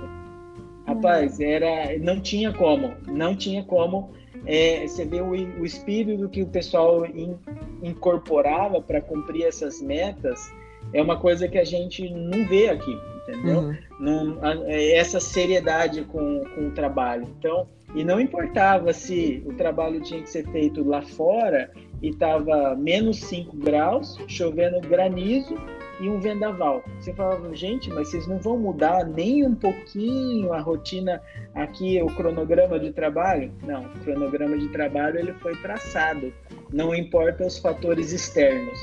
Rapaz, 0.86 1.40
era, 1.40 1.98
não 1.98 2.22
tinha 2.22 2.54
como, 2.54 2.94
não 3.08 3.36
tinha 3.36 3.64
como. 3.64 4.12
É, 4.46 4.86
você 4.88 5.06
vê 5.06 5.22
o, 5.22 5.32
o 5.32 5.66
espírito 5.66 6.30
que 6.30 6.44
o 6.44 6.48
pessoal 6.48 7.04
in, 7.08 7.36
incorporava 7.82 8.80
para 8.80 9.02
cumprir 9.02 9.46
essas 9.46 9.82
metas 9.82 10.52
é 10.94 11.02
uma 11.02 11.18
coisa 11.18 11.48
que 11.48 11.58
a 11.58 11.64
gente 11.64 12.08
não 12.10 12.46
vê 12.46 12.70
aqui, 12.70 12.96
entendeu? 13.24 13.60
Uhum. 13.60 13.78
Não, 14.00 14.40
é, 14.66 14.94
essa 14.94 15.20
seriedade 15.20 16.04
com, 16.04 16.44
com 16.54 16.68
o 16.68 16.72
trabalho. 16.72 17.28
Então, 17.40 17.68
e 17.96 18.04
não 18.04 18.20
importava 18.20 18.94
se 18.94 19.42
o 19.48 19.54
trabalho 19.54 20.00
tinha 20.00 20.22
que 20.22 20.30
ser 20.30 20.48
feito 20.52 20.88
lá 20.88 21.02
fora 21.02 21.72
e 22.02 22.10
estava 22.10 22.76
menos 22.76 23.20
5 23.22 23.58
graus, 23.58 24.20
chovendo 24.28 24.80
granizo 24.82 25.56
e 26.02 26.10
um 26.10 26.20
vendaval. 26.20 26.84
Você 27.00 27.14
falava, 27.14 27.56
gente, 27.56 27.90
mas 27.90 28.10
vocês 28.10 28.28
não 28.28 28.40
vão 28.40 28.58
mudar 28.58 29.06
nem 29.06 29.46
um 29.46 29.54
pouquinho 29.56 30.52
a 30.52 30.60
rotina 30.60 31.22
aqui, 31.54 32.02
o 32.02 32.08
cronograma 32.08 32.80
de 32.80 32.92
trabalho? 32.92 33.52
Não, 33.64 33.84
o 33.84 34.00
cronograma 34.00 34.58
de 34.58 34.68
trabalho 34.70 35.20
ele 35.20 35.34
foi 35.34 35.56
traçado, 35.58 36.34
não 36.74 36.94
importa 36.94 37.46
os 37.46 37.60
fatores 37.60 38.12
externos. 38.12 38.80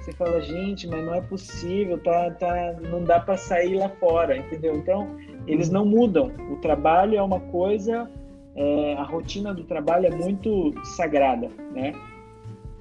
Você 0.00 0.12
fala, 0.12 0.40
gente, 0.40 0.86
mas 0.86 1.04
não 1.04 1.14
é 1.14 1.20
possível, 1.20 1.98
tá, 1.98 2.30
tá, 2.30 2.76
não 2.90 3.02
dá 3.04 3.20
para 3.20 3.36
sair 3.36 3.76
lá 3.76 3.88
fora, 3.88 4.36
entendeu? 4.36 4.76
Então, 4.76 5.16
eles 5.46 5.68
não 5.68 5.84
mudam. 5.84 6.32
O 6.50 6.56
trabalho 6.56 7.16
é 7.18 7.22
uma 7.22 7.40
coisa, 7.40 8.08
é, 8.54 8.94
a 8.94 9.02
rotina 9.02 9.52
do 9.52 9.64
trabalho 9.64 10.06
é 10.06 10.10
muito 10.10 10.72
sagrada, 10.84 11.48
né? 11.72 11.92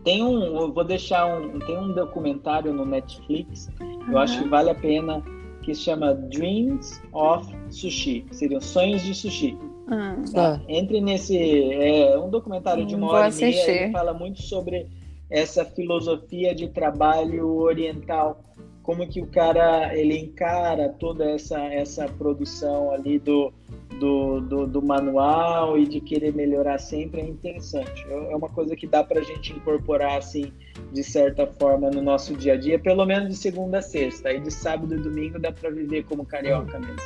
Tem 0.05 0.23
um, 0.23 0.61
eu 0.61 0.71
vou 0.71 0.83
deixar 0.83 1.25
um, 1.25 1.59
tem 1.59 1.77
um 1.77 1.91
documentário 1.91 2.71
no 2.71 2.85
Netflix, 2.85 3.69
uhum. 3.81 4.11
eu 4.11 4.17
acho 4.19 4.41
que 4.41 4.47
vale 4.47 4.69
a 4.69 4.75
pena, 4.75 5.21
que 5.63 5.73
se 5.73 5.81
chama 5.81 6.13
Dreams 6.13 7.01
of 7.11 7.51
Sushi, 7.71 8.23
seriam 8.31 8.61
sonhos 8.61 9.01
de 9.01 9.15
sushi. 9.15 9.57
Uhum. 9.89 10.23
Tá? 10.31 10.61
Entre 10.69 11.01
nesse, 11.01 11.37
é 11.73 12.17
um 12.19 12.29
documentário 12.29 12.85
de 12.85 12.95
uma 12.95 13.11
hora 13.11 13.29
e 13.29 13.33
meia, 13.33 13.71
ele 13.71 13.91
fala 13.91 14.13
muito 14.13 14.43
sobre 14.43 14.87
essa 15.27 15.65
filosofia 15.65 16.53
de 16.53 16.67
trabalho 16.67 17.57
oriental, 17.57 18.43
como 18.83 19.07
que 19.07 19.19
o 19.19 19.25
cara 19.25 19.97
ele 19.97 20.19
encara 20.19 20.89
toda 20.99 21.25
essa 21.31 21.59
essa 21.59 22.07
produção 22.07 22.91
ali 22.91 23.17
do 23.17 23.51
do, 23.99 24.41
do, 24.41 24.67
do 24.67 24.81
manual 24.81 25.77
e 25.77 25.85
de 25.87 25.99
querer 25.99 26.33
melhorar 26.33 26.77
sempre 26.77 27.21
é 27.21 27.25
interessante. 27.25 28.05
É, 28.09 28.31
é 28.31 28.35
uma 28.35 28.49
coisa 28.49 28.75
que 28.75 28.87
dá 28.87 29.03
para 29.03 29.19
a 29.19 29.23
gente 29.23 29.53
incorporar 29.53 30.17
assim 30.17 30.51
de 30.91 31.03
certa 31.03 31.47
forma 31.47 31.89
no 31.89 32.01
nosso 32.01 32.33
dia 32.35 32.53
a 32.53 32.57
dia, 32.57 32.77
pelo 32.77 33.05
menos 33.05 33.29
de 33.29 33.35
segunda 33.35 33.79
a 33.79 33.81
sexta. 33.81 34.29
Aí 34.29 34.39
de 34.39 34.51
sábado 34.51 34.93
e 34.93 34.97
domingo 34.97 35.39
dá 35.39 35.51
para 35.51 35.69
viver 35.69 36.03
como 36.05 36.25
carioca 36.25 36.79
mesmo. 36.79 36.99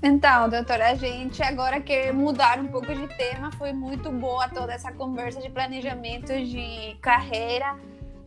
Então, 0.00 0.48
doutora, 0.48 0.90
a 0.90 0.94
gente 0.94 1.42
agora 1.42 1.80
quer 1.80 2.12
mudar 2.14 2.60
um 2.60 2.68
pouco 2.68 2.86
de 2.86 3.08
tema. 3.16 3.50
Foi 3.52 3.72
muito 3.72 4.12
boa 4.12 4.48
toda 4.48 4.72
essa 4.72 4.92
conversa 4.92 5.40
de 5.40 5.50
planejamento 5.50 6.32
de 6.32 6.96
carreira 7.00 7.76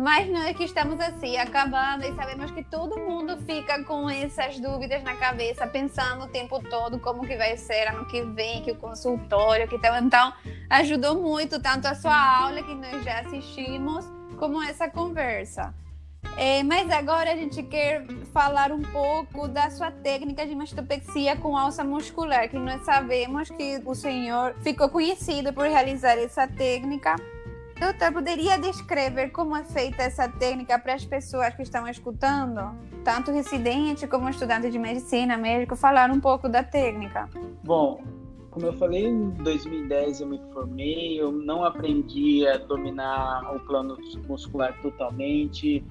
mas 0.02 0.28
não 0.28 0.42
é 0.42 0.52
que 0.52 0.64
estamos 0.64 1.00
assim, 1.00 1.38
acabando 1.38 2.04
e 2.04 2.16
sabemos 2.16 2.50
que 2.50 2.64
todo 2.64 3.00
mundo 3.00 3.38
fica 3.46 3.84
com 3.84 4.10
essas 4.10 4.60
dúvidas 4.60 5.04
na 5.04 5.16
cabeça, 5.16 5.68
pensando 5.68 6.26
o 6.26 6.28
tempo 6.28 6.60
todo 6.70 7.00
como 7.00 7.22
que 7.22 7.38
vai 7.38 7.56
ser 7.56 7.88
ano 7.88 8.08
que 8.08 8.24
vem, 8.24 8.64
que 8.64 8.72
o 8.72 8.76
consultório, 8.76 9.68
que 9.68 9.78
tal. 9.78 9.96
Então, 9.98 10.34
ajudou 10.72 11.22
muito 11.22 11.62
tanto 11.62 11.88
a 11.88 11.94
sua 11.94 12.16
aula 12.16 12.64
que 12.64 12.74
nós 12.74 13.04
já 13.04 13.20
assistimos, 13.20 14.04
como 14.40 14.64
essa 14.64 14.90
conversa. 14.90 15.72
É, 16.36 16.64
mas 16.64 16.90
agora 16.90 17.32
a 17.32 17.36
gente 17.36 17.62
quer 17.62 18.04
falar 18.34 18.72
um 18.72 18.82
pouco 18.82 19.48
da 19.48 19.70
sua 19.70 19.92
técnica 19.92 20.48
de 20.48 20.56
mastopexia 20.56 21.36
com 21.36 21.56
alça 21.56 21.84
muscular, 21.84 22.50
que 22.50 22.58
nós 22.58 22.84
sabemos 22.86 23.50
que 23.50 23.80
o 23.86 23.94
senhor 23.94 24.56
ficou 24.64 24.90
conhecido 24.90 25.54
por 25.54 25.68
realizar 25.68 26.18
essa 26.18 26.48
técnica 26.48 27.18
Doutor, 27.82 28.14
poderia 28.14 28.60
descrever 28.60 29.32
como 29.32 29.58
é 29.58 29.64
feita 29.64 30.04
essa 30.04 30.30
técnica 30.30 30.78
para 30.78 30.94
as 30.94 31.04
pessoas 31.04 31.56
que 31.56 31.64
estão 31.64 31.88
escutando? 31.88 32.78
Tanto 33.04 33.32
residente 33.32 34.06
como 34.06 34.30
estudante 34.30 34.70
de 34.70 34.78
medicina, 34.78 35.36
médico, 35.36 35.76
falar 35.76 36.12
um 36.12 36.20
pouco 36.20 36.48
da 36.48 36.64
técnica. 36.64 37.28
Bom, 37.64 38.04
como 38.52 38.68
eu 38.68 38.74
falei, 38.74 39.08
em 39.08 39.32
2010 39.32 40.22
eu 40.22 40.28
me 40.28 40.40
formei, 40.54 41.20
eu 41.20 41.32
não 41.32 41.66
aprendi 41.66 42.46
a 42.46 42.58
dominar 42.58 43.52
o 43.56 43.60
plano 43.62 43.98
muscular 44.28 44.80
totalmente. 44.84 45.84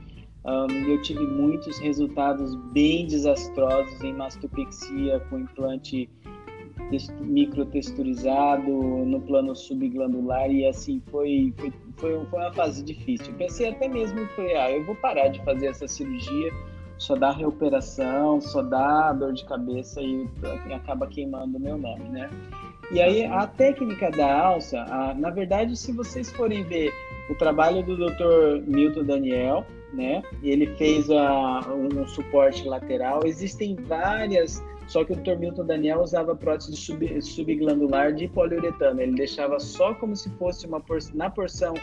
Um, 0.44 0.72
eu 0.88 1.02
tive 1.02 1.26
muitos 1.26 1.76
resultados 1.80 2.54
bem 2.72 3.04
desastrosos 3.08 4.00
em 4.00 4.14
mastopexia 4.14 5.18
com 5.28 5.40
implante 5.40 6.08
microtexturizado 7.20 8.70
no 8.70 9.20
plano 9.20 9.54
subglandular 9.54 10.50
e 10.50 10.66
assim 10.66 11.02
foi, 11.10 11.52
foi, 11.56 11.72
foi, 11.96 12.24
foi 12.26 12.38
uma 12.38 12.52
fase 12.52 12.82
difícil. 12.82 13.28
Eu 13.28 13.34
pensei 13.34 13.68
até 13.68 13.88
mesmo, 13.88 14.26
falei, 14.36 14.56
ah, 14.56 14.70
eu 14.70 14.84
vou 14.84 14.94
parar 14.96 15.28
de 15.28 15.42
fazer 15.44 15.66
essa 15.66 15.86
cirurgia, 15.86 16.52
só 16.98 17.14
dá 17.14 17.30
reoperação, 17.30 18.40
só 18.40 18.62
dá 18.62 19.12
dor 19.12 19.32
de 19.32 19.44
cabeça 19.46 20.02
e 20.02 20.28
acaba 20.74 21.06
queimando 21.06 21.56
o 21.56 21.60
meu 21.60 21.78
nome, 21.78 22.08
né? 22.08 22.28
E 22.92 23.00
aí 23.00 23.24
a 23.24 23.46
técnica 23.46 24.10
da 24.10 24.46
alça, 24.46 24.82
a, 24.82 25.14
na 25.14 25.30
verdade, 25.30 25.76
se 25.76 25.92
vocês 25.92 26.30
forem 26.30 26.64
ver 26.64 26.92
o 27.30 27.34
trabalho 27.36 27.84
do 27.84 27.96
Dr. 27.96 28.66
Milton 28.66 29.04
Daniel, 29.04 29.64
né? 29.92 30.22
Ele 30.42 30.66
fez 30.76 31.10
a, 31.10 31.60
um 31.72 32.06
suporte 32.06 32.66
lateral. 32.66 33.20
Existem 33.24 33.76
várias 33.76 34.62
só 34.90 35.04
que 35.04 35.12
o 35.12 35.16
Dr. 35.16 35.38
Milton 35.38 35.66
Daniel 35.66 36.00
usava 36.00 36.34
prótese 36.34 36.74
sub, 36.74 37.22
subglandular 37.22 38.12
de 38.12 38.26
poliuretano. 38.26 39.00
Ele 39.00 39.14
deixava 39.14 39.60
só 39.60 39.94
como 39.94 40.16
se 40.16 40.28
fosse 40.30 40.66
uma 40.66 40.80
por, 40.80 40.98
na 41.14 41.30
porção 41.30 41.74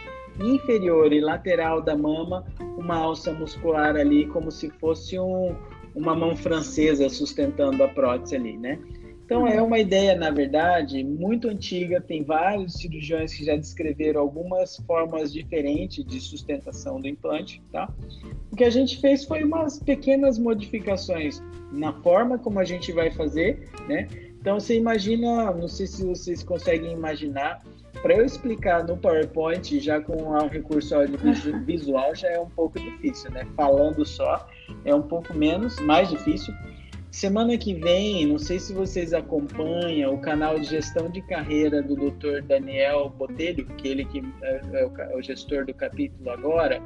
inferior 0.41 1.14
e 1.14 1.22
lateral 1.22 1.82
da 1.82 1.95
mama 1.95 2.45
uma 2.78 2.97
alça 2.97 3.32
muscular 3.32 3.95
ali, 3.95 4.28
como 4.28 4.51
se 4.51 4.70
fosse 4.72 5.18
um, 5.18 5.55
uma 5.95 6.14
mão 6.14 6.36
francesa 6.36 7.08
sustentando 7.08 7.82
a 7.82 7.88
prótese 7.88 8.36
ali, 8.36 8.58
né? 8.58 8.78
Então 9.28 9.45
é 9.45 9.61
uma 9.61 9.78
ideia, 9.78 10.15
na 10.15 10.30
verdade, 10.30 11.03
muito 11.03 11.49
antiga. 11.49 11.99
Tem 11.99 12.23
vários 12.23 12.75
cirurgiões 12.75 13.34
que 13.34 13.43
já 13.43 13.57
descreveram 13.57 14.21
algumas 14.21 14.78
formas 14.88 15.34
diferentes 15.34 16.05
de 16.05 16.21
sustentação 16.21 17.01
do 17.01 17.09
implante, 17.09 17.61
tá? 17.69 17.93
O 18.49 18.55
que 18.55 18.63
a 18.63 18.69
gente 18.69 19.01
fez 19.01 19.25
foi 19.25 19.43
umas 19.43 19.80
pequenas 19.80 20.39
modificações 20.39 21.43
na 21.73 21.91
forma 21.91 22.39
como 22.39 22.57
a 22.57 22.63
gente 22.63 22.93
vai 22.93 23.11
fazer, 23.11 23.69
né? 23.86 24.07
Então 24.39 24.61
você 24.61 24.78
imagina, 24.78 25.51
não 25.51 25.67
sei 25.67 25.88
se 25.88 26.05
vocês 26.05 26.41
conseguem 26.41 26.93
imaginar, 26.93 27.61
para 28.01 28.13
eu 28.13 28.23
explicar 28.23 28.88
no 28.88 28.95
PowerPoint 28.95 29.78
já 29.82 29.99
com 29.99 30.23
um 30.23 30.47
recurso 30.47 30.95
audiovisual 30.95 32.15
já 32.15 32.30
é 32.30 32.39
um 32.39 32.49
pouco 32.49 32.80
difícil, 32.80 33.30
né? 33.32 33.45
Falando 33.57 34.05
só 34.05 34.47
é 34.86 34.95
um 34.95 35.01
pouco 35.01 35.34
menos, 35.34 35.78
mais 35.82 36.07
difícil. 36.07 36.53
Semana 37.12 37.58
que 37.58 37.74
vem, 37.74 38.26
não 38.28 38.38
sei 38.38 38.60
se 38.60 38.74
vocês 38.74 39.14
acompanham 39.14 40.14
o 40.14 40.20
canal 40.20 40.60
de 40.60 40.66
gestão 40.66 41.10
de 41.10 41.22
carreira 41.22 41.82
do 41.82 41.95
Dr. 41.95 42.41
Daniel 42.43 43.10
Botelho, 43.10 43.66
que 43.78 43.88
ele 43.88 44.05
que 44.05 44.22
é, 44.43 44.62
é 44.74 45.16
o 45.16 45.22
gestor 45.22 45.66
do 45.66 45.74
capítulo 45.74 46.30
agora. 46.30 46.82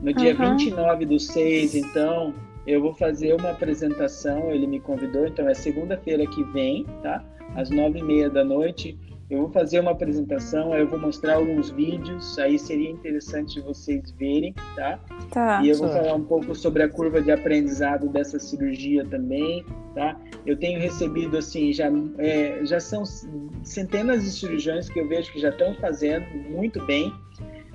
No 0.00 0.12
dia 0.12 0.34
uhum. 0.34 0.56
29 0.56 1.06
do 1.06 1.18
6, 1.18 1.74
então, 1.74 2.34
eu 2.66 2.80
vou 2.80 2.94
fazer 2.94 3.34
uma 3.34 3.50
apresentação. 3.50 4.50
Ele 4.50 4.66
me 4.66 4.80
convidou, 4.80 5.26
então 5.26 5.48
é 5.48 5.54
segunda-feira 5.54 6.26
que 6.26 6.42
vem, 6.44 6.84
tá? 7.02 7.24
Às 7.54 7.70
nove 7.70 7.98
e 7.98 8.02
meia 8.02 8.30
da 8.30 8.44
noite. 8.44 8.98
Eu 9.28 9.40
vou 9.40 9.50
fazer 9.50 9.80
uma 9.80 9.90
apresentação, 9.90 10.72
aí 10.72 10.82
eu 10.82 10.88
vou 10.88 11.00
mostrar 11.00 11.34
alguns 11.34 11.70
vídeos, 11.70 12.38
aí 12.38 12.56
seria 12.58 12.88
interessante 12.88 13.60
vocês 13.60 14.12
verem, 14.12 14.54
tá? 14.76 15.00
Tá. 15.32 15.60
E 15.64 15.68
eu 15.68 15.76
vou 15.76 15.88
falar 15.88 16.14
um 16.14 16.22
pouco 16.22 16.54
sobre 16.54 16.84
a 16.84 16.88
curva 16.88 17.20
de 17.20 17.32
aprendizado 17.32 18.08
dessa 18.08 18.38
cirurgia 18.38 19.04
também, 19.04 19.64
tá? 19.96 20.16
Eu 20.46 20.56
tenho 20.56 20.78
recebido, 20.78 21.36
assim, 21.36 21.72
já, 21.72 21.90
é, 22.18 22.64
já 22.64 22.78
são 22.78 23.02
centenas 23.64 24.22
de 24.22 24.30
cirurgiões 24.30 24.88
que 24.88 25.00
eu 25.00 25.08
vejo 25.08 25.32
que 25.32 25.40
já 25.40 25.48
estão 25.48 25.74
fazendo 25.74 26.26
muito 26.48 26.84
bem, 26.86 27.12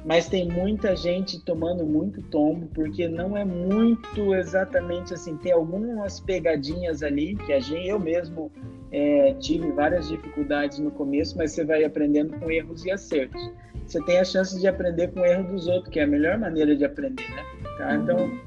mas 0.05 0.29
tem 0.29 0.47
muita 0.47 0.95
gente 0.95 1.37
tomando 1.43 1.85
muito 1.85 2.21
tombo, 2.23 2.67
porque 2.73 3.09
não 3.09 3.35
é 3.35 3.43
muito 3.43 4.33
exatamente 4.33 5.13
assim, 5.13 5.35
tem 5.35 5.51
algumas 5.51 6.21
pegadinhas 6.21 7.03
ali, 7.03 7.35
que 7.35 7.51
a 7.51 7.59
gente, 7.59 7.87
eu 7.87 7.99
mesmo 7.99 8.49
é, 8.91 9.33
tive 9.39 9.71
várias 9.71 10.09
dificuldades 10.09 10.77
no 10.79 10.91
começo, 10.91 11.37
mas 11.37 11.53
você 11.53 11.63
vai 11.63 11.83
aprendendo 11.83 12.37
com 12.39 12.51
erros 12.51 12.85
e 12.85 12.91
acertos. 12.91 13.41
Você 13.85 14.03
tem 14.03 14.19
a 14.19 14.25
chance 14.25 14.59
de 14.59 14.67
aprender 14.67 15.09
com 15.09 15.21
o 15.21 15.25
erro 15.25 15.51
dos 15.51 15.67
outros, 15.67 15.91
que 15.93 15.99
é 15.99 16.03
a 16.03 16.07
melhor 16.07 16.37
maneira 16.37 16.75
de 16.75 16.83
aprender, 16.83 17.29
né? 17.29 17.45
Tá? 17.77 17.87
Uhum. 17.87 18.01
Então, 18.01 18.39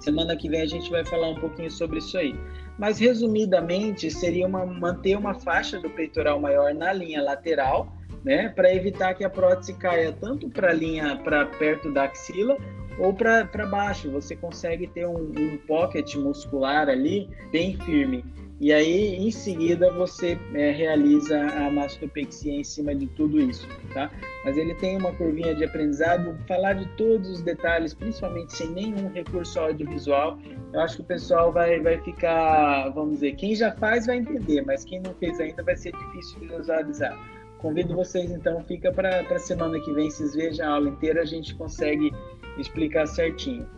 semana 0.00 0.36
que 0.36 0.48
vem 0.48 0.62
a 0.62 0.66
gente 0.66 0.90
vai 0.90 1.04
falar 1.04 1.28
um 1.28 1.36
pouquinho 1.36 1.70
sobre 1.70 1.98
isso 1.98 2.18
aí. 2.18 2.34
Mas, 2.76 2.98
resumidamente, 2.98 4.10
seria 4.10 4.46
uma, 4.46 4.66
manter 4.66 5.16
uma 5.16 5.34
faixa 5.34 5.80
do 5.80 5.90
peitoral 5.90 6.40
maior 6.40 6.74
na 6.74 6.92
linha 6.92 7.22
lateral, 7.22 7.92
né? 8.24 8.48
Para 8.48 8.74
evitar 8.74 9.14
que 9.14 9.24
a 9.24 9.30
prótese 9.30 9.74
caia 9.74 10.12
tanto 10.12 10.48
para 10.48 10.70
a 10.70 10.74
linha 10.74 11.16
para 11.22 11.46
perto 11.46 11.92
da 11.92 12.04
axila 12.04 12.56
ou 12.98 13.12
para 13.12 13.44
baixo. 13.66 14.10
Você 14.10 14.34
consegue 14.34 14.88
ter 14.88 15.06
um, 15.06 15.32
um 15.36 15.56
pocket 15.66 16.16
muscular 16.16 16.88
ali 16.88 17.28
bem 17.52 17.76
firme. 17.78 18.24
E 18.60 18.72
aí, 18.72 19.14
em 19.14 19.30
seguida, 19.30 19.88
você 19.92 20.36
é, 20.52 20.72
realiza 20.72 21.40
a 21.40 21.70
mastopexia 21.70 22.52
em 22.52 22.64
cima 22.64 22.92
de 22.92 23.06
tudo 23.06 23.38
isso, 23.40 23.68
tá? 23.94 24.10
Mas 24.44 24.56
ele 24.56 24.74
tem 24.74 24.96
uma 24.96 25.12
curvinha 25.12 25.54
de 25.54 25.64
aprendizado, 25.64 26.36
falar 26.48 26.72
de 26.72 26.84
todos 26.96 27.30
os 27.30 27.40
detalhes, 27.40 27.94
principalmente 27.94 28.56
sem 28.56 28.68
nenhum 28.70 29.12
recurso 29.12 29.60
audiovisual, 29.60 30.36
eu 30.72 30.80
acho 30.80 30.96
que 30.96 31.02
o 31.02 31.04
pessoal 31.04 31.52
vai, 31.52 31.78
vai 31.78 31.98
ficar, 32.02 32.88
vamos 32.90 33.14
dizer, 33.14 33.36
quem 33.36 33.54
já 33.54 33.70
faz 33.72 34.06
vai 34.06 34.18
entender, 34.18 34.62
mas 34.66 34.84
quem 34.84 35.00
não 35.00 35.14
fez 35.14 35.38
ainda 35.38 35.62
vai 35.62 35.76
ser 35.76 35.92
difícil 35.92 36.40
de 36.40 36.48
visualizar. 36.48 37.16
Convido 37.58 37.94
vocês, 37.94 38.30
então, 38.30 38.62
fica 38.64 38.90
para 38.90 39.20
a 39.20 39.38
semana 39.38 39.78
que 39.80 39.92
vem, 39.92 40.10
vocês 40.10 40.34
vejam 40.34 40.66
a 40.66 40.74
aula 40.74 40.88
inteira, 40.88 41.22
a 41.22 41.24
gente 41.24 41.54
consegue 41.54 42.12
explicar 42.58 43.06
certinho. 43.06 43.68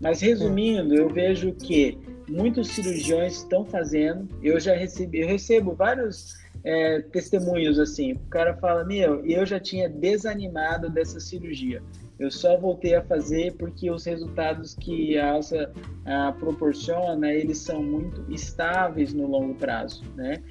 Mas 0.00 0.20
resumindo, 0.20 0.94
eu 0.94 1.08
vejo 1.08 1.52
que 1.52 1.98
muitos 2.28 2.68
cirurgiões 2.68 3.36
estão 3.38 3.64
fazendo. 3.64 4.28
Eu 4.42 4.58
já 4.60 4.74
recebi, 4.74 5.20
eu 5.20 5.28
recebo 5.28 5.74
vários 5.74 6.34
é, 6.64 7.00
testemunhos 7.00 7.78
assim. 7.78 8.12
O 8.12 8.28
cara 8.30 8.56
fala: 8.56 8.84
Meu, 8.84 9.24
eu 9.24 9.46
já 9.46 9.60
tinha 9.60 9.88
desanimado 9.88 10.90
dessa 10.90 11.20
cirurgia. 11.20 11.82
Eu 12.18 12.30
só 12.30 12.56
voltei 12.56 12.94
a 12.94 13.04
fazer 13.04 13.54
porque 13.56 13.90
os 13.90 14.04
resultados 14.04 14.74
que 14.74 15.18
a 15.18 15.32
alça 15.32 15.70
a, 16.04 16.32
proporciona, 16.32 17.30
eles 17.30 17.58
são 17.58 17.82
muito 17.82 18.24
estáveis 18.32 19.12
no 19.12 19.26
longo 19.26 19.54
prazo, 19.54 20.02
né? 20.16 20.42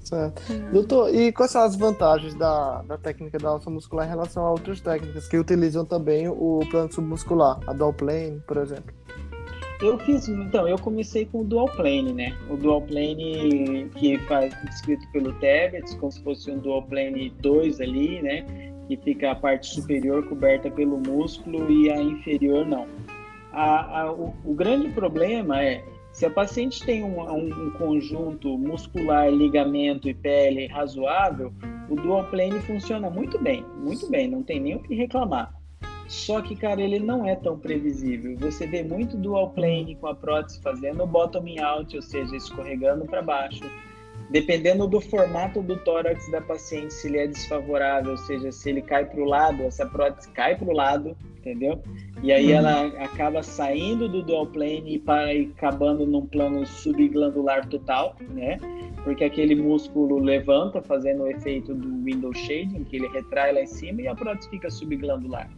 Certo. 0.00 0.42
Doutor, 0.70 1.14
e 1.14 1.32
quais 1.32 1.50
são 1.50 1.62
as 1.62 1.76
vantagens 1.76 2.34
da, 2.34 2.82
da 2.82 2.98
técnica 2.98 3.38
da 3.38 3.48
alça 3.48 3.70
muscular 3.70 4.06
em 4.06 4.10
relação 4.10 4.44
a 4.44 4.50
outras 4.50 4.80
técnicas 4.80 5.26
que 5.26 5.38
utilizam 5.38 5.84
também 5.84 6.28
o 6.28 6.60
plano 6.70 6.92
submuscular, 6.92 7.58
a 7.66 7.72
dual 7.72 7.92
plane, 7.92 8.40
por 8.46 8.58
exemplo? 8.58 8.94
Eu 9.80 9.98
fiz, 9.98 10.28
então, 10.28 10.68
eu 10.68 10.78
comecei 10.78 11.26
com 11.26 11.40
o 11.40 11.44
dual 11.44 11.66
plane, 11.66 12.12
né? 12.12 12.36
O 12.48 12.56
dual 12.56 12.82
plane 12.82 13.90
que 13.96 14.16
faz 14.20 14.54
descrito 14.64 15.06
pelo 15.12 15.32
Tebet, 15.34 15.96
como 15.96 16.12
se 16.12 16.22
fosse 16.22 16.50
um 16.50 16.58
dual 16.58 16.82
plane 16.82 17.30
2 17.40 17.80
ali, 17.80 18.22
né? 18.22 18.72
que 18.86 18.96
fica 18.96 19.30
a 19.30 19.34
parte 19.34 19.66
superior 19.66 20.26
coberta 20.28 20.70
pelo 20.70 20.98
músculo 20.98 21.70
e 21.70 21.90
a 21.90 22.00
inferior 22.00 22.66
não. 22.66 22.86
A, 23.52 24.00
a, 24.00 24.12
o, 24.12 24.34
o, 24.44 24.54
grande 24.54 24.88
problema 24.88 25.62
é 25.62 25.84
se 26.12 26.26
a 26.26 26.30
paciente 26.30 26.84
tem 26.84 27.04
um, 27.04 27.20
um, 27.20 27.66
um, 27.66 27.70
conjunto 27.72 28.58
muscular, 28.58 29.30
ligamento 29.30 30.08
e 30.08 30.14
pele 30.14 30.66
razoável, 30.66 31.52
o 31.88 31.96
dual 31.96 32.24
plane 32.24 32.60
funciona 32.60 33.08
muito 33.08 33.38
bem, 33.38 33.64
muito 33.78 34.08
bem, 34.10 34.28
não 34.28 34.42
tem 34.42 34.60
nem 34.60 34.76
o 34.76 34.82
que 34.82 34.94
reclamar. 34.94 35.54
Só 36.08 36.42
que, 36.42 36.54
cara, 36.54 36.82
ele 36.82 36.98
não 36.98 37.26
é 37.26 37.34
tão 37.34 37.58
previsível. 37.58 38.36
Você 38.38 38.66
vê 38.66 38.82
muito 38.82 39.16
dual 39.16 39.50
plane 39.50 39.96
com 39.96 40.06
a 40.06 40.14
prótese 40.14 40.60
fazendo 40.60 41.06
bottoming 41.06 41.60
out, 41.60 41.94
ou 41.96 42.02
seja, 42.02 42.36
escorregando 42.36 43.04
para 43.04 43.22
baixo. 43.22 43.64
Dependendo 44.30 44.86
do 44.86 45.00
formato 45.00 45.62
do 45.62 45.76
tórax 45.78 46.30
da 46.30 46.40
paciente, 46.40 46.92
se 46.94 47.08
ele 47.08 47.18
é 47.18 47.26
desfavorável, 47.26 48.12
ou 48.12 48.16
seja, 48.16 48.50
se 48.50 48.70
ele 48.70 48.82
cai 48.82 49.04
para 49.04 49.20
o 49.20 49.24
lado, 49.24 49.62
essa 49.62 49.86
prótese 49.86 50.30
cai 50.30 50.56
para 50.56 50.68
o 50.68 50.72
lado, 50.72 51.16
entendeu? 51.38 51.80
E 52.22 52.32
aí 52.32 52.46
uhum. 52.46 52.58
ela 52.58 52.86
acaba 53.04 53.42
saindo 53.42 54.08
do 54.08 54.22
dual 54.22 54.46
plane 54.46 54.94
e, 54.94 54.98
para, 54.98 55.32
e 55.32 55.52
acabando 55.54 56.06
num 56.06 56.26
plano 56.26 56.66
subglandular 56.66 57.68
total, 57.68 58.16
né? 58.30 58.58
Porque 59.04 59.24
aquele 59.24 59.54
músculo 59.54 60.18
levanta, 60.18 60.80
fazendo 60.80 61.24
o 61.24 61.28
efeito 61.28 61.74
do 61.74 62.02
window 62.02 62.32
shading, 62.32 62.84
que 62.84 62.96
ele 62.96 63.08
retrai 63.08 63.52
lá 63.52 63.60
em 63.60 63.66
cima 63.66 64.00
e 64.00 64.08
a 64.08 64.14
prótese 64.14 64.48
fica 64.48 64.70
subglandular. 64.70 65.50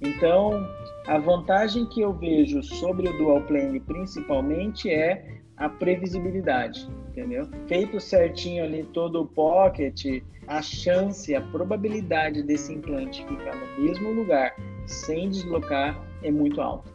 Então, 0.00 0.66
a 1.06 1.18
vantagem 1.18 1.86
que 1.86 2.00
eu 2.00 2.12
vejo 2.12 2.62
sobre 2.62 3.08
o 3.08 3.18
dual 3.18 3.42
plane 3.42 3.80
principalmente 3.80 4.90
é 4.90 5.40
a 5.56 5.68
previsibilidade, 5.68 6.88
entendeu? 7.10 7.46
Feito 7.66 8.00
certinho 8.00 8.64
ali 8.64 8.82
todo 8.94 9.20
o 9.20 9.26
pocket, 9.26 10.22
a 10.46 10.62
chance, 10.62 11.34
a 11.34 11.40
probabilidade 11.40 12.42
desse 12.42 12.72
implante 12.72 13.24
ficar 13.26 13.54
no 13.54 13.82
mesmo 13.84 14.10
lugar 14.12 14.56
sem 14.86 15.28
deslocar 15.28 16.00
é 16.22 16.30
muito 16.30 16.60
alta. 16.60 16.90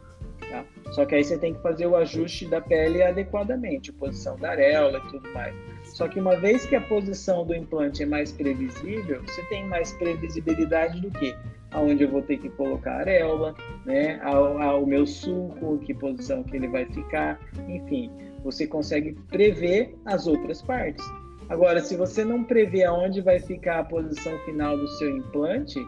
Tá? 0.50 0.64
Só 0.92 1.04
que 1.04 1.14
aí 1.14 1.24
você 1.24 1.38
tem 1.38 1.54
que 1.54 1.62
fazer 1.62 1.86
o 1.86 1.96
ajuste 1.96 2.46
da 2.46 2.60
pele 2.60 3.02
adequadamente, 3.02 3.92
posição 3.92 4.36
da 4.36 4.50
areola 4.50 4.98
e 4.98 5.10
tudo 5.10 5.32
mais. 5.32 5.54
Só 5.84 6.08
que 6.08 6.18
uma 6.18 6.36
vez 6.36 6.66
que 6.66 6.74
a 6.74 6.80
posição 6.80 7.46
do 7.46 7.54
implante 7.54 8.02
é 8.02 8.06
mais 8.06 8.32
previsível, 8.32 9.22
você 9.22 9.42
tem 9.44 9.64
mais 9.66 9.92
previsibilidade 9.92 11.00
do 11.00 11.10
que 11.10 11.34
aonde 11.76 12.04
eu 12.04 12.10
vou 12.10 12.22
ter 12.22 12.38
que 12.38 12.48
colocar 12.48 12.92
a 12.92 13.00
areola, 13.00 13.54
né, 13.84 14.18
ao, 14.22 14.60
ao 14.60 14.86
meu 14.86 15.06
sulco, 15.06 15.78
que 15.78 15.92
posição 15.92 16.42
que 16.42 16.56
ele 16.56 16.68
vai 16.68 16.86
ficar, 16.86 17.38
enfim, 17.68 18.10
você 18.42 18.66
consegue 18.66 19.12
prever 19.28 19.94
as 20.06 20.26
outras 20.26 20.62
partes. 20.62 21.04
Agora, 21.50 21.80
se 21.80 21.94
você 21.94 22.24
não 22.24 22.42
prevê 22.42 22.84
aonde 22.84 23.20
vai 23.20 23.38
ficar 23.38 23.80
a 23.80 23.84
posição 23.84 24.38
final 24.46 24.76
do 24.76 24.88
seu 24.88 25.16
implante, 25.16 25.78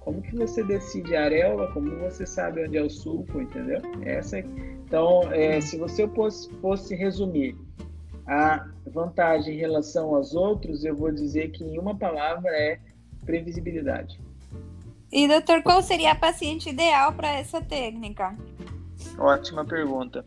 como 0.00 0.20
que 0.20 0.36
você 0.36 0.62
decide 0.62 1.16
a 1.16 1.24
areola? 1.24 1.72
Como 1.72 1.90
você 1.98 2.26
sabe 2.26 2.64
onde 2.64 2.76
é 2.76 2.82
o 2.82 2.90
sulco, 2.90 3.40
entendeu? 3.40 3.80
Essa, 4.02 4.38
então, 4.38 5.32
é, 5.32 5.60
se 5.62 5.78
você 5.78 6.06
fosse, 6.08 6.52
fosse 6.56 6.94
resumir 6.94 7.56
a 8.26 8.68
vantagem 8.86 9.54
em 9.54 9.58
relação 9.58 10.14
aos 10.14 10.34
outros, 10.34 10.84
eu 10.84 10.94
vou 10.94 11.10
dizer 11.10 11.50
que 11.52 11.64
em 11.64 11.78
uma 11.78 11.96
palavra 11.96 12.50
é 12.50 12.78
previsibilidade. 13.24 14.20
E 15.12 15.28
doutor, 15.28 15.62
qual 15.62 15.82
seria 15.82 16.12
a 16.12 16.14
paciente 16.14 16.70
ideal 16.70 17.12
para 17.12 17.28
essa 17.28 17.60
técnica? 17.60 18.34
Ótima 19.18 19.64
pergunta 19.64 20.24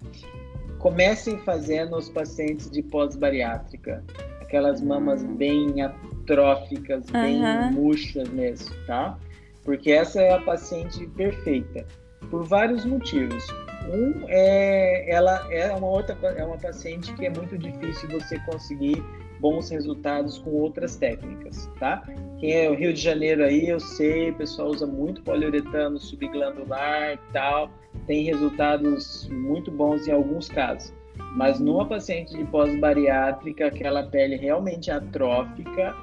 comecem 0.85 1.39
fazendo 1.39 1.97
os 1.97 2.09
pacientes 2.09 2.69
de 2.69 2.83
pós-bariátrica, 2.83 4.03
aquelas 4.39 4.79
mamas 4.81 5.23
uhum. 5.23 5.35
bem 5.35 5.81
atróficas, 5.81 7.05
uhum. 7.07 7.21
bem 7.23 7.71
murchas 7.71 8.29
mesmo, 8.29 8.71
tá? 8.85 9.17
Porque 9.63 9.91
essa 9.91 10.21
é 10.21 10.31
a 10.31 10.41
paciente 10.41 11.07
perfeita, 11.07 11.87
por 12.29 12.43
vários 12.43 12.85
motivos. 12.85 13.43
Um 13.91 14.25
é 14.27 15.11
ela 15.11 15.51
é 15.51 15.73
uma 15.73 15.87
outra 15.87 16.15
é 16.37 16.45
uma 16.45 16.57
paciente 16.57 17.11
que 17.15 17.25
é 17.25 17.31
muito 17.31 17.57
difícil 17.57 18.07
você 18.09 18.37
conseguir 18.41 19.03
bons 19.45 19.69
resultados 19.69 20.39
com 20.39 20.49
outras 20.49 20.95
técnicas, 20.95 21.69
tá? 21.79 22.03
Quem 22.39 22.51
é 22.51 22.67
o 22.67 22.73
Rio 22.73 22.91
de 22.91 22.99
Janeiro 22.99 23.43
aí, 23.43 23.69
eu 23.69 23.79
sei, 23.79 24.31
o 24.31 24.35
pessoal 24.35 24.69
usa 24.69 24.87
muito 24.87 25.21
poliuretano 25.21 25.99
subglandular 25.99 27.13
e 27.13 27.19
tal 27.31 27.69
tem 28.07 28.23
resultados 28.23 29.29
muito 29.29 29.71
bons 29.71 30.07
em 30.07 30.11
alguns 30.11 30.47
casos. 30.47 30.93
Mas 31.35 31.59
numa 31.59 31.87
paciente 31.87 32.35
de 32.35 32.43
pós-bariátrica, 32.45 33.67
aquela 33.67 34.03
pele 34.03 34.35
realmente 34.35 34.89
atrófica 34.89 35.95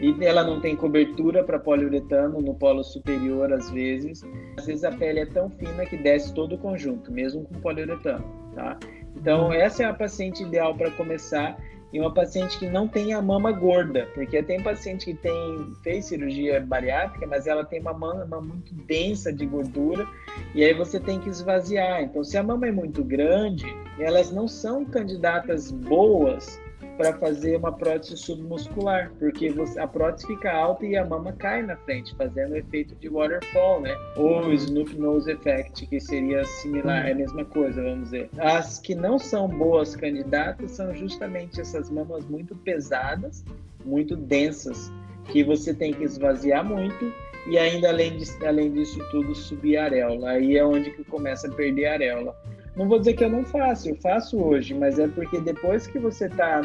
e 0.00 0.14
ela 0.24 0.44
não 0.44 0.60
tem 0.60 0.76
cobertura 0.76 1.42
para 1.42 1.58
poliuretano 1.58 2.40
no 2.40 2.54
polo 2.54 2.82
superior 2.84 3.52
às 3.52 3.70
vezes. 3.70 4.22
Às 4.58 4.66
vezes 4.66 4.84
a 4.84 4.92
pele 4.92 5.20
é 5.20 5.26
tão 5.26 5.48
fina 5.48 5.86
que 5.86 5.96
desce 5.96 6.34
todo 6.34 6.54
o 6.54 6.58
conjunto, 6.58 7.10
mesmo 7.10 7.44
com 7.44 7.60
poliuretano, 7.60 8.24
tá? 8.54 8.78
Então 9.16 9.52
essa 9.52 9.82
é 9.82 9.86
a 9.86 9.94
paciente 9.94 10.42
ideal 10.42 10.74
para 10.74 10.90
começar 10.92 11.56
e 11.92 12.00
uma 12.00 12.12
paciente 12.12 12.58
que 12.58 12.68
não 12.68 12.86
tem 12.86 13.12
a 13.12 13.20
mama 13.20 13.50
gorda, 13.52 14.08
porque 14.14 14.42
tem 14.42 14.62
paciente 14.62 15.06
que 15.06 15.14
tem 15.14 15.74
fez 15.82 16.06
cirurgia 16.06 16.60
bariátrica, 16.60 17.26
mas 17.26 17.46
ela 17.46 17.64
tem 17.64 17.80
uma 17.80 17.92
mama 17.92 18.40
muito 18.40 18.72
densa 18.74 19.32
de 19.32 19.44
gordura 19.44 20.06
e 20.54 20.64
aí 20.64 20.72
você 20.72 21.00
tem 21.00 21.18
que 21.18 21.28
esvaziar. 21.28 22.02
Então, 22.02 22.22
se 22.22 22.36
a 22.36 22.42
mama 22.42 22.68
é 22.68 22.72
muito 22.72 23.02
grande, 23.02 23.66
elas 23.98 24.30
não 24.30 24.46
são 24.46 24.84
candidatas 24.84 25.70
boas 25.70 26.60
para 27.00 27.14
fazer 27.14 27.56
uma 27.56 27.72
prótese 27.72 28.14
submuscular, 28.18 29.10
porque 29.18 29.48
você, 29.48 29.80
a 29.80 29.88
prótese 29.88 30.26
fica 30.26 30.52
alta 30.52 30.84
e 30.84 30.98
a 30.98 31.02
mama 31.02 31.32
cai 31.32 31.62
na 31.62 31.74
frente, 31.74 32.14
fazendo 32.14 32.52
o 32.52 32.56
efeito 32.58 32.94
de 32.96 33.08
waterfall, 33.08 33.80
né? 33.80 33.96
Ou 34.16 34.42
uhum. 34.42 34.52
Snoop 34.52 34.94
Nose 34.98 35.30
Effect, 35.30 35.86
que 35.86 35.98
seria 35.98 36.44
similar, 36.44 37.08
é 37.08 37.12
a 37.12 37.14
mesma 37.14 37.42
coisa, 37.46 37.82
vamos 37.82 38.10
dizer. 38.10 38.28
As 38.36 38.78
que 38.78 38.94
não 38.94 39.18
são 39.18 39.48
boas 39.48 39.96
candidatas 39.96 40.72
são 40.72 40.94
justamente 40.94 41.58
essas 41.58 41.88
mamas 41.88 42.26
muito 42.26 42.54
pesadas, 42.54 43.42
muito 43.82 44.14
densas, 44.14 44.92
que 45.24 45.42
você 45.42 45.72
tem 45.72 45.94
que 45.94 46.04
esvaziar 46.04 46.62
muito 46.62 47.10
e 47.48 47.56
ainda 47.56 47.88
além, 47.88 48.18
de, 48.18 48.46
além 48.46 48.72
disso 48.72 48.98
tudo 49.10 49.34
subir 49.34 49.78
a 49.78 49.84
areola. 49.84 50.32
Aí 50.32 50.58
é 50.58 50.64
onde 50.66 50.90
que 50.90 51.02
começa 51.04 51.48
a 51.48 51.50
perder 51.50 51.86
a 51.86 51.92
areola. 51.94 52.36
Não 52.76 52.88
vou 52.88 52.98
dizer 52.98 53.14
que 53.14 53.24
eu 53.24 53.30
não 53.30 53.44
faço, 53.44 53.88
eu 53.88 53.96
faço 53.96 54.38
hoje, 54.38 54.74
mas 54.74 54.98
é 54.98 55.08
porque 55.08 55.40
depois 55.40 55.86
que 55.86 55.98
você 55.98 56.28
tá 56.28 56.60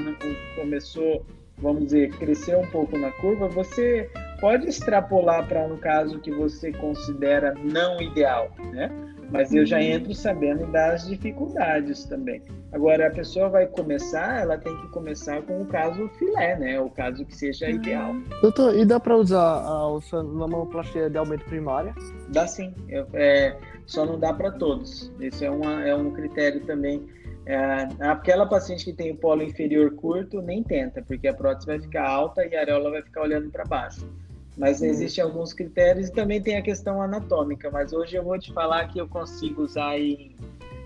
começou, 0.55 1.25
vamos 1.57 1.85
dizer, 1.85 2.11
crescer 2.17 2.55
um 2.55 2.67
pouco 2.67 2.97
na 2.97 3.11
curva, 3.11 3.47
você 3.47 4.09
pode 4.39 4.67
extrapolar 4.67 5.47
para 5.47 5.61
um 5.65 5.77
caso 5.77 6.19
que 6.19 6.31
você 6.31 6.71
considera 6.71 7.53
não 7.63 8.01
ideal, 8.01 8.51
né? 8.71 8.89
Mas 9.31 9.53
eu 9.53 9.65
já 9.65 9.77
uhum. 9.77 9.83
entro 9.83 10.13
sabendo 10.13 10.65
das 10.71 11.07
dificuldades 11.07 12.05
também. 12.05 12.41
Agora, 12.71 13.07
a 13.07 13.11
pessoa 13.11 13.49
vai 13.49 13.67
começar, 13.67 14.41
ela 14.41 14.57
tem 14.57 14.75
que 14.81 14.87
começar 14.89 15.41
com 15.43 15.61
o 15.61 15.65
caso 15.65 16.07
filé, 16.19 16.57
né? 16.57 16.79
O 16.79 16.89
caso 16.89 17.25
que 17.25 17.35
seja 17.35 17.69
ideal. 17.69 18.11
Uhum. 18.11 18.23
Doutor, 18.41 18.75
e 18.75 18.85
dá 18.85 18.99
para 18.99 19.15
usar 19.15 19.63
a 19.63 20.23
mamoplastia 20.23 21.09
de 21.09 21.17
aumento 21.17 21.45
primária? 21.45 21.93
Dá 22.29 22.47
sim. 22.47 22.73
Eu, 22.87 23.07
é, 23.13 23.57
só 23.85 24.05
não 24.05 24.19
dá 24.19 24.33
para 24.33 24.51
todos. 24.51 25.11
Esse 25.19 25.45
é, 25.45 25.49
uma, 25.49 25.87
é 25.87 25.95
um 25.95 26.11
critério 26.11 26.61
também. 26.65 27.05
É, 27.45 27.87
aquela 27.99 28.47
paciente 28.47 28.83
que 28.85 28.93
tem 28.93 29.11
o 29.11 29.17
polo 29.17 29.43
inferior 29.43 29.91
curto, 29.95 30.41
nem 30.41 30.63
tenta, 30.63 31.03
porque 31.03 31.27
a 31.27 31.33
prótese 31.33 31.67
vai 31.67 31.79
ficar 31.79 32.07
alta 32.07 32.45
e 32.45 32.55
a 32.55 32.61
areola 32.61 32.89
vai 32.89 33.03
ficar 33.03 33.21
olhando 33.21 33.49
para 33.51 33.63
baixo. 33.65 34.09
Mas 34.57 34.79
uhum. 34.79 34.87
existem 34.87 35.23
alguns 35.23 35.53
critérios 35.53 36.07
e 36.07 36.11
também 36.11 36.41
tem 36.41 36.57
a 36.57 36.61
questão 36.61 37.01
anatômica. 37.01 37.69
Mas 37.69 37.91
hoje 37.91 38.15
eu 38.15 38.23
vou 38.23 38.39
te 38.39 38.53
falar 38.53 38.87
que 38.87 38.99
eu 38.99 39.07
consigo 39.07 39.63
usar 39.63 39.99
em 39.99 40.35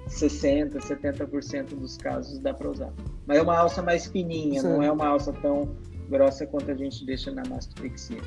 60%, 0.08 0.80
70% 0.80 1.76
dos 1.76 1.98
casos 1.98 2.40
dá 2.40 2.54
para 2.54 2.70
usar. 2.70 2.92
Mas 3.28 3.38
é 3.38 3.42
uma 3.42 3.58
alça 3.58 3.82
mais 3.82 4.08
fininha, 4.08 4.62
Sim. 4.62 4.68
não 4.68 4.84
é 4.84 4.92
uma 4.92 5.08
alça 5.08 5.32
tão 5.34 5.70
grossa 6.10 6.46
quanto 6.48 6.72
a 6.72 6.76
gente 6.76 7.06
deixa 7.06 7.32
na 7.32 7.44
mastopexia. 7.48 8.22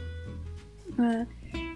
É. 0.99 1.26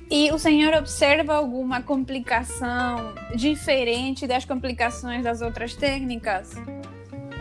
E 0.09 0.31
o 0.31 0.39
senhor 0.39 0.73
observa 0.75 1.35
alguma 1.35 1.83
complicação 1.83 3.13
diferente 3.35 4.27
das 4.27 4.45
complicações 4.45 5.25
das 5.25 5.43
outras 5.43 5.75
técnicas? 5.75 6.55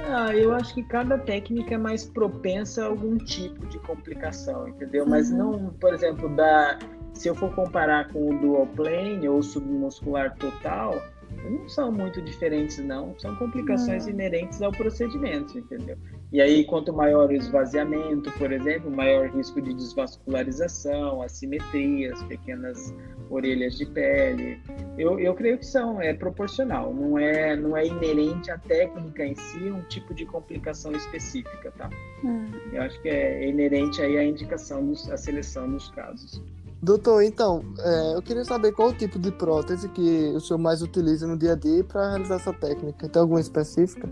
Ah, 0.07 0.35
eu 0.35 0.53
acho 0.53 0.73
que 0.73 0.83
cada 0.83 1.17
técnica 1.17 1.73
é 1.73 1.77
mais 1.77 2.05
propensa 2.05 2.83
a 2.83 2.87
algum 2.87 3.17
tipo 3.17 3.65
de 3.67 3.79
complicação, 3.79 4.67
entendeu? 4.67 5.05
Mas 5.05 5.31
uhum. 5.31 5.37
não, 5.37 5.69
por 5.73 5.93
exemplo, 5.93 6.29
da, 6.35 6.77
se 7.13 7.27
eu 7.27 7.35
for 7.35 7.53
comparar 7.55 8.09
com 8.09 8.29
o 8.29 8.39
dual 8.39 8.67
plane 8.67 9.27
ou 9.27 9.41
submuscular 9.41 10.35
total, 10.37 11.01
não 11.43 11.67
são 11.67 11.91
muito 11.91 12.21
diferentes, 12.21 12.77
não. 12.77 13.17
São 13.19 13.35
complicações 13.35 14.05
inerentes 14.07 14.61
ao 14.61 14.71
procedimento, 14.71 15.57
entendeu? 15.57 15.97
E 16.31 16.41
aí, 16.41 16.65
quanto 16.65 16.91
maior 16.91 17.29
o 17.29 17.33
esvaziamento, 17.33 18.31
por 18.33 18.51
exemplo, 18.51 18.91
maior 18.91 19.29
risco 19.29 19.61
de 19.61 19.73
desvascularização, 19.73 21.21
assimetrias, 21.21 22.21
pequenas 22.23 22.93
orelhas 23.29 23.75
de 23.77 23.85
pele. 23.85 24.59
Eu, 24.97 25.19
eu 25.19 25.33
creio 25.33 25.57
que 25.57 25.65
são, 25.65 26.01
é 26.01 26.13
proporcional, 26.13 26.93
não 26.93 27.17
é, 27.17 27.55
não 27.55 27.75
é 27.75 27.85
inerente 27.85 28.51
à 28.51 28.57
técnica 28.57 29.25
em 29.25 29.35
si 29.35 29.69
um 29.69 29.81
tipo 29.83 30.13
de 30.13 30.25
complicação 30.25 30.91
específica, 30.91 31.71
tá? 31.77 31.89
Hum. 32.23 32.45
Eu 32.71 32.81
acho 32.81 33.01
que 33.01 33.09
é 33.09 33.47
inerente 33.47 34.01
aí 34.01 34.17
à 34.17 34.23
indicação, 34.23 34.85
dos, 34.85 35.09
à 35.09 35.17
seleção 35.17 35.69
dos 35.69 35.89
casos. 35.89 36.41
Doutor, 36.81 37.23
então, 37.23 37.63
é, 37.79 38.15
eu 38.15 38.21
queria 38.21 38.45
saber 38.45 38.71
qual 38.71 38.89
o 38.89 38.93
tipo 38.93 39.17
de 39.17 39.31
prótese 39.31 39.89
que 39.89 40.33
o 40.35 40.39
senhor 40.39 40.59
mais 40.59 40.81
utiliza 40.81 41.25
no 41.25 41.37
dia 41.37 41.53
a 41.53 41.55
dia 41.55 41.83
para 41.83 42.09
realizar 42.09 42.35
essa 42.35 42.53
técnica. 42.53 43.09
Tem 43.09 43.21
alguma 43.21 43.39
específica? 43.39 44.07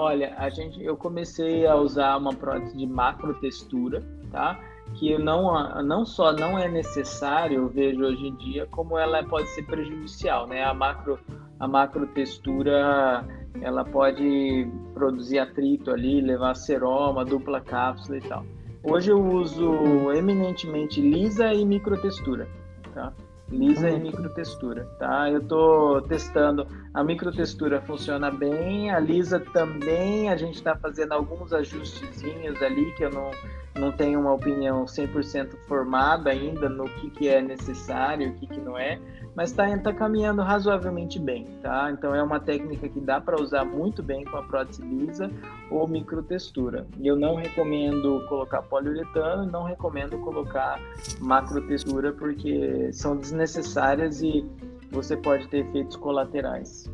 Olha, 0.00 0.32
a 0.38 0.48
gente, 0.48 0.80
eu 0.80 0.96
comecei 0.96 1.66
a 1.66 1.74
usar 1.74 2.16
uma 2.16 2.32
prótese 2.32 2.76
de 2.76 2.86
macro 2.86 3.34
textura, 3.40 4.00
tá? 4.30 4.56
Que 4.94 5.18
não, 5.18 5.82
não 5.82 6.06
só 6.06 6.32
não 6.32 6.56
é 6.56 6.68
necessário, 6.68 7.62
eu 7.62 7.68
vejo 7.68 8.04
hoje 8.04 8.28
em 8.28 8.36
dia, 8.36 8.64
como 8.66 8.96
ela 8.96 9.24
pode 9.24 9.48
ser 9.48 9.64
prejudicial, 9.64 10.46
né? 10.46 10.62
A 10.62 10.72
macro, 10.72 11.18
a 11.58 11.66
macro 11.66 12.06
textura, 12.06 13.26
ela 13.60 13.84
pode 13.84 14.70
produzir 14.94 15.40
atrito 15.40 15.90
ali, 15.90 16.20
levar 16.20 16.54
seroma, 16.54 17.24
dupla 17.24 17.60
cápsula 17.60 18.18
e 18.18 18.20
tal. 18.20 18.46
Hoje 18.84 19.10
eu 19.10 19.20
uso 19.20 20.12
eminentemente 20.12 21.00
lisa 21.00 21.52
e 21.52 21.64
microtextura, 21.64 22.46
tá? 22.94 23.12
Lisa 23.50 23.88
e 23.88 23.94
uhum. 23.94 24.00
microtextura, 24.00 24.84
tá? 24.98 25.30
Eu 25.30 25.42
tô 25.42 26.02
testando, 26.02 26.66
a 26.92 27.02
microtextura 27.02 27.80
funciona 27.80 28.30
bem, 28.30 28.90
a 28.90 28.98
lisa 28.98 29.40
também, 29.40 30.28
a 30.28 30.36
gente 30.36 30.56
está 30.56 30.76
fazendo 30.76 31.12
alguns 31.12 31.52
ajustezinhos 31.52 32.60
ali 32.62 32.92
que 32.92 33.04
eu 33.04 33.10
não, 33.10 33.30
não 33.78 33.92
tenho 33.92 34.20
uma 34.20 34.32
opinião 34.32 34.84
100% 34.84 35.56
formada 35.66 36.30
ainda 36.30 36.68
no 36.68 36.84
que, 36.84 37.10
que 37.10 37.28
é 37.28 37.40
necessário, 37.40 38.30
o 38.30 38.34
que, 38.34 38.46
que 38.46 38.60
não 38.60 38.76
é, 38.76 38.98
mas 39.34 39.50
está 39.50 39.76
tá 39.78 39.92
caminhando 39.92 40.42
razoavelmente 40.42 41.18
bem, 41.18 41.44
tá? 41.62 41.90
Então 41.92 42.14
é 42.14 42.22
uma 42.22 42.40
técnica 42.40 42.88
que 42.88 43.00
dá 43.00 43.20
para 43.20 43.40
usar 43.40 43.64
muito 43.64 44.02
bem 44.02 44.24
com 44.24 44.36
a 44.36 44.42
prótese 44.42 44.82
lisa 44.82 45.30
ou 45.70 45.86
microtextura. 45.86 46.86
Eu 47.00 47.16
não 47.16 47.36
recomendo 47.36 48.24
colocar 48.28 48.62
poliuretano, 48.62 49.50
não 49.50 49.64
recomendo 49.64 50.18
colocar 50.18 50.80
macrotextura 51.20 52.12
porque 52.12 52.92
são 52.92 53.16
desnecessárias 53.16 54.20
e 54.22 54.44
você 54.90 55.16
pode 55.16 55.46
ter 55.48 55.58
efeitos 55.58 55.96
colaterais. 55.96 56.90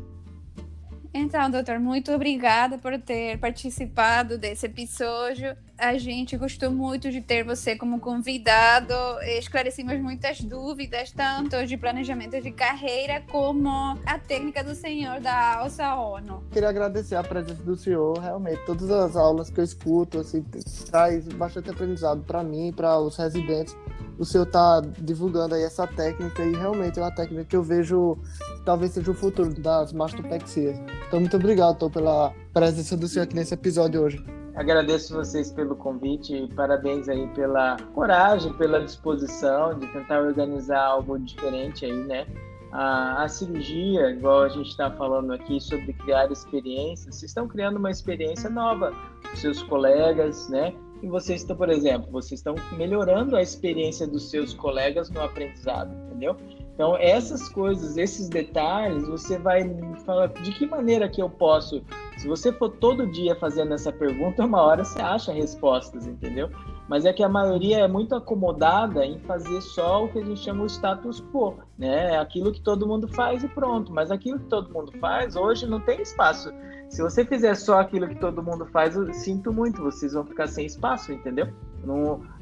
Então, 1.17 1.49
doutor, 1.49 1.79
muito 1.79 2.11
obrigada 2.11 2.77
por 2.77 2.99
ter 2.99 3.39
participado 3.39 4.37
desse 4.37 4.65
episódio. 4.65 5.55
A 5.77 5.97
gente 5.97 6.35
gostou 6.35 6.69
muito 6.69 7.09
de 7.09 7.21
ter 7.21 7.41
você 7.41 7.73
como 7.73 8.01
convidado. 8.01 8.93
Esclarecemos 9.39 9.97
muitas 10.01 10.41
dúvidas, 10.41 11.11
tanto 11.11 11.65
de 11.65 11.77
planejamento 11.77 12.41
de 12.41 12.51
carreira 12.51 13.23
como 13.31 13.97
a 14.05 14.19
técnica 14.19 14.61
do 14.61 14.75
senhor 14.75 15.21
da 15.21 15.59
alça 15.59 15.95
ONU. 15.95 16.43
Queria 16.51 16.67
agradecer 16.67 17.15
a 17.15 17.23
presença 17.23 17.63
do 17.63 17.77
senhor. 17.77 18.17
Realmente, 18.19 18.65
todas 18.65 18.91
as 18.91 19.15
aulas 19.15 19.49
que 19.49 19.61
eu 19.61 19.63
escuto 19.63 20.19
assim, 20.19 20.43
traz 20.91 21.25
bastante 21.29 21.69
aprendizado 21.69 22.23
para 22.23 22.43
mim, 22.43 22.73
para 22.75 22.99
os 22.99 23.15
residentes 23.15 23.73
o 24.17 24.25
senhor 24.25 24.45
está 24.45 24.81
divulgando 24.99 25.55
aí 25.55 25.63
essa 25.63 25.85
técnica 25.87 26.43
e 26.43 26.55
realmente 26.55 26.99
é 26.99 27.01
uma 27.01 27.13
técnica 27.13 27.45
que 27.45 27.55
eu 27.55 27.63
vejo 27.63 28.17
talvez 28.63 28.91
seja 28.91 29.11
o 29.11 29.13
futuro 29.13 29.53
das 29.53 29.93
mastopexias. 29.93 30.79
Então, 31.07 31.19
muito 31.19 31.35
obrigado, 31.37 31.77
Tô, 31.77 31.89
pela 31.89 32.33
presença 32.53 32.97
do 32.97 33.07
senhor 33.07 33.23
aqui 33.25 33.35
nesse 33.35 33.53
episódio 33.53 34.01
hoje. 34.01 34.25
Agradeço 34.55 35.13
vocês 35.13 35.51
pelo 35.51 35.75
convite 35.75 36.33
e 36.33 36.47
parabéns 36.53 37.09
aí 37.09 37.27
pela 37.35 37.75
coragem, 37.93 38.53
pela 38.53 38.81
disposição 38.81 39.77
de 39.77 39.85
tentar 39.87 40.21
organizar 40.21 40.81
algo 40.81 41.19
diferente 41.19 41.85
aí, 41.85 42.03
né? 42.05 42.25
A, 42.71 43.23
a 43.23 43.27
cirurgia, 43.27 44.11
igual 44.11 44.43
a 44.43 44.49
gente 44.49 44.69
está 44.69 44.89
falando 44.91 45.33
aqui 45.33 45.59
sobre 45.59 45.91
criar 45.93 46.31
experiências, 46.31 47.15
vocês 47.15 47.31
estão 47.31 47.47
criando 47.47 47.77
uma 47.77 47.91
experiência 47.91 48.49
nova 48.49 48.93
para 49.21 49.35
seus 49.35 49.61
colegas, 49.63 50.47
né? 50.47 50.73
Vocês 51.07 51.41
estão, 51.41 51.55
por 51.55 51.69
exemplo, 51.69 52.11
vocês 52.11 52.39
estão 52.39 52.55
melhorando 52.77 53.35
a 53.35 53.41
experiência 53.41 54.07
dos 54.07 54.29
seus 54.29 54.53
colegas 54.53 55.09
no 55.09 55.21
aprendizado, 55.21 55.93
entendeu? 56.07 56.35
Então, 56.75 56.97
essas 56.97 57.47
coisas, 57.47 57.95
esses 57.95 58.27
detalhes, 58.27 59.07
você 59.07 59.37
vai 59.37 59.63
falar 60.05 60.27
de 60.27 60.51
que 60.51 60.65
maneira 60.65 61.07
que 61.07 61.21
eu 61.21 61.29
posso. 61.29 61.81
Se 62.17 62.27
você 62.27 62.51
for 62.51 62.69
todo 62.69 63.07
dia 63.07 63.33
fazendo 63.35 63.73
essa 63.73 63.93
pergunta, 63.93 64.43
uma 64.43 64.61
hora 64.61 64.83
você 64.83 65.01
acha 65.01 65.31
respostas, 65.31 66.05
entendeu? 66.05 66.49
Mas 66.89 67.05
é 67.05 67.13
que 67.13 67.23
a 67.23 67.29
maioria 67.29 67.79
é 67.79 67.87
muito 67.87 68.13
acomodada 68.13 69.05
em 69.05 69.17
fazer 69.19 69.61
só 69.61 70.03
o 70.03 70.09
que 70.09 70.19
a 70.19 70.25
gente 70.25 70.41
chama 70.41 70.63
o 70.63 70.67
status 70.67 71.23
quo, 71.31 71.55
né? 71.77 72.17
Aquilo 72.17 72.51
que 72.51 72.59
todo 72.59 72.85
mundo 72.85 73.07
faz 73.07 73.41
e 73.41 73.47
pronto. 73.47 73.93
Mas 73.93 74.11
aquilo 74.11 74.37
que 74.37 74.47
todo 74.47 74.71
mundo 74.71 74.91
faz 74.99 75.37
hoje 75.37 75.65
não 75.65 75.79
tem 75.79 76.01
espaço 76.01 76.51
se 76.95 77.01
você 77.01 77.25
fizer 77.25 77.55
só 77.55 77.81
aquilo 77.81 78.07
que 78.07 78.15
todo 78.15 78.41
mundo 78.41 78.65
faz, 78.67 78.95
eu 78.95 79.13
sinto 79.13 79.51
muito, 79.51 79.83
vocês 79.83 80.13
vão 80.13 80.23
ficar 80.23 80.47
sem 80.47 80.65
espaço, 80.65 81.11
entendeu? 81.11 81.49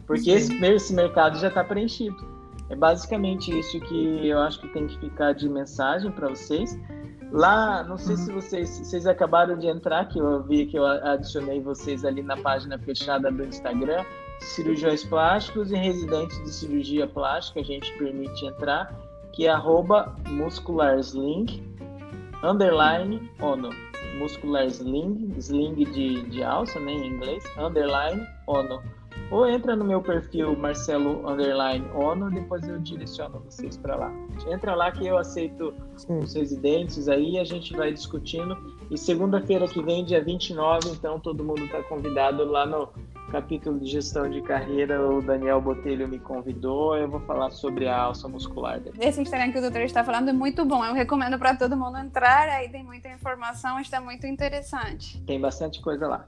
Porque 0.06 0.30
esse, 0.30 0.64
esse 0.64 0.94
mercado 0.94 1.40
já 1.40 1.48
está 1.48 1.64
preenchido. 1.64 2.16
É 2.70 2.76
basicamente 2.76 3.58
isso 3.58 3.80
que 3.80 4.28
eu 4.28 4.38
acho 4.38 4.62
que 4.62 4.68
tem 4.68 4.86
que 4.86 5.00
ficar 5.00 5.34
de 5.34 5.50
mensagem 5.50 6.12
para 6.12 6.30
vocês. 6.30 6.80
Lá, 7.32 7.84
não 7.84 7.98
sei 7.98 8.16
se 8.16 8.30
uhum. 8.30 8.40
vocês, 8.40 8.78
vocês 8.78 9.08
acabaram 9.08 9.58
de 9.58 9.66
entrar, 9.66 10.08
que 10.08 10.20
eu 10.20 10.44
vi 10.44 10.68
que 10.68 10.78
eu 10.78 10.86
adicionei 10.86 11.60
vocês 11.60 12.06
ali 12.06 12.22
na 12.22 12.38
página 12.38 12.78
fechada 12.78 13.32
do 13.32 13.44
Instagram, 13.44 14.06
cirurgiões 14.40 15.04
plásticos 15.04 15.72
e 15.72 15.76
residentes 15.76 16.38
de 16.44 16.54
cirurgia 16.54 17.08
plástica, 17.08 17.60
a 17.60 17.64
gente 17.64 17.92
permite 17.98 18.46
entrar, 18.46 18.94
que 19.32 19.48
é 19.48 19.50
arroba 19.50 20.16
muscularsling, 20.30 21.76
underline 22.44 23.32
ono 23.42 23.72
muscular 24.18 24.66
sling, 24.68 25.34
sling 25.38 25.76
de, 25.76 26.24
de 26.24 26.44
alça, 26.44 26.80
né, 26.80 26.92
em 26.92 27.08
inglês, 27.08 27.44
underline 27.58 28.26
ono. 28.48 28.82
Ou 29.32 29.48
entra 29.48 29.76
no 29.76 29.86
meu 29.86 30.02
perfil 30.02 30.56
Marcelo 30.56 31.28
underline 31.28 31.86
ono, 31.96 32.30
depois 32.30 32.68
eu 32.68 32.78
direciono 32.80 33.40
vocês 33.40 33.78
para 33.78 33.96
lá. 33.96 34.12
Entra 34.48 34.76
lá 34.76 34.92
que 34.92 35.06
eu 35.08 35.18
aceito 35.18 35.74
Sim. 35.96 36.20
os 36.20 36.34
residentes 36.34 37.08
aí, 37.08 37.40
a 37.40 37.44
gente 37.44 37.76
vai 37.76 37.92
discutindo. 37.92 38.56
E 38.92 38.98
segunda-feira 38.98 39.68
que 39.68 39.82
vem, 39.82 40.06
dia 40.06 40.24
29, 40.24 40.90
então 40.90 41.20
todo 41.20 41.44
mundo 41.44 41.64
está 41.64 41.82
convidado 41.84 42.44
lá 42.46 42.66
no 42.66 42.90
capítulo 43.34 43.80
de 43.80 43.88
gestão 43.88 44.30
de 44.30 44.44
carreira, 44.44 45.02
o 45.10 45.20
Daniel 45.20 45.60
Botelho 45.60 46.08
me 46.08 46.20
convidou, 46.20 46.96
eu 46.96 47.10
vou 47.10 47.20
falar 47.22 47.50
sobre 47.50 47.88
a 47.88 47.98
alça 47.98 48.28
muscular. 48.28 48.80
Dele. 48.80 48.96
Esse 49.02 49.22
Instagram 49.22 49.52
que 49.52 49.58
o 49.58 49.62
doutor 49.62 49.82
está 49.82 50.04
falando 50.04 50.30
é 50.30 50.34
muito 50.34 50.64
bom, 50.64 50.86
eu 50.86 50.94
recomendo 50.94 51.40
para 51.40 51.56
todo 51.56 51.76
mundo 51.76 51.98
entrar, 51.98 52.48
aí 52.48 52.70
tem 52.70 52.84
muita 52.84 53.10
informação, 53.10 53.80
está 53.80 54.00
muito 54.00 54.28
interessante. 54.28 55.20
Tem 55.26 55.42
bastante 55.42 55.82
coisa 55.82 56.08
lá. 56.08 56.28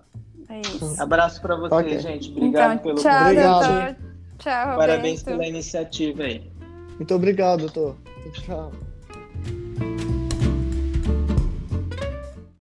É 0.50 0.62
isso. 0.62 1.00
Abraço 1.00 1.40
para 1.42 1.56
você, 1.56 1.76
okay. 1.76 2.00
gente. 2.00 2.32
Obrigado 2.32 2.74
então, 2.74 2.84
pelo 2.84 2.98
tchau, 2.98 3.36
Doutor. 3.36 3.96
Tchau, 4.40 4.72
Roberto. 4.72 4.78
Parabéns 4.78 5.24
pela 5.24 5.46
iniciativa 5.46 6.24
aí. 6.24 6.52
Muito 6.96 7.14
obrigado, 7.14 7.60
doutor. 7.60 7.96
Tchau. 8.34 8.72